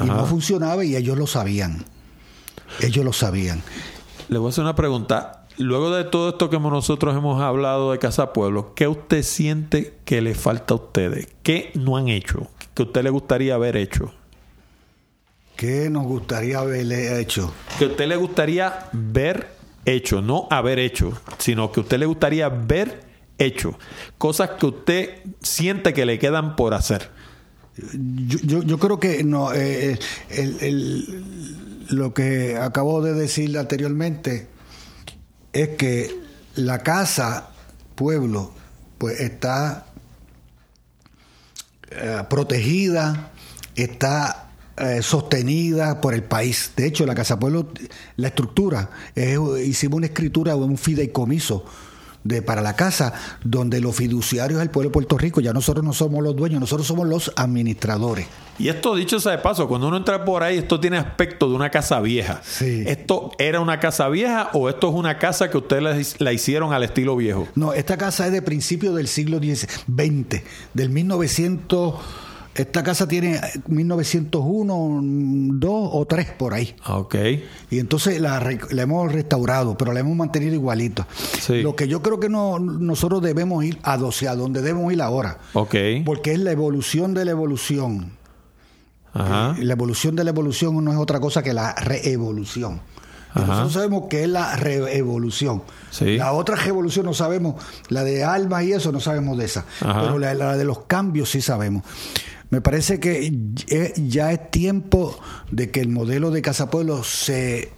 [0.03, 1.87] y no funcionaba y ellos lo sabían.
[2.81, 3.63] Ellos lo sabían.
[4.29, 5.47] Le voy a hacer una pregunta.
[5.57, 10.21] Luego de todo esto que nosotros hemos hablado de Casa Pueblo, ¿qué usted siente que
[10.21, 11.29] le falta a ustedes?
[11.45, 12.49] ¿Qué no han hecho?
[12.75, 14.13] ¿Que a usted le gustaría haber hecho?
[15.55, 17.53] ¿Qué nos gustaría haber hecho?
[17.79, 19.54] Que a usted le gustaría ver
[19.85, 23.03] hecho, no haber hecho, sino que a usted le gustaría ver
[23.39, 23.79] hecho.
[24.19, 27.11] Cosas que usted siente que le quedan por hacer.
[27.77, 29.99] Yo, yo, creo que no, eh,
[31.89, 34.47] lo que acabo de decir anteriormente
[35.53, 36.15] es que
[36.55, 37.51] la casa,
[37.97, 38.53] pueblo,
[38.99, 39.87] pues está
[41.91, 43.33] eh, protegida,
[43.75, 44.44] está
[44.77, 46.73] eh, sostenida por el país.
[46.77, 47.69] De hecho, la Casa Pueblo,
[48.17, 48.91] la estructura,
[49.65, 51.65] hicimos una escritura, un fideicomiso
[52.25, 53.13] de, para la casa,
[53.45, 56.87] donde los fiduciarios del pueblo de Puerto Rico, ya nosotros no somos los dueños, nosotros
[56.87, 58.27] somos los administradores.
[58.59, 61.55] Y esto dicho sea de paso, cuando uno entra por ahí, esto tiene aspecto de
[61.55, 62.41] una casa vieja.
[62.61, 66.83] ¿Esto era una casa vieja o esto es una casa que ustedes la hicieron al
[66.83, 67.47] estilo viejo?
[67.55, 70.43] No, esta casa es de principio del siglo XX,
[70.73, 71.95] del 1900
[72.55, 75.01] Esta casa tiene 1901,
[75.59, 76.77] 2 o 3 por ahí.
[76.87, 77.17] Ok.
[77.71, 78.41] Y entonces la,
[78.71, 81.05] la hemos restaurado, pero la hemos mantenido igualito.
[81.41, 81.63] Sí.
[81.63, 85.39] Lo que yo creo que no, nosotros debemos ir a, a donde debemos ir ahora.
[85.55, 85.75] Ok.
[86.05, 88.13] Porque es la evolución de la evolución.
[89.13, 89.57] Ajá.
[89.59, 92.81] Y la evolución de la evolución no es otra cosa que la reevolución.
[93.35, 95.65] Nosotros sabemos que es la reevolución.
[95.91, 96.19] Sí.
[96.19, 97.57] La otra revolución no sabemos,
[97.89, 99.65] la de almas y eso no sabemos de esa.
[99.81, 100.03] Ajá.
[100.03, 101.83] Pero la, la de los cambios sí sabemos.
[102.51, 103.33] Me parece que
[103.97, 105.19] ya es tiempo
[105.51, 107.71] de que el modelo de Casa Pueblo se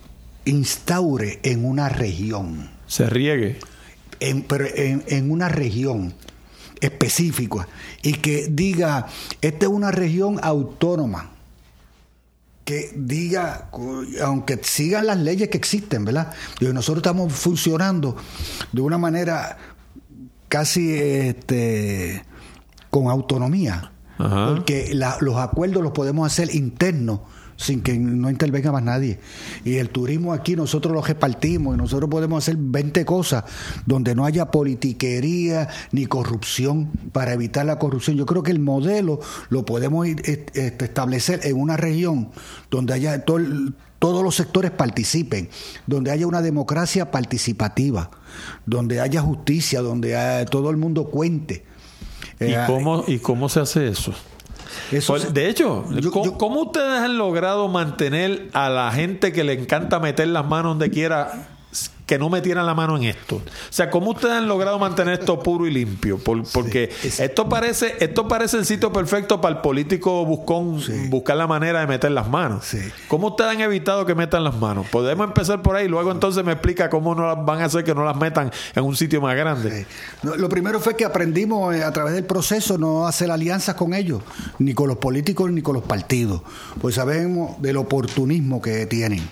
[0.44, 3.58] instaure en una región Se riegue.
[4.20, 6.14] en, pero en, en una región
[6.80, 7.66] específica
[8.02, 9.06] y que diga,
[9.40, 11.30] esta es una región autónoma,
[12.64, 13.70] que diga,
[14.22, 16.34] aunque sigan las leyes que existen, ¿verdad?
[16.60, 18.16] Y nosotros estamos funcionando
[18.72, 19.56] de una manera
[20.48, 22.24] casi este,
[22.90, 27.20] con autonomía, Porque la- los acuerdos los podemos hacer internos
[27.58, 29.18] sin que no intervenga más nadie.
[29.64, 33.44] Y el turismo aquí nosotros lo repartimos y nosotros podemos hacer 20 cosas
[33.86, 38.16] donde no haya politiquería ni corrupción para evitar la corrupción.
[38.16, 42.28] Yo creo que el modelo lo podemos este, establecer en una región
[42.70, 45.48] donde haya todos los sectores participen,
[45.86, 48.10] donde haya una democracia participativa,
[48.66, 51.64] donde haya justicia, donde todo el mundo cuente.
[52.40, 54.12] ¿Y Eh, cómo, ¿Y cómo se hace eso?
[54.92, 59.32] eso Pues, de hecho, Yo- ¿cómo, yo- cómo ustedes han logrado mantener a la gente
[59.32, 61.48] que le encanta meter las manos donde quiera
[62.06, 63.36] que no metieran la mano en esto?
[63.36, 66.18] O sea, ¿cómo ustedes han logrado mantener esto puro y limpio?
[66.18, 70.80] Por- porque es- esto parece esto parece el sitio perfecto para el político buscón
[71.10, 72.64] buscar la manera de meter las manos.
[72.64, 72.78] Sí.
[73.08, 74.86] ¿Cómo ustedes han evitado que metan las manos?
[74.90, 77.94] Podemos empezar por ahí, luego entonces me explica cómo no las van a hacer que
[77.94, 79.86] no las metan en un sitio más grande.
[80.22, 83.94] No, Lo primero fue que aprendimos eh, a través del proceso no hacer alianzas con
[83.94, 84.22] ellos,
[84.58, 86.42] ni con los políticos ni con los partidos,
[86.80, 89.28] pues sabemos del oportunismo que tienen.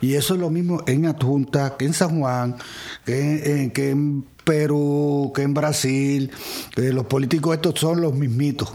[0.00, 2.17] Y eso es lo mismo en Adjunta, que en San Juan,
[3.04, 6.30] que en, que en Perú, que en Brasil.
[6.76, 8.72] los políticos estos son los mismitos.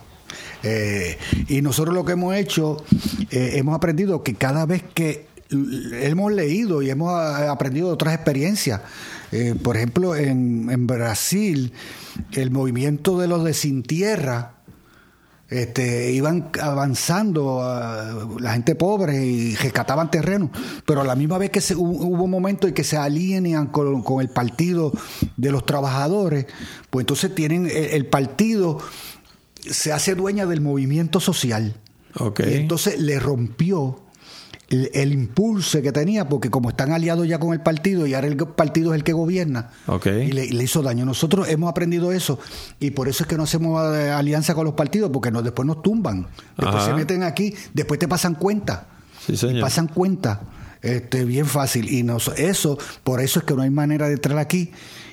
[0.63, 1.17] Eh,
[1.49, 2.83] y nosotros lo que hemos hecho,
[3.31, 8.81] eh, hemos aprendido que cada vez que hemos leído y hemos aprendido de otras experiencias,
[9.31, 11.73] eh, por ejemplo, en, en Brasil,
[12.31, 14.52] el movimiento de los de sin tierra,
[15.49, 20.51] este, iban avanzando ah, la gente pobre y rescataban terreno,
[20.85, 23.67] pero a la misma vez que se, hu- hubo un momento en que se alinean
[23.67, 24.91] con, con el partido
[25.37, 26.47] de los trabajadores,
[26.89, 28.79] pues entonces tienen el, el partido
[29.59, 31.75] se hace dueña del movimiento social.
[32.19, 32.41] Ok.
[32.49, 34.02] Y entonces le rompió
[34.69, 38.27] el, el impulso que tenía, porque como están aliados ya con el partido y ahora
[38.27, 39.69] el partido es el que gobierna,
[40.05, 41.05] y le, hizo daño.
[41.05, 42.39] Nosotros hemos aprendido eso
[42.79, 45.65] y por eso es que no hacemos eh, alianza con los partidos, porque nos, después
[45.65, 46.27] nos tumban.
[46.57, 46.85] Después Ajá.
[46.85, 48.87] se meten aquí, después te pasan cuenta.
[49.25, 49.61] Sí, señor.
[49.61, 50.41] pasan cuenta.
[50.81, 51.91] Este, bien fácil.
[51.91, 54.71] Y nos, eso, por eso es que no hay manera de entrar aquí.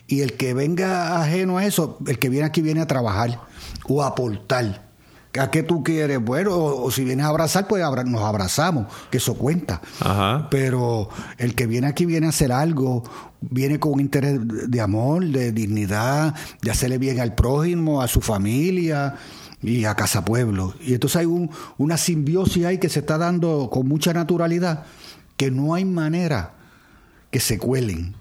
[0.09, 3.41] Y el que venga ajeno a eso, el que viene aquí viene a trabajar
[3.85, 4.90] o a aportar.
[5.39, 6.21] ¿A qué tú quieres?
[6.21, 9.81] Bueno, o, o si vienes a abrazar, pues abra- nos abrazamos, que eso cuenta.
[10.01, 10.49] Ajá.
[10.51, 11.09] Pero
[11.39, 13.05] el que viene aquí viene a hacer algo,
[13.41, 18.21] viene con un interés de amor, de dignidad, de hacerle bien al prójimo, a su
[18.21, 19.15] familia
[19.63, 20.75] y a Casa Pueblo.
[20.81, 24.85] Y entonces hay un- una simbiosis ahí que se está dando con mucha naturalidad,
[25.37, 26.55] que no hay manera
[27.31, 28.17] que se cuelen,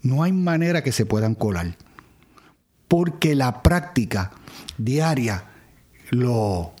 [0.00, 1.76] no hay manera que se puedan colar,
[2.88, 4.30] porque la práctica
[4.78, 5.44] diaria
[6.10, 6.72] lo,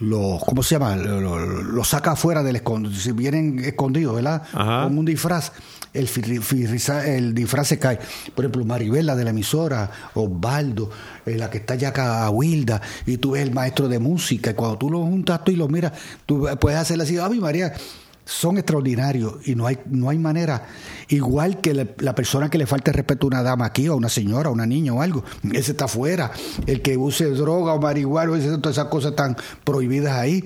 [0.00, 0.96] lo ¿cómo se llama?
[0.96, 4.42] Lo, lo- lo saca afuera del escondido, si vienen escondidos, ¿verdad?
[4.52, 4.84] Ajá.
[4.84, 5.52] Con un disfraz,
[5.92, 7.98] el, disfraz se cae.
[8.34, 10.90] Por ejemplo, Maribel, la de la emisora, Osvaldo,
[11.26, 14.54] eh, la que está ya acá, Wilda, y tú ves el maestro de música, y
[14.54, 15.92] cuando tú lo juntas tú y lo miras,
[16.26, 17.72] tú puedes hacerle así, ¡Ay, María!
[18.26, 20.66] Son extraordinarios y no hay, no hay manera.
[21.08, 24.08] Igual que la, persona que le falte respeto a una dama aquí, o a una
[24.08, 26.32] señora, a una niña o algo, ese está afuera.
[26.66, 30.42] El que use droga o marihuana, ese- todas esas cosas están prohibidas ahí.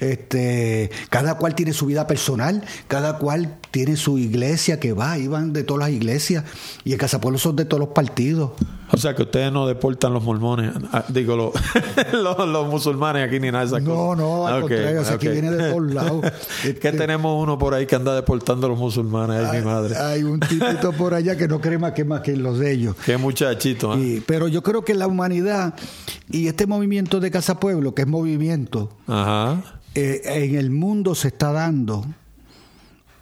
[0.00, 5.52] Este, cada cual tiene su vida personal, cada cual tiene su iglesia que va, iban
[5.52, 6.44] de todas las iglesias,
[6.84, 8.52] y en Casa Pueblo son de todos los partidos.
[8.94, 11.52] O sea que ustedes no deportan los mormones, ah, digo, los,
[12.12, 14.18] los, los musulmanes aquí ni nada de esas No, cosas.
[14.18, 16.20] no, al Ok, contrario, o sea, aquí viene de todos lados.
[16.62, 19.96] que Este- tenemos uno por ahí que anda deportando a los musulmanes, ay, mi madre.
[19.96, 22.94] Hay un tipito por allá que no cree más que más que los de ellos.
[23.04, 24.00] Qué muchachito, ¿eh?
[24.00, 25.74] Y- pero yo creo que la humanidad
[26.30, 29.60] y este movimiento de Casa Pueblo, que es movimiento, Ajá.
[29.96, 32.04] eh, en el mundo se está dando.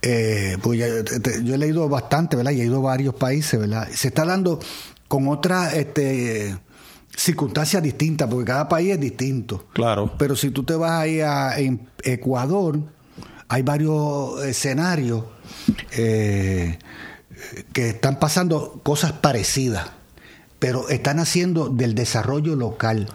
[0.05, 2.51] eh, pues ya- te- yo he leído bastante, ¿verdad?
[2.51, 3.89] Y he ido a varios países, ¿verdad?
[3.93, 4.59] Se está dando
[5.13, 6.57] con otra, este,
[7.15, 9.67] circunstancias distintas, porque cada país es distinto.
[9.75, 10.15] Claro.
[10.17, 12.81] Pero si tú te vas ahí a en Ecuador,
[13.47, 15.25] hay varios escenarios
[15.91, 16.79] eh,
[17.75, 19.91] que están pasando cosas parecidas,
[20.59, 23.07] pero están haciendo del desarrollo local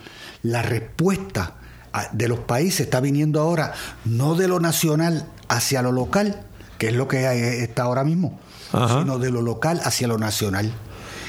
[0.43, 1.55] la respuesta
[2.11, 3.73] de los países está viniendo ahora
[4.05, 6.43] no de lo nacional hacia lo local,
[6.77, 8.39] que es lo que está ahora mismo,
[8.71, 10.71] sino de lo local hacia lo nacional.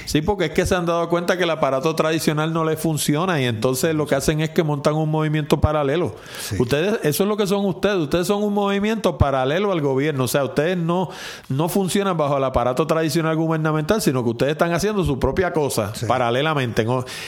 [0.09, 3.43] Sí, porque es que se han dado cuenta que el aparato tradicional no le funciona
[3.43, 6.17] y entonces lo que hacen es que montan un movimiento paralelo.
[6.59, 7.97] Ustedes, eso es lo que son ustedes.
[7.97, 10.25] Ustedes son un movimiento paralelo al gobierno.
[10.25, 11.11] O sea, ustedes no,
[11.51, 15.93] no funcionan bajo el aparato tradicional gubernamental, sino que ustedes están haciendo su propia cosa
[16.07, 16.87] paralelamente,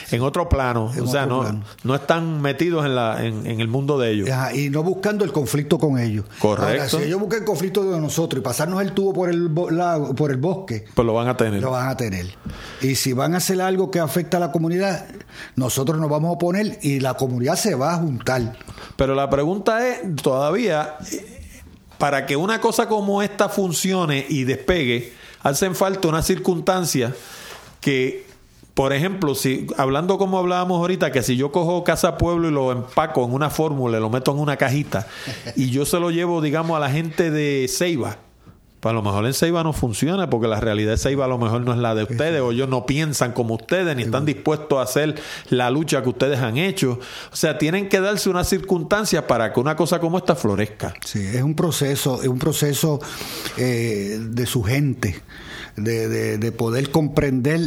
[0.09, 0.91] en, otro plano.
[0.99, 4.29] o sea, no, no están metidos en, la, en, el mundo de ellos.
[4.55, 6.25] y no buscando el conflicto con ellos.
[6.39, 6.97] Correcto.
[6.97, 10.37] si ellos buscan el conflicto de nosotros y pasarnos el tubo por el, por el
[10.37, 11.61] bosque, pues lo van a tener.
[11.61, 12.25] Lo van a tener.
[12.81, 15.05] Y si van a hacer algo que afecta a la comunidad,
[15.55, 18.57] nosotros nos vamos a oponer y la comunidad se va a juntar.
[18.95, 20.97] Pero la pregunta es, todavía,
[21.97, 27.13] para que una cosa como esta funcione y despegue, hacen falta una circunstancia
[27.79, 28.31] que
[28.73, 32.71] por ejemplo, si hablando como hablábamos ahorita, que si yo cojo Casa Pueblo y lo
[32.71, 35.07] empaco en una fórmula, lo meto en una cajita
[35.57, 38.17] y yo se lo llevo, digamos, a la gente de Ceiba,
[38.81, 41.37] pues a lo mejor en Ceiba no funciona porque la realidad de Ceiba a lo
[41.37, 44.79] mejor no es la de ustedes o ellos no piensan como ustedes ni están dispuestos
[44.79, 46.99] a hacer la lucha que ustedes han hecho.
[47.31, 50.95] O sea, tienen que darse unas circunstancias para que una cosa como esta florezca.
[51.05, 52.99] Sí, es un proceso, es un proceso
[53.57, 55.21] eh, de su gente,
[55.75, 57.59] de, de, poder comprender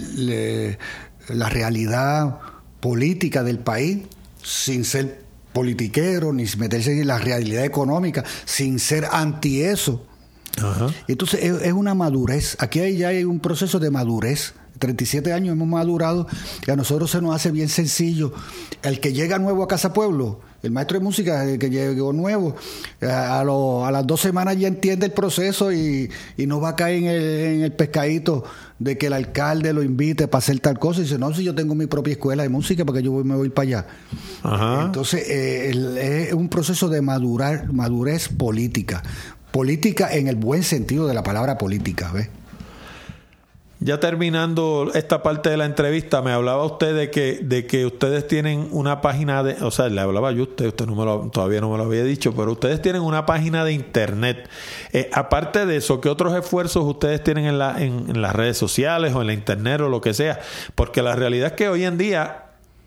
[1.28, 2.40] la realidad
[2.80, 4.00] política del país
[4.42, 5.22] sin ser
[5.52, 10.04] politiquero, ni meterse en la realidad económica, sin ser anti eso
[11.08, 12.56] entonces es, una madurez.
[12.60, 14.54] Aquí ya hay un proceso de madurez.
[14.78, 16.26] 37 años hemos madurado
[16.66, 18.32] y a nosotros se nos hace bien sencillo.
[18.82, 22.56] El que llega nuevo a Casa Pueblo, el maestro de música el que llegó nuevo,
[23.02, 27.04] a, a las dos semanas ya entiende el proceso y, no va a caer en
[27.04, 28.44] el, en el, pescadito
[28.78, 31.00] de que el alcalde lo invite para hacer tal cosa.
[31.00, 33.50] Y dice, no, si yo tengo mi propia escuela de música, porque yo me voy
[33.50, 33.86] para allá.
[34.84, 39.02] Entonces eh, es un proceso de madurar, madurez política
[39.54, 42.28] política en el buen sentido de la palabra política, ¿ves?
[43.78, 48.26] Ya terminando esta parte de la entrevista, me hablaba usted de que, de que ustedes
[48.26, 51.30] tienen una página de, o sea, le hablaba yo a usted, usted no me lo,
[51.30, 54.48] todavía no me lo había dicho, pero ustedes tienen una página de internet.
[54.92, 59.14] Eh, aparte de eso, ¿qué otros esfuerzos ustedes tienen en, la, en las redes sociales
[59.14, 60.40] o en la internet o lo que sea?
[60.74, 62.44] Porque la realidad es que hoy en día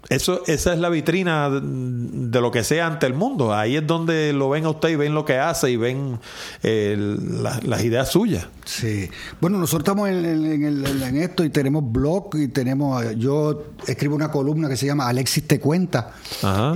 [0.09, 3.53] eso, esa es la vitrina de lo que sea ante el mundo.
[3.53, 6.19] Ahí es donde lo ven a usted y ven lo que hace y ven
[6.63, 8.47] eh, las ideas suyas.
[8.65, 9.09] Sí.
[9.41, 13.17] Bueno, nosotros estamos en, esto y tenemos blog y tenemos.
[13.17, 16.13] Yo escribo una columna que se llama Alexis te cuenta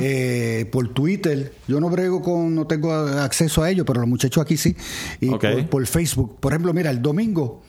[0.02, 1.53] eh, por Twitter.
[1.68, 4.76] Yo no brego con, no tengo acceso a ello, pero los muchachos aquí sí.
[5.22, 5.30] Y
[5.64, 6.38] por Facebook.
[6.40, 7.62] Por ejemplo, mira, el domingo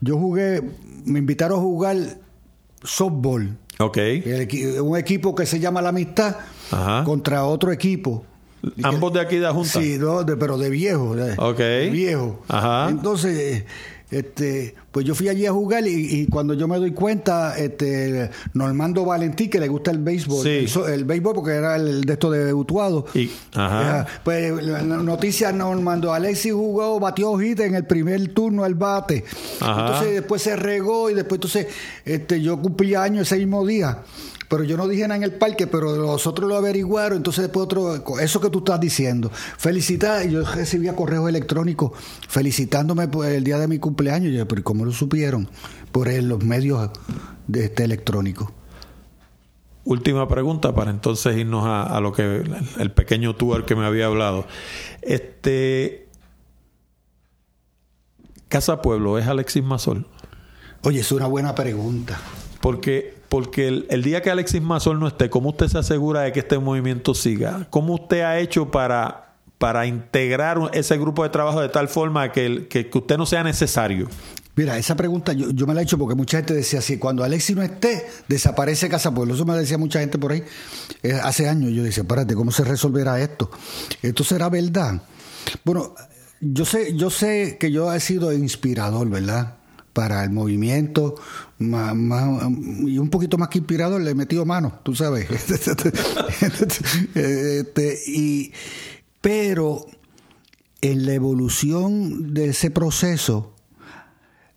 [0.00, 0.62] yo jugué,
[1.04, 1.96] me invitaron a jugar
[2.82, 3.98] softball Ok.
[4.82, 6.36] un equipo que se llama La Amistad
[7.04, 8.24] contra otro equipo.
[8.82, 9.80] Ambos de aquí de la Junta.
[9.80, 9.98] Sí,
[10.38, 11.14] pero de viejo.
[11.38, 11.60] ok.
[11.92, 12.42] viejo.
[12.48, 12.88] Ajá.
[12.90, 13.64] Entonces,
[14.10, 19.04] este, pues yo fui allí a jugar y, cuando yo me doy cuenta, este, Normando
[19.04, 23.06] Valentín, que le gusta el béisbol, el, béisbol porque era el de esto de Utuado.
[23.14, 24.06] Y, ajá.
[24.24, 29.24] Pues la noticia Normando Alexis jugó, batió hojita en el primer turno al bate.
[29.60, 31.66] Entonces después se regó y después entonces
[32.04, 33.98] este, yo cumplí años ese mismo día
[34.48, 37.64] pero yo no dije nada en el parque, pero los otros lo averiguaron, entonces después
[37.64, 41.92] otro, eso que tú estás diciendo, felicitar, yo recibía correos electrónicos
[42.28, 45.48] felicitándome por el día de mi cumpleaños, yo, pero ¿cómo lo supieron?
[45.92, 46.90] Por los medios
[47.46, 48.52] de este electrónico.
[49.84, 52.44] Última pregunta para entonces irnos a, lo que
[52.78, 54.46] el pequeño tour que me había hablado.
[55.00, 56.08] Este
[58.48, 60.06] Casa Pueblo es Alexis Mazol.
[60.82, 62.18] Oye, es una buena pregunta.
[62.60, 66.40] Porque porque el, día que Alexis Mazol no esté, ¿cómo usted se asegura de que
[66.40, 67.66] este movimiento siga?
[67.70, 72.68] ¿Cómo usted ha hecho para, para integrar ese grupo de trabajo de tal forma que,
[72.68, 74.08] que, usted no sea necesario?
[74.56, 77.54] Mira, esa pregunta yo, me la he hecho porque mucha gente decía así, cuando Alexis
[77.54, 79.12] no esté, desaparece Casa.
[79.30, 80.42] Eso me decía mucha gente por ahí
[81.02, 81.70] eh, hace años.
[81.72, 83.50] Yo decía, espérate, ¿cómo se resolverá esto?
[84.02, 85.02] ¿Esto será verdad?
[85.64, 85.94] Bueno,
[86.40, 89.57] yo sé, yo sé que yo he sido inspirador, ¿verdad?
[89.98, 91.16] Para el movimiento
[91.58, 95.28] y un poquito más que inspirador le he metido mano, tú sabes.
[97.16, 98.52] Este, y,
[99.20, 99.86] pero
[100.82, 103.56] en la evolución de ese proceso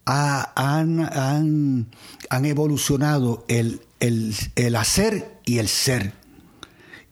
[0.05, 1.87] han,
[2.29, 6.13] evolucionado el, el, el hacer y el ser.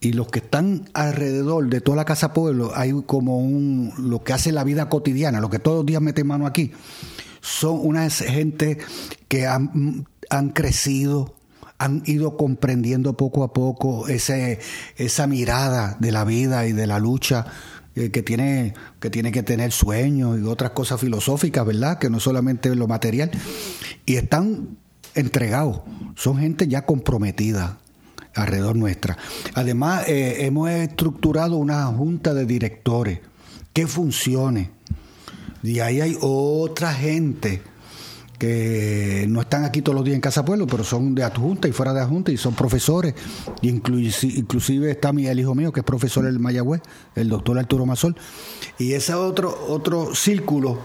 [0.00, 4.32] Y los que están alrededor de toda la Casa Pueblo, hay como un, lo que
[4.32, 6.70] hace la vida cotidiana, lo que todos los días mete mano aquí,
[7.40, 8.78] son una gente
[9.28, 11.34] que han, han crecido,
[11.78, 14.60] han ido comprendiendo poco a poco ese,
[14.96, 17.46] esa mirada de la vida y de la lucha
[17.96, 21.98] eh, que tiene, que tiene que tener sueños y otras cosas filosóficas, ¿verdad?
[21.98, 23.30] Que no solamente lo material.
[24.06, 24.76] Y están
[25.14, 25.80] entregados,
[26.14, 27.78] son gente ya comprometida
[28.34, 29.18] alrededor nuestra.
[29.54, 33.20] Además, eh, hemos estructurado una junta de directores
[33.72, 34.70] que funcione.
[35.62, 37.62] Y ahí hay otra gente
[38.40, 41.72] que no están aquí todos los días en Casa Pueblo, pero son de adjunta y
[41.72, 43.14] fuera de adjunta y son profesores.
[43.60, 46.80] Inclusive, está mi, el hijo mío, que es profesor del Mayagüez,
[47.14, 48.16] el doctor Arturo Mazol.
[48.78, 50.78] Y ese otro, otro círculo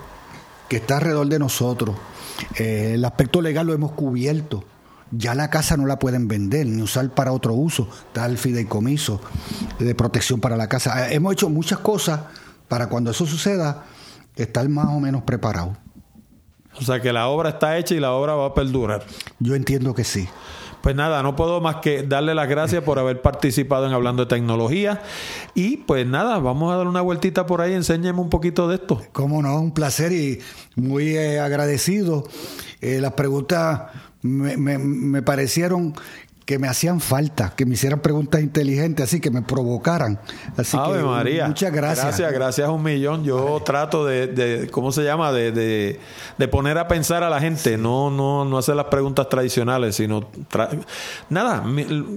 [0.68, 1.96] que está alrededor de nosotros.
[2.58, 4.66] Eh, el aspecto legal lo hemos cubierto.
[5.12, 7.88] Ya la casa no la pueden vender ni usar para otro uso.
[8.16, 9.22] El fideicomiso
[9.80, 11.08] de protección para la casa.
[11.10, 12.20] Eh, hemos hecho muchas cosas
[12.68, 13.86] para cuando eso suceda,
[14.36, 15.78] estar más o menos preparado.
[16.78, 19.06] O sea que la obra está hecha y la obra va a perdurar.
[19.40, 20.28] Yo entiendo que sí.
[20.82, 24.30] Pues nada, no puedo más que darle las gracias por haber participado en Hablando de
[24.30, 25.02] Tecnología.
[25.56, 29.02] Y pues nada, vamos a dar una vueltita por ahí, enséñeme un poquito de esto.
[29.12, 30.42] Cómo no, un placer y
[30.76, 32.28] muy eh, agradecido.
[32.82, 33.84] Eh, las preguntas
[34.22, 35.96] me, me, me parecieron
[36.46, 40.20] que me hacían falta, que me hicieran preguntas inteligentes, así que me provocaran.
[40.56, 41.48] Así Ave que María.
[41.48, 42.06] muchas gracias.
[42.06, 43.24] Gracias, gracias un millón.
[43.24, 45.32] Yo trato de, de, ¿cómo se llama?
[45.32, 46.00] De, de,
[46.38, 50.28] de, poner a pensar a la gente, no, no, no hacer las preguntas tradicionales, sino
[51.30, 51.64] nada,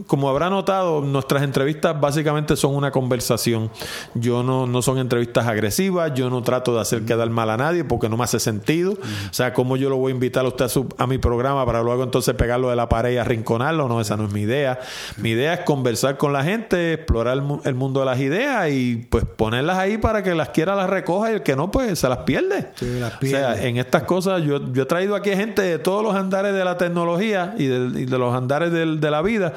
[0.06, 3.70] como habrá notado, nuestras entrevistas básicamente son una conversación.
[4.14, 7.82] Yo no, no son entrevistas agresivas, yo no trato de hacer quedar mal a nadie
[7.82, 8.92] porque no me hace sentido.
[8.92, 11.64] O sea, ¿cómo yo lo voy a invitar a usted a, su, a mi programa
[11.64, 13.88] para luego entonces pegarlo de la pared y arrinconarlo?
[13.88, 14.78] No, esa no es mi idea.
[15.16, 19.24] Mi idea es conversar con la gente, explorar el, mundo de las ideas y pues
[19.24, 22.18] ponerlas ahí para que las quiera las recoja y el que no, pues se las
[22.18, 22.70] pierde.
[22.80, 23.44] las pierde.
[23.44, 26.52] O sea, en estas cosas yo, yo he traído aquí gente de todos los andares
[26.52, 29.54] de la tecnología y de, y de los andares de, de la vida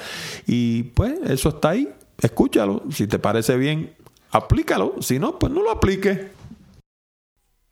[0.47, 1.89] y pues eso está ahí.
[2.21, 2.83] Escúchalo.
[2.91, 3.93] Si te parece bien,
[4.29, 4.95] aplícalo.
[5.01, 6.40] Si no, pues no lo aplique.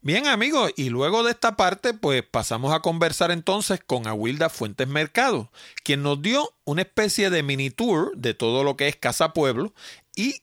[0.01, 4.87] Bien amigos, y luego de esta parte pues pasamos a conversar entonces con Awilda Fuentes
[4.87, 5.51] Mercado,
[5.83, 9.73] quien nos dio una especie de mini tour de todo lo que es Casa Pueblo
[10.15, 10.35] y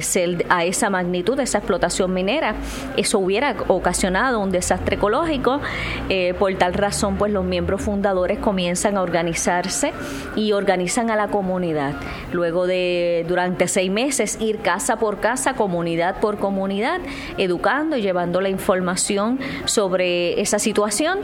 [0.49, 2.55] a esa magnitud, esa explotación minera,
[2.97, 5.59] eso hubiera ocasionado un desastre ecológico.
[6.07, 9.91] Eh, por tal razón, pues los miembros fundadores comienzan a organizarse
[10.35, 11.95] y organizan a la comunidad.
[12.31, 17.01] Luego de durante seis meses ir casa por casa, comunidad por comunidad,
[17.37, 21.19] educando y llevando la información sobre esa situación,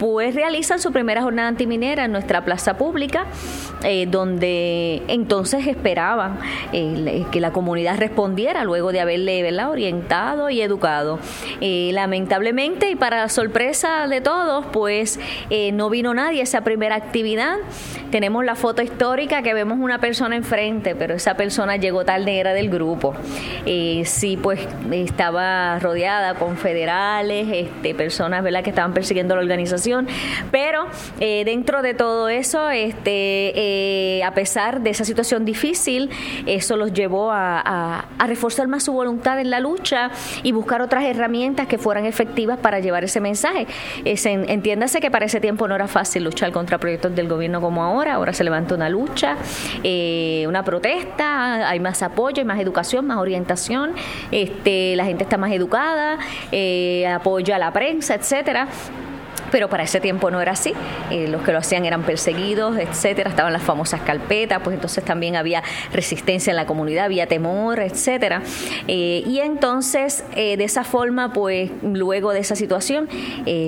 [0.00, 3.26] pues realizan su primera jornada antiminera en nuestra plaza pública,
[3.84, 6.38] eh, donde entonces esperaban
[6.72, 9.70] eh, que la comunidad respondiera luego de haberle ¿verdad?
[9.70, 11.20] orientado y educado.
[11.60, 17.56] lamentablemente lamentablemente y para sorpresa de todos, pues eh, no vino nadie esa primera actividad.
[18.10, 22.54] Tenemos la foto histórica que vemos una persona enfrente, pero esa persona llegó tarde, era
[22.54, 23.14] del grupo.
[23.66, 24.60] Eh, sí, pues
[24.90, 28.62] estaba rodeada con federales, este, personas ¿verdad?
[28.62, 30.08] que estaban persiguiendo la organización,
[30.50, 30.86] pero
[31.20, 36.08] eh, dentro de todo eso, este, a pesar de esa situación difícil,
[36.46, 40.10] eso los llevó a, reforzar más su voluntad en la lucha
[40.42, 42.21] y buscar otras herramientas que fueran efectivas
[42.60, 43.66] para llevar ese mensaje.
[44.04, 48.14] entiéndase que para ese tiempo no era fácil luchar contra proyectos del gobierno como ahora,
[48.14, 49.36] ahora se levanta una lucha,
[49.82, 53.92] eh, una protesta, hay más apoyo, más educación, más orientación,
[54.30, 56.18] este, la gente está más educada,
[56.50, 58.68] eh, apoyo a la prensa, etcétera
[59.52, 60.72] pero para ese tiempo no era así.
[61.10, 63.30] Eh, los que lo hacían eran perseguidos, etcétera.
[63.30, 65.62] Estaban las famosas carpetas, pues entonces también había
[65.92, 68.42] resistencia en la comunidad, había temor, etcétera.
[68.88, 73.08] Eh, y entonces, eh, de esa forma, pues luego de esa situación,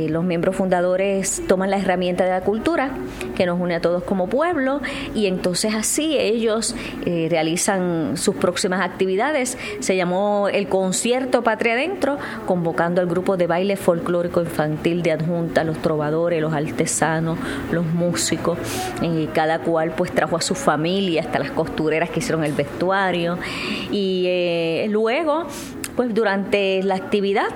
[0.09, 2.91] los miembros fundadores toman la herramienta de la cultura
[3.37, 4.81] que nos une a todos como pueblo
[5.15, 6.75] y entonces así ellos
[7.05, 9.59] realizan sus próximas actividades.
[9.81, 12.17] Se llamó el concierto Patria Adentro,
[12.47, 17.39] convocando al grupo de baile folclórico infantil de adjunta, trovadores, los artesanos,
[17.71, 18.59] los músicos,
[19.03, 23.39] y cada cual pues trajo a su familia, hasta las costureras que hicieron el vestuario.
[23.91, 25.47] Y eh, luego
[25.97, 27.47] pues durante la actividad,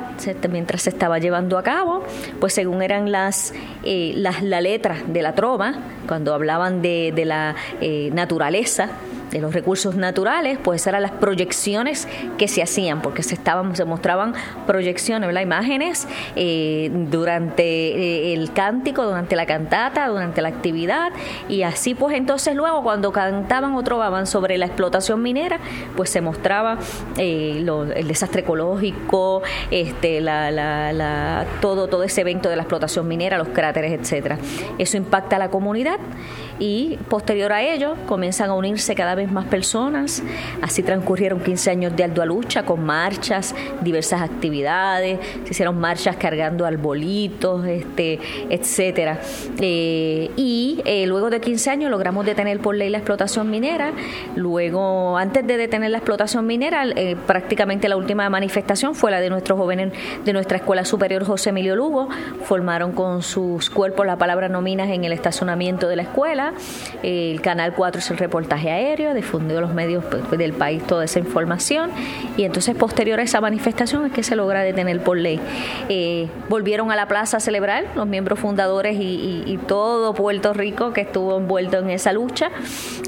[0.50, 2.04] mientras se estaba llevando a cabo,
[2.38, 5.74] pues según eran las, eh, las la letra de la trova,
[6.06, 8.90] cuando hablaban de, de la eh, naturaleza,
[9.30, 13.84] de los recursos naturales, pues eran las proyecciones que se hacían, porque se estaban, se
[13.84, 14.34] mostraban
[14.66, 16.06] proyecciones, imágenes
[16.36, 21.12] eh, durante eh, el cántico, durante la cantata, durante la actividad,
[21.48, 25.58] y así pues entonces luego cuando cantaban o trovaban sobre la explotación minera,
[25.96, 26.78] pues se mostraba
[27.16, 27.64] eh,
[27.96, 30.22] el desastre ecológico, este,
[31.60, 34.38] todo, todo ese evento de la explotación minera, los cráteres, etcétera.
[34.78, 35.98] Eso impacta a la comunidad
[36.58, 40.22] y posterior a ello comienzan a unirse cada vez más personas.
[40.62, 46.64] Así transcurrieron 15 años de ardua lucha con marchas, diversas actividades, se hicieron marchas cargando
[46.64, 49.20] arbolitos, este, etcétera.
[49.60, 53.92] Eh, y eh, luego de 15 años logramos detener por ley la explotación minera.
[54.36, 59.30] Luego, antes de detener la explotación minera, eh, prácticamente la última manifestación fue la de
[59.30, 59.92] nuestros jóvenes
[60.24, 62.08] de nuestra Escuela Superior José Emilio Lugo.
[62.44, 66.52] Formaron con sus cuerpos la palabra nominas en el estacionamiento de la escuela.
[67.02, 71.18] el Canal 4 es el reportaje aéreo difundió los medios pues, del país toda esa
[71.18, 71.90] información
[72.36, 75.40] y entonces posterior a esa manifestación es que se logra detener por ley.
[75.88, 81.02] Eh, volvieron a la plaza a celebrar los miembros fundadores y, todo Puerto Rico que
[81.02, 82.50] estuvo envuelto en esa lucha,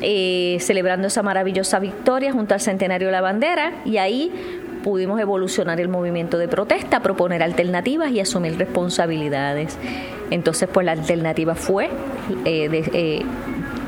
[0.02, 4.32] eh, celebrando esa maravillosa victoria junto al centenario de la bandera y ahí
[4.82, 9.78] pudimos evolucionar el movimiento de protesta, proponer alternativas y asumir responsabilidades.
[10.31, 11.90] Entonces, pues la alternativa fue
[12.44, 13.24] eh,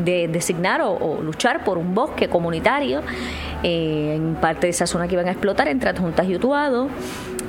[0.04, 3.02] de designar o, luchar por un bosque comunitario
[3.62, 6.88] eh, en parte de esa zona que iban a explotar entre Adjuntas y Utuado.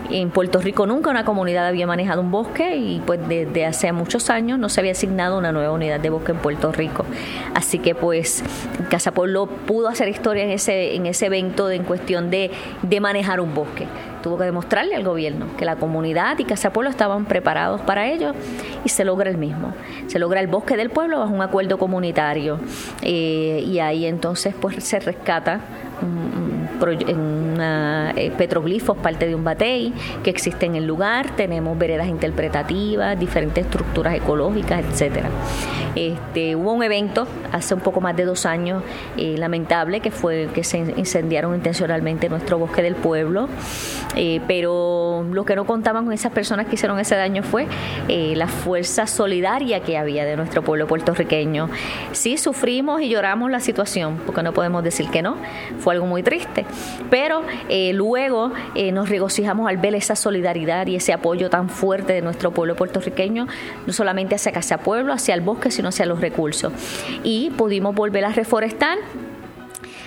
[0.10, 4.30] En Puerto Rico nunca una comunidad había manejado un bosque y pues desde hace muchos
[4.30, 7.06] años no se había asignado una nueva unidad de bosque en Puerto Rico.
[7.56, 8.44] Así que pues
[8.90, 12.52] Casa Pueblo pudo hacer historia en ese, en ese evento en cuestión de,
[12.82, 13.88] de manejar un bosque
[14.24, 18.34] tuvo que demostrarle al gobierno que la comunidad y Casa Pueblo estaban preparados para ello
[18.84, 19.74] y se logra el mismo.
[20.08, 22.60] Se logra el bosque del pueblo bajo un acuerdo comunitario
[23.04, 25.60] eh, y ahí entonces pues se rescata
[26.82, 29.94] en eh, petroglifos, parte de un batey
[30.24, 35.30] que existe en el lugar, tenemos veredas interpretativas, diferentes estructuras ecológicas, etcétera.
[35.96, 38.84] Este, hubo un evento hace un poco más de dos años
[39.16, 43.48] eh, lamentable que fue que se incendiaron intencionalmente nuestro bosque del pueblo,
[44.16, 47.68] eh, pero lo que no contaban con esas personas que hicieron ese daño fue
[48.08, 51.70] la fuerza solidaria que había de nuestro pueblo puertorriqueño.
[52.12, 55.38] Sí sufrimos y lloramos la situación, porque no podemos decir que no,
[55.80, 56.66] fue algo muy triste,
[57.10, 62.14] pero eh, luego eh, nos regocijamos al ver esa solidaridad y ese apoyo tan fuerte
[62.14, 63.48] de nuestro pueblo puertorriqueño,
[63.86, 66.74] no solamente hacia Casa Pueblo, hacia el bosque, sino hacia los recursos.
[67.24, 68.98] Y pudimos volver a reforestar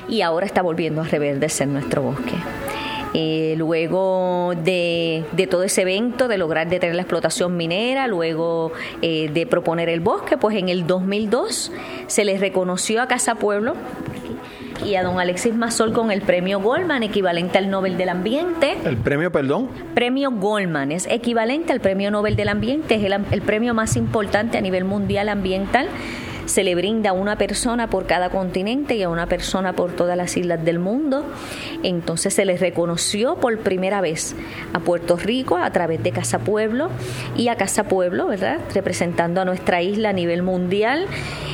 [0.08, 2.36] y ahora está volviendo a reverdecer nuestro bosque.
[3.18, 9.46] Eh, luego de, de, todo ese evento, de lograr detener la explotación minera, luego de
[9.48, 11.72] proponer el bosque, pues en el 2002
[12.08, 13.74] se les reconoció a Casa Pueblo
[14.84, 18.76] y a don Alexis Mazol con el premio Goldman, equivalente al Nobel del Ambiente.
[18.84, 19.68] ¿El premio, perdón?
[19.94, 24.58] Premio Goldman, es equivalente al premio Nobel del Ambiente, es el, el premio más importante
[24.58, 25.88] a nivel mundial ambiental
[26.46, 30.16] se le brinda a una persona por cada continente y a una persona por todas
[30.16, 31.24] las islas del mundo.
[31.82, 34.34] Entonces se les reconoció por primera vez
[34.72, 36.90] a Puerto Rico a través de Casa Pueblo
[37.36, 38.58] y a Casa Pueblo, ¿verdad?
[38.74, 41.06] Representando a nuestra isla a nivel mundial.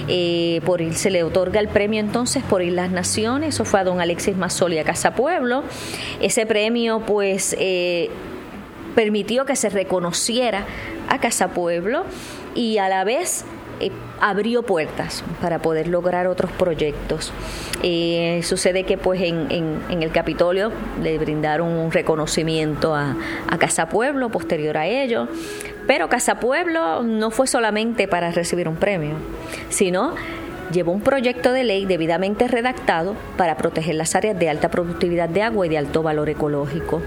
[0.09, 4.01] Eh, por se le otorga el premio entonces por Islas Naciones, eso fue a don
[4.01, 5.63] Alexis Mazzoli a Casa Pueblo.
[6.21, 8.11] Ese premio pues eh,
[8.95, 10.67] permitió que se reconociera
[11.09, 12.05] a Casa Pueblo
[12.55, 13.45] y a la vez
[13.81, 13.91] eh,
[14.23, 17.33] abrió puertas para poder lograr otros proyectos.
[17.83, 20.71] Eh, sucede que pues en, en, el Capitolio
[21.03, 23.17] le brindaron un reconocimiento a,
[23.49, 25.27] a Casa Pueblo posterior a ello,
[25.89, 29.17] pero Casa Pueblo no fue solamente para recibir un premio,
[29.71, 30.15] sino
[30.71, 35.43] llevó un proyecto de ley debidamente redactado para proteger las áreas de alta productividad de
[35.43, 37.03] agua y de alto valor ecológico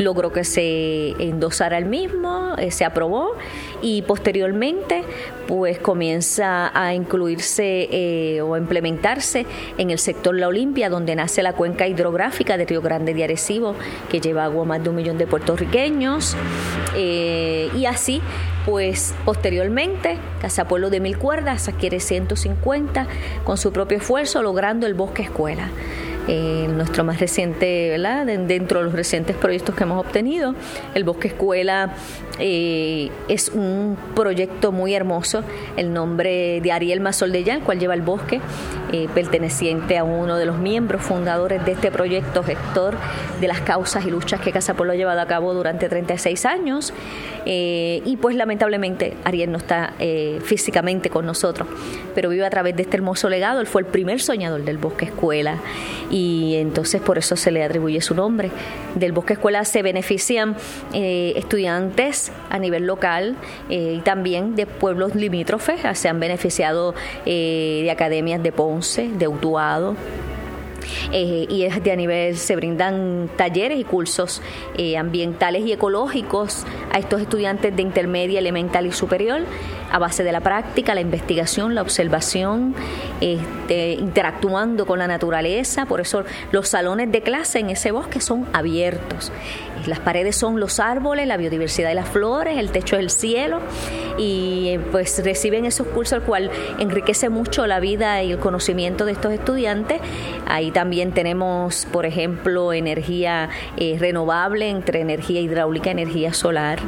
[0.00, 3.36] logró que se endosara el mismo, eh, se aprobó
[3.82, 5.04] y posteriormente
[5.46, 9.46] pues comienza a incluirse eh, o a implementarse
[9.78, 13.74] en el sector La Olimpia, donde nace la cuenca hidrográfica de Río Grande de Arecibo,
[14.08, 16.36] que lleva agua más de un millón de puertorriqueños.
[16.94, 18.22] Eh, y así,
[18.64, 23.08] pues posteriormente, Casa Pueblo de Mil Cuerdas adquiere 150
[23.44, 25.68] con su propio esfuerzo, logrando el bosque escuela
[26.28, 28.26] eh, nuestro más reciente, ¿verdad?
[28.26, 30.54] dentro de los recientes proyectos que hemos obtenido.
[30.94, 31.94] El Bosque Escuela
[32.42, 35.44] eh, es un proyecto muy hermoso.
[35.76, 38.40] El nombre de Ariel Mazol de el cual lleva el bosque,
[38.92, 42.96] eh, perteneciente a uno de los miembros fundadores de este proyecto, gestor
[43.40, 46.92] de las causas y luchas que Casa ha llevado a cabo durante 36 años.
[47.46, 49.94] Eh, y pues lamentablemente Ariel no está
[50.42, 51.68] físicamente con nosotros,
[52.14, 53.60] pero vive a través de este hermoso legado.
[53.60, 55.56] Él fue el primer soñador del Bosque Escuela
[56.10, 58.50] y entonces por eso se le atribuye su nombre.
[58.94, 60.56] Del Bosque Escuela se benefician
[60.92, 63.36] estudiantes a nivel local
[63.68, 65.80] eh, y también de pueblos limítrofes.
[65.98, 66.94] Se han beneficiado
[67.26, 69.96] eh, de academias de Ponce, de Utuado,
[71.12, 74.42] eh, y es de a nivel, se brindan talleres y cursos
[74.98, 79.42] ambientales y ecológicos a estos estudiantes de intermedia, elemental y superior
[79.90, 82.74] a base de la práctica, la investigación, la observación,
[83.20, 85.86] este, interactuando con la naturaleza.
[85.86, 89.32] Por eso los salones de clase en ese bosque son abiertos.
[89.86, 93.60] Las paredes son los árboles, la biodiversidad de las flores, el techo es el cielo
[94.18, 99.12] y pues reciben esos cursos, el cual enriquece mucho la vida y el conocimiento de
[99.12, 100.00] estos estudiantes.
[100.46, 106.78] Ahí también tenemos, por ejemplo, energía eh, renovable entre energía hidráulica energía solar.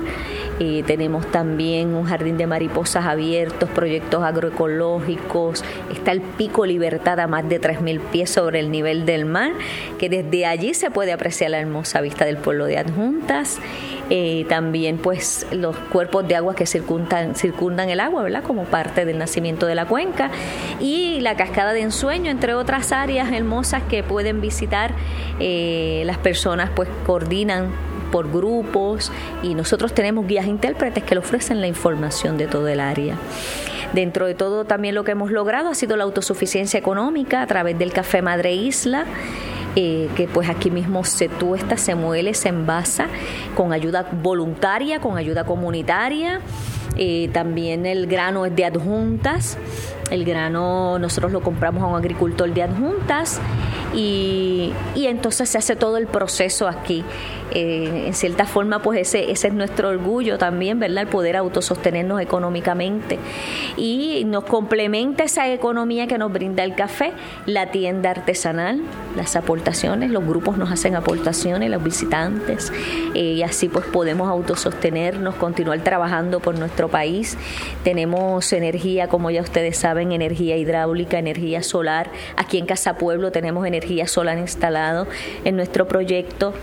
[0.61, 5.65] Eh, tenemos también un jardín de mariposas abiertos, proyectos agroecológicos.
[5.93, 9.53] Está el Pico Libertad a más de 3.000 pies sobre el nivel del mar,
[9.99, 13.59] que desde allí se puede apreciar la hermosa vista del pueblo de Adjuntas.
[14.11, 18.43] Eh, también pues los cuerpos de agua que circundan, circundan el agua, ¿verdad?
[18.43, 20.31] Como parte del nacimiento de la cuenca.
[20.81, 24.93] Y la cascada de ensueño, entre otras áreas hermosas que pueden visitar.
[25.41, 27.71] Eh, las personas pues coordinan
[28.13, 29.11] por grupos
[29.43, 33.17] y nosotros tenemos guías intérpretes que le ofrecen la información de todo el área.
[33.93, 37.79] Dentro de todo también lo que hemos logrado ha sido la autosuficiencia económica a través
[37.79, 39.05] del Café Madre Isla.
[39.75, 43.07] Eh, que pues aquí mismo se tuesta, se muele, se envasa
[43.57, 46.41] con ayuda voluntaria, con ayuda comunitaria.
[46.97, 49.57] Eh, también el grano es de adjuntas.
[50.13, 53.41] El grano nosotros lo compramos a un agricultor de adjuntas
[53.95, 57.03] y, y entonces se hace todo el proceso aquí.
[57.55, 61.03] Eh, en cierta forma, pues ese, ese es nuestro orgullo también, ¿verdad?
[61.03, 63.19] El poder autosostenernos económicamente.
[63.77, 67.13] Y nos complementa esa economía que nos brinda el café,
[67.45, 68.81] la tienda artesanal,
[69.17, 72.73] las aportaciones, los grupos nos hacen aportaciones, los visitantes,
[73.15, 77.37] eh, y así pues podemos autosostenernos, continuar trabajando por nuestro país.
[77.85, 82.11] Tenemos energía, como ya ustedes saben, energía hidráulica, energía solar.
[82.37, 85.07] Aquí en Casa Pueblo tenemos energía solar instalado
[85.45, 86.55] en nuestro proyecto.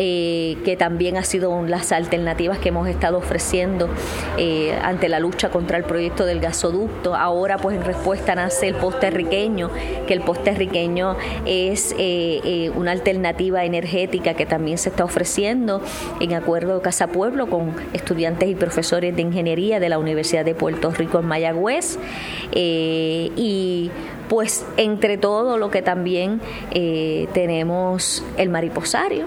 [0.00, 3.88] Eh, que también ha sido las alternativas que hemos estado ofreciendo
[4.36, 7.16] eh, ante la lucha contra el proyecto del gasoducto.
[7.16, 8.76] Ahora, pues en respuesta nace el
[9.10, 9.70] riqueño,
[10.06, 10.22] que el
[10.54, 11.16] riqueño
[11.46, 15.82] es eh, una alternativa energética que también se está ofreciendo
[16.20, 20.54] en acuerdo de Casa Pueblo con estudiantes y profesores de ingeniería de la Universidad de
[20.54, 21.98] Puerto Rico en Mayagüez.
[22.54, 23.90] y
[24.28, 26.40] pues entre todo lo que también
[27.32, 29.24] tenemos el mariposario,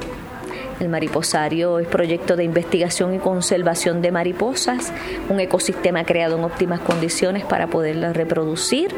[0.82, 4.92] el mariposario es proyecto de investigación y conservación de mariposas,
[5.30, 8.94] un ecosistema creado en óptimas condiciones para poderlas reproducir.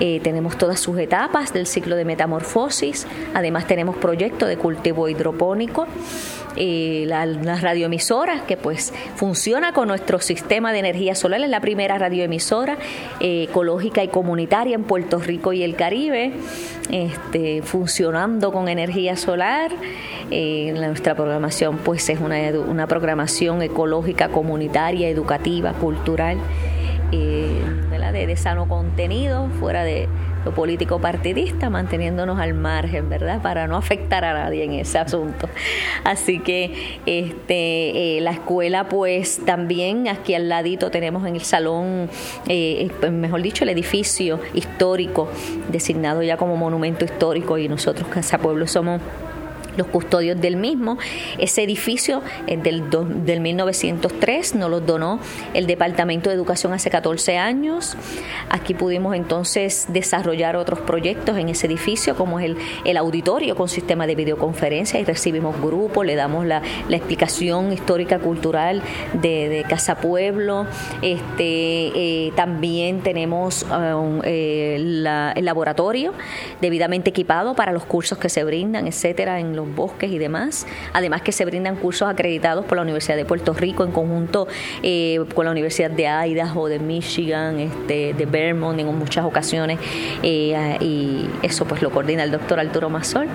[0.00, 3.06] Eh, tenemos todas sus etapas del ciclo de metamorfosis.
[3.34, 5.88] Además tenemos proyecto de cultivo hidropónico
[6.60, 11.96] eh, las radioemisoras, que pues funciona con nuestro sistema de energía solar, es la primera
[11.98, 12.76] radioemisora
[13.20, 16.32] eh, ecológica y comunitaria en Puerto Rico y el Caribe,
[16.90, 19.70] este, funcionando con energía solar.
[20.32, 26.38] Eh, nuestra programación pues es una, una programación ecológica, comunitaria, educativa, cultural,
[27.10, 30.08] de, de sano contenido, fuera de
[30.52, 33.40] político partidista, manteniéndonos al margen, ¿verdad?
[33.42, 35.48] Para no afectar a nadie en ese asunto.
[36.04, 42.10] Así que este, eh, la escuela, pues también aquí al ladito tenemos en el salón,
[42.48, 45.28] eh, eh, mejor dicho, el edificio histórico,
[45.70, 49.00] designado ya como monumento histórico y nosotros Casa Pueblo somos
[49.78, 50.98] los custodios del mismo.
[51.38, 52.84] Ese edificio es del,
[53.24, 55.20] del 1903, nos lo donó
[55.54, 57.96] el Departamento de Educación hace 14 años.
[58.50, 63.68] Aquí pudimos entonces desarrollar otros proyectos en ese edificio, como es el, el auditorio con
[63.68, 68.82] sistema de videoconferencia y recibimos grupos, le damos la, la explicación histórica cultural
[69.14, 70.66] de, Casa Pueblo.
[71.02, 73.66] Este, eh, también tenemos
[74.24, 76.12] eh, el laboratorio
[76.60, 80.66] debidamente equipado para los cursos que se brindan, etcétera, en los bosques y demás.
[80.92, 84.48] Además que se brindan cursos acreditados por la Universidad de Puerto Rico en conjunto
[84.82, 89.78] eh, con la Universidad de Idaho, de Michigan, este, de Vermont en muchas ocasiones.
[90.22, 93.28] Eh, y eso pues lo coordina el doctor Arturo Mazol.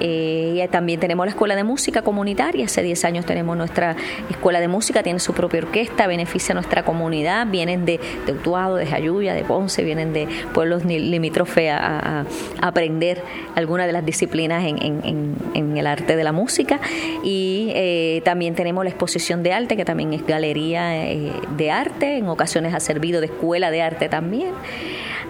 [0.00, 2.66] Eh, también tenemos la Escuela de Música Comunitaria.
[2.66, 3.96] Hace 10 años tenemos nuestra
[4.30, 7.46] Escuela de Música, tiene su propia orquesta, beneficia a nuestra comunidad.
[7.46, 12.24] Vienen de, de Utuado, de Jayuya, de Ponce, vienen de pueblos limítrofes a,
[12.60, 13.22] aprender
[13.54, 16.80] algunas de las disciplinas en, en, en el arte de la música
[17.22, 22.16] y eh, también tenemos la exposición de arte que también es galería eh, de arte,
[22.16, 24.52] en ocasiones ha servido de escuela de arte también.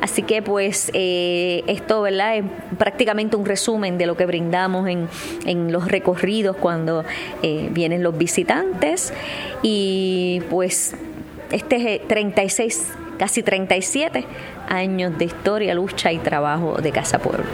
[0.01, 2.36] Así que pues eh, esto ¿verdad?
[2.36, 2.44] es
[2.78, 5.09] prácticamente un resumen de lo que brindamos en,
[5.44, 7.05] en los recorridos cuando
[7.43, 9.12] vienen los visitantes
[9.62, 10.94] y pues
[11.51, 14.24] este es 36, casi 37
[14.69, 17.44] años de historia, lucha y trabajo de Casa Pueblo.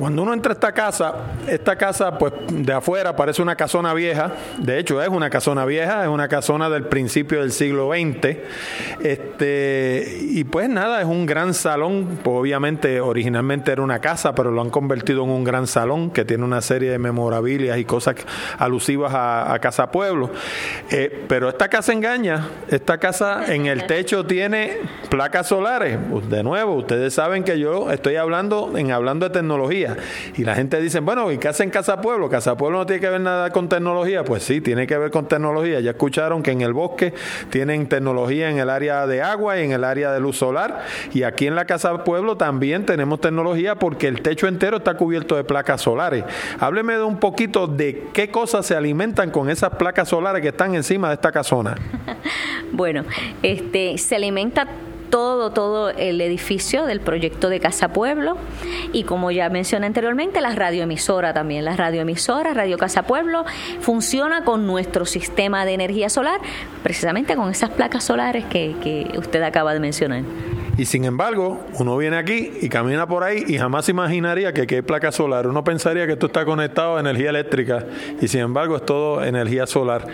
[0.00, 1.14] Cuando uno entra a esta casa,
[1.46, 6.04] esta casa pues de afuera parece una casona vieja, de hecho es una casona vieja,
[6.04, 8.38] es una casona del principio del siglo XX,
[9.02, 14.50] este, y pues nada, es un gran salón, pues obviamente originalmente era una casa, pero
[14.50, 18.16] lo han convertido en un gran salón que tiene una serie de memorabilias y cosas
[18.56, 20.30] alusivas a, Casa Pueblo,
[20.90, 24.78] eh, pero esta casa engaña, esta casa en el techo tiene
[25.10, 25.98] placas solares,
[26.30, 29.89] de nuevo, ustedes saben que yo estoy hablando en hablando de tecnología,
[30.36, 32.28] y la gente dice, bueno, ¿y qué hace en Casa Pueblo?
[32.28, 34.24] Casa Pueblo no tiene que ver nada con tecnología.
[34.24, 35.80] Pues sí, tiene que ver con tecnología.
[35.80, 37.12] Ya escucharon que en el bosque
[37.50, 40.80] tienen tecnología en el área de agua y en el área de luz solar.
[41.12, 45.36] Y aquí en la Casa Pueblo también tenemos tecnología porque el techo entero está cubierto
[45.36, 46.24] de placas solares.
[46.58, 50.74] Hábleme de un poquito de qué cosas se alimentan con esas placas solares que están
[50.74, 51.76] encima de esta casona.
[52.72, 53.04] bueno,
[53.42, 54.66] este se alimenta
[55.10, 58.36] todo, todo el edificio del proyecto de Casa Pueblo
[58.92, 61.64] y como ya mencioné anteriormente, la radioemisora también.
[61.64, 63.44] La radioemisora, Radio Casa Pueblo,
[63.80, 66.40] funciona con nuestro sistema de energía solar,
[66.82, 70.22] precisamente con esas placas solares que, que usted acaba de mencionar.
[70.80, 74.76] Y sin embargo, uno viene aquí y camina por ahí y jamás imaginaría que aquí
[74.76, 75.46] hay placa solar.
[75.46, 77.84] Uno pensaría que esto está conectado a energía eléctrica
[78.18, 80.06] y sin embargo es todo energía solar.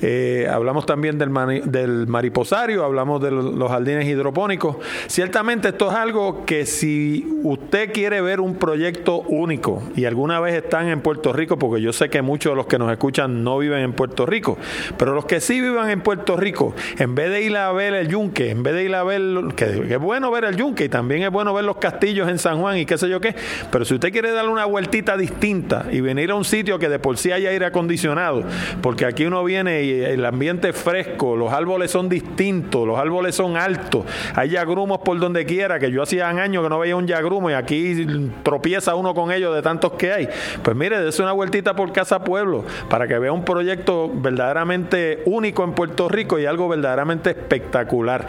[0.00, 1.32] Eh, hablamos también del,
[1.64, 4.76] del mariposario, hablamos de los jardines hidropónicos.
[5.08, 10.54] Ciertamente esto es algo que si usted quiere ver un proyecto único y alguna vez
[10.54, 13.58] están en Puerto Rico, porque yo sé que muchos de los que nos escuchan no
[13.58, 14.58] viven en Puerto Rico,
[14.96, 18.06] pero los que sí vivan en Puerto Rico, en vez de ir a ver el
[18.06, 19.20] yunque, en vez de ir a ver,
[19.56, 22.76] que, bueno ver el yunque y también es bueno ver los castillos en San Juan
[22.76, 23.34] y qué sé yo qué,
[23.70, 26.98] pero si usted quiere darle una vueltita distinta y venir a un sitio que de
[26.98, 28.44] por sí haya aire acondicionado,
[28.82, 33.34] porque aquí uno viene y el ambiente es fresco, los árboles son distintos, los árboles
[33.34, 34.04] son altos,
[34.34, 37.54] hay yagrumos por donde quiera, que yo hacía años que no veía un yagrumo y
[37.54, 38.06] aquí
[38.42, 40.28] tropieza uno con ellos de tantos que hay.
[40.62, 45.64] Pues mire, dése una vueltita por Casa Pueblo para que vea un proyecto verdaderamente único
[45.64, 48.26] en Puerto Rico y algo verdaderamente espectacular.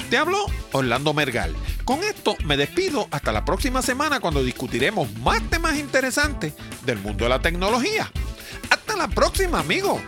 [0.10, 1.56] Te habló Orlando Mergal.
[1.86, 6.54] Con esto me despido hasta la próxima semana cuando discutiremos más temas interesantes
[6.86, 8.12] del mundo de la tecnología.
[8.70, 10.00] Hasta la próxima, amigos.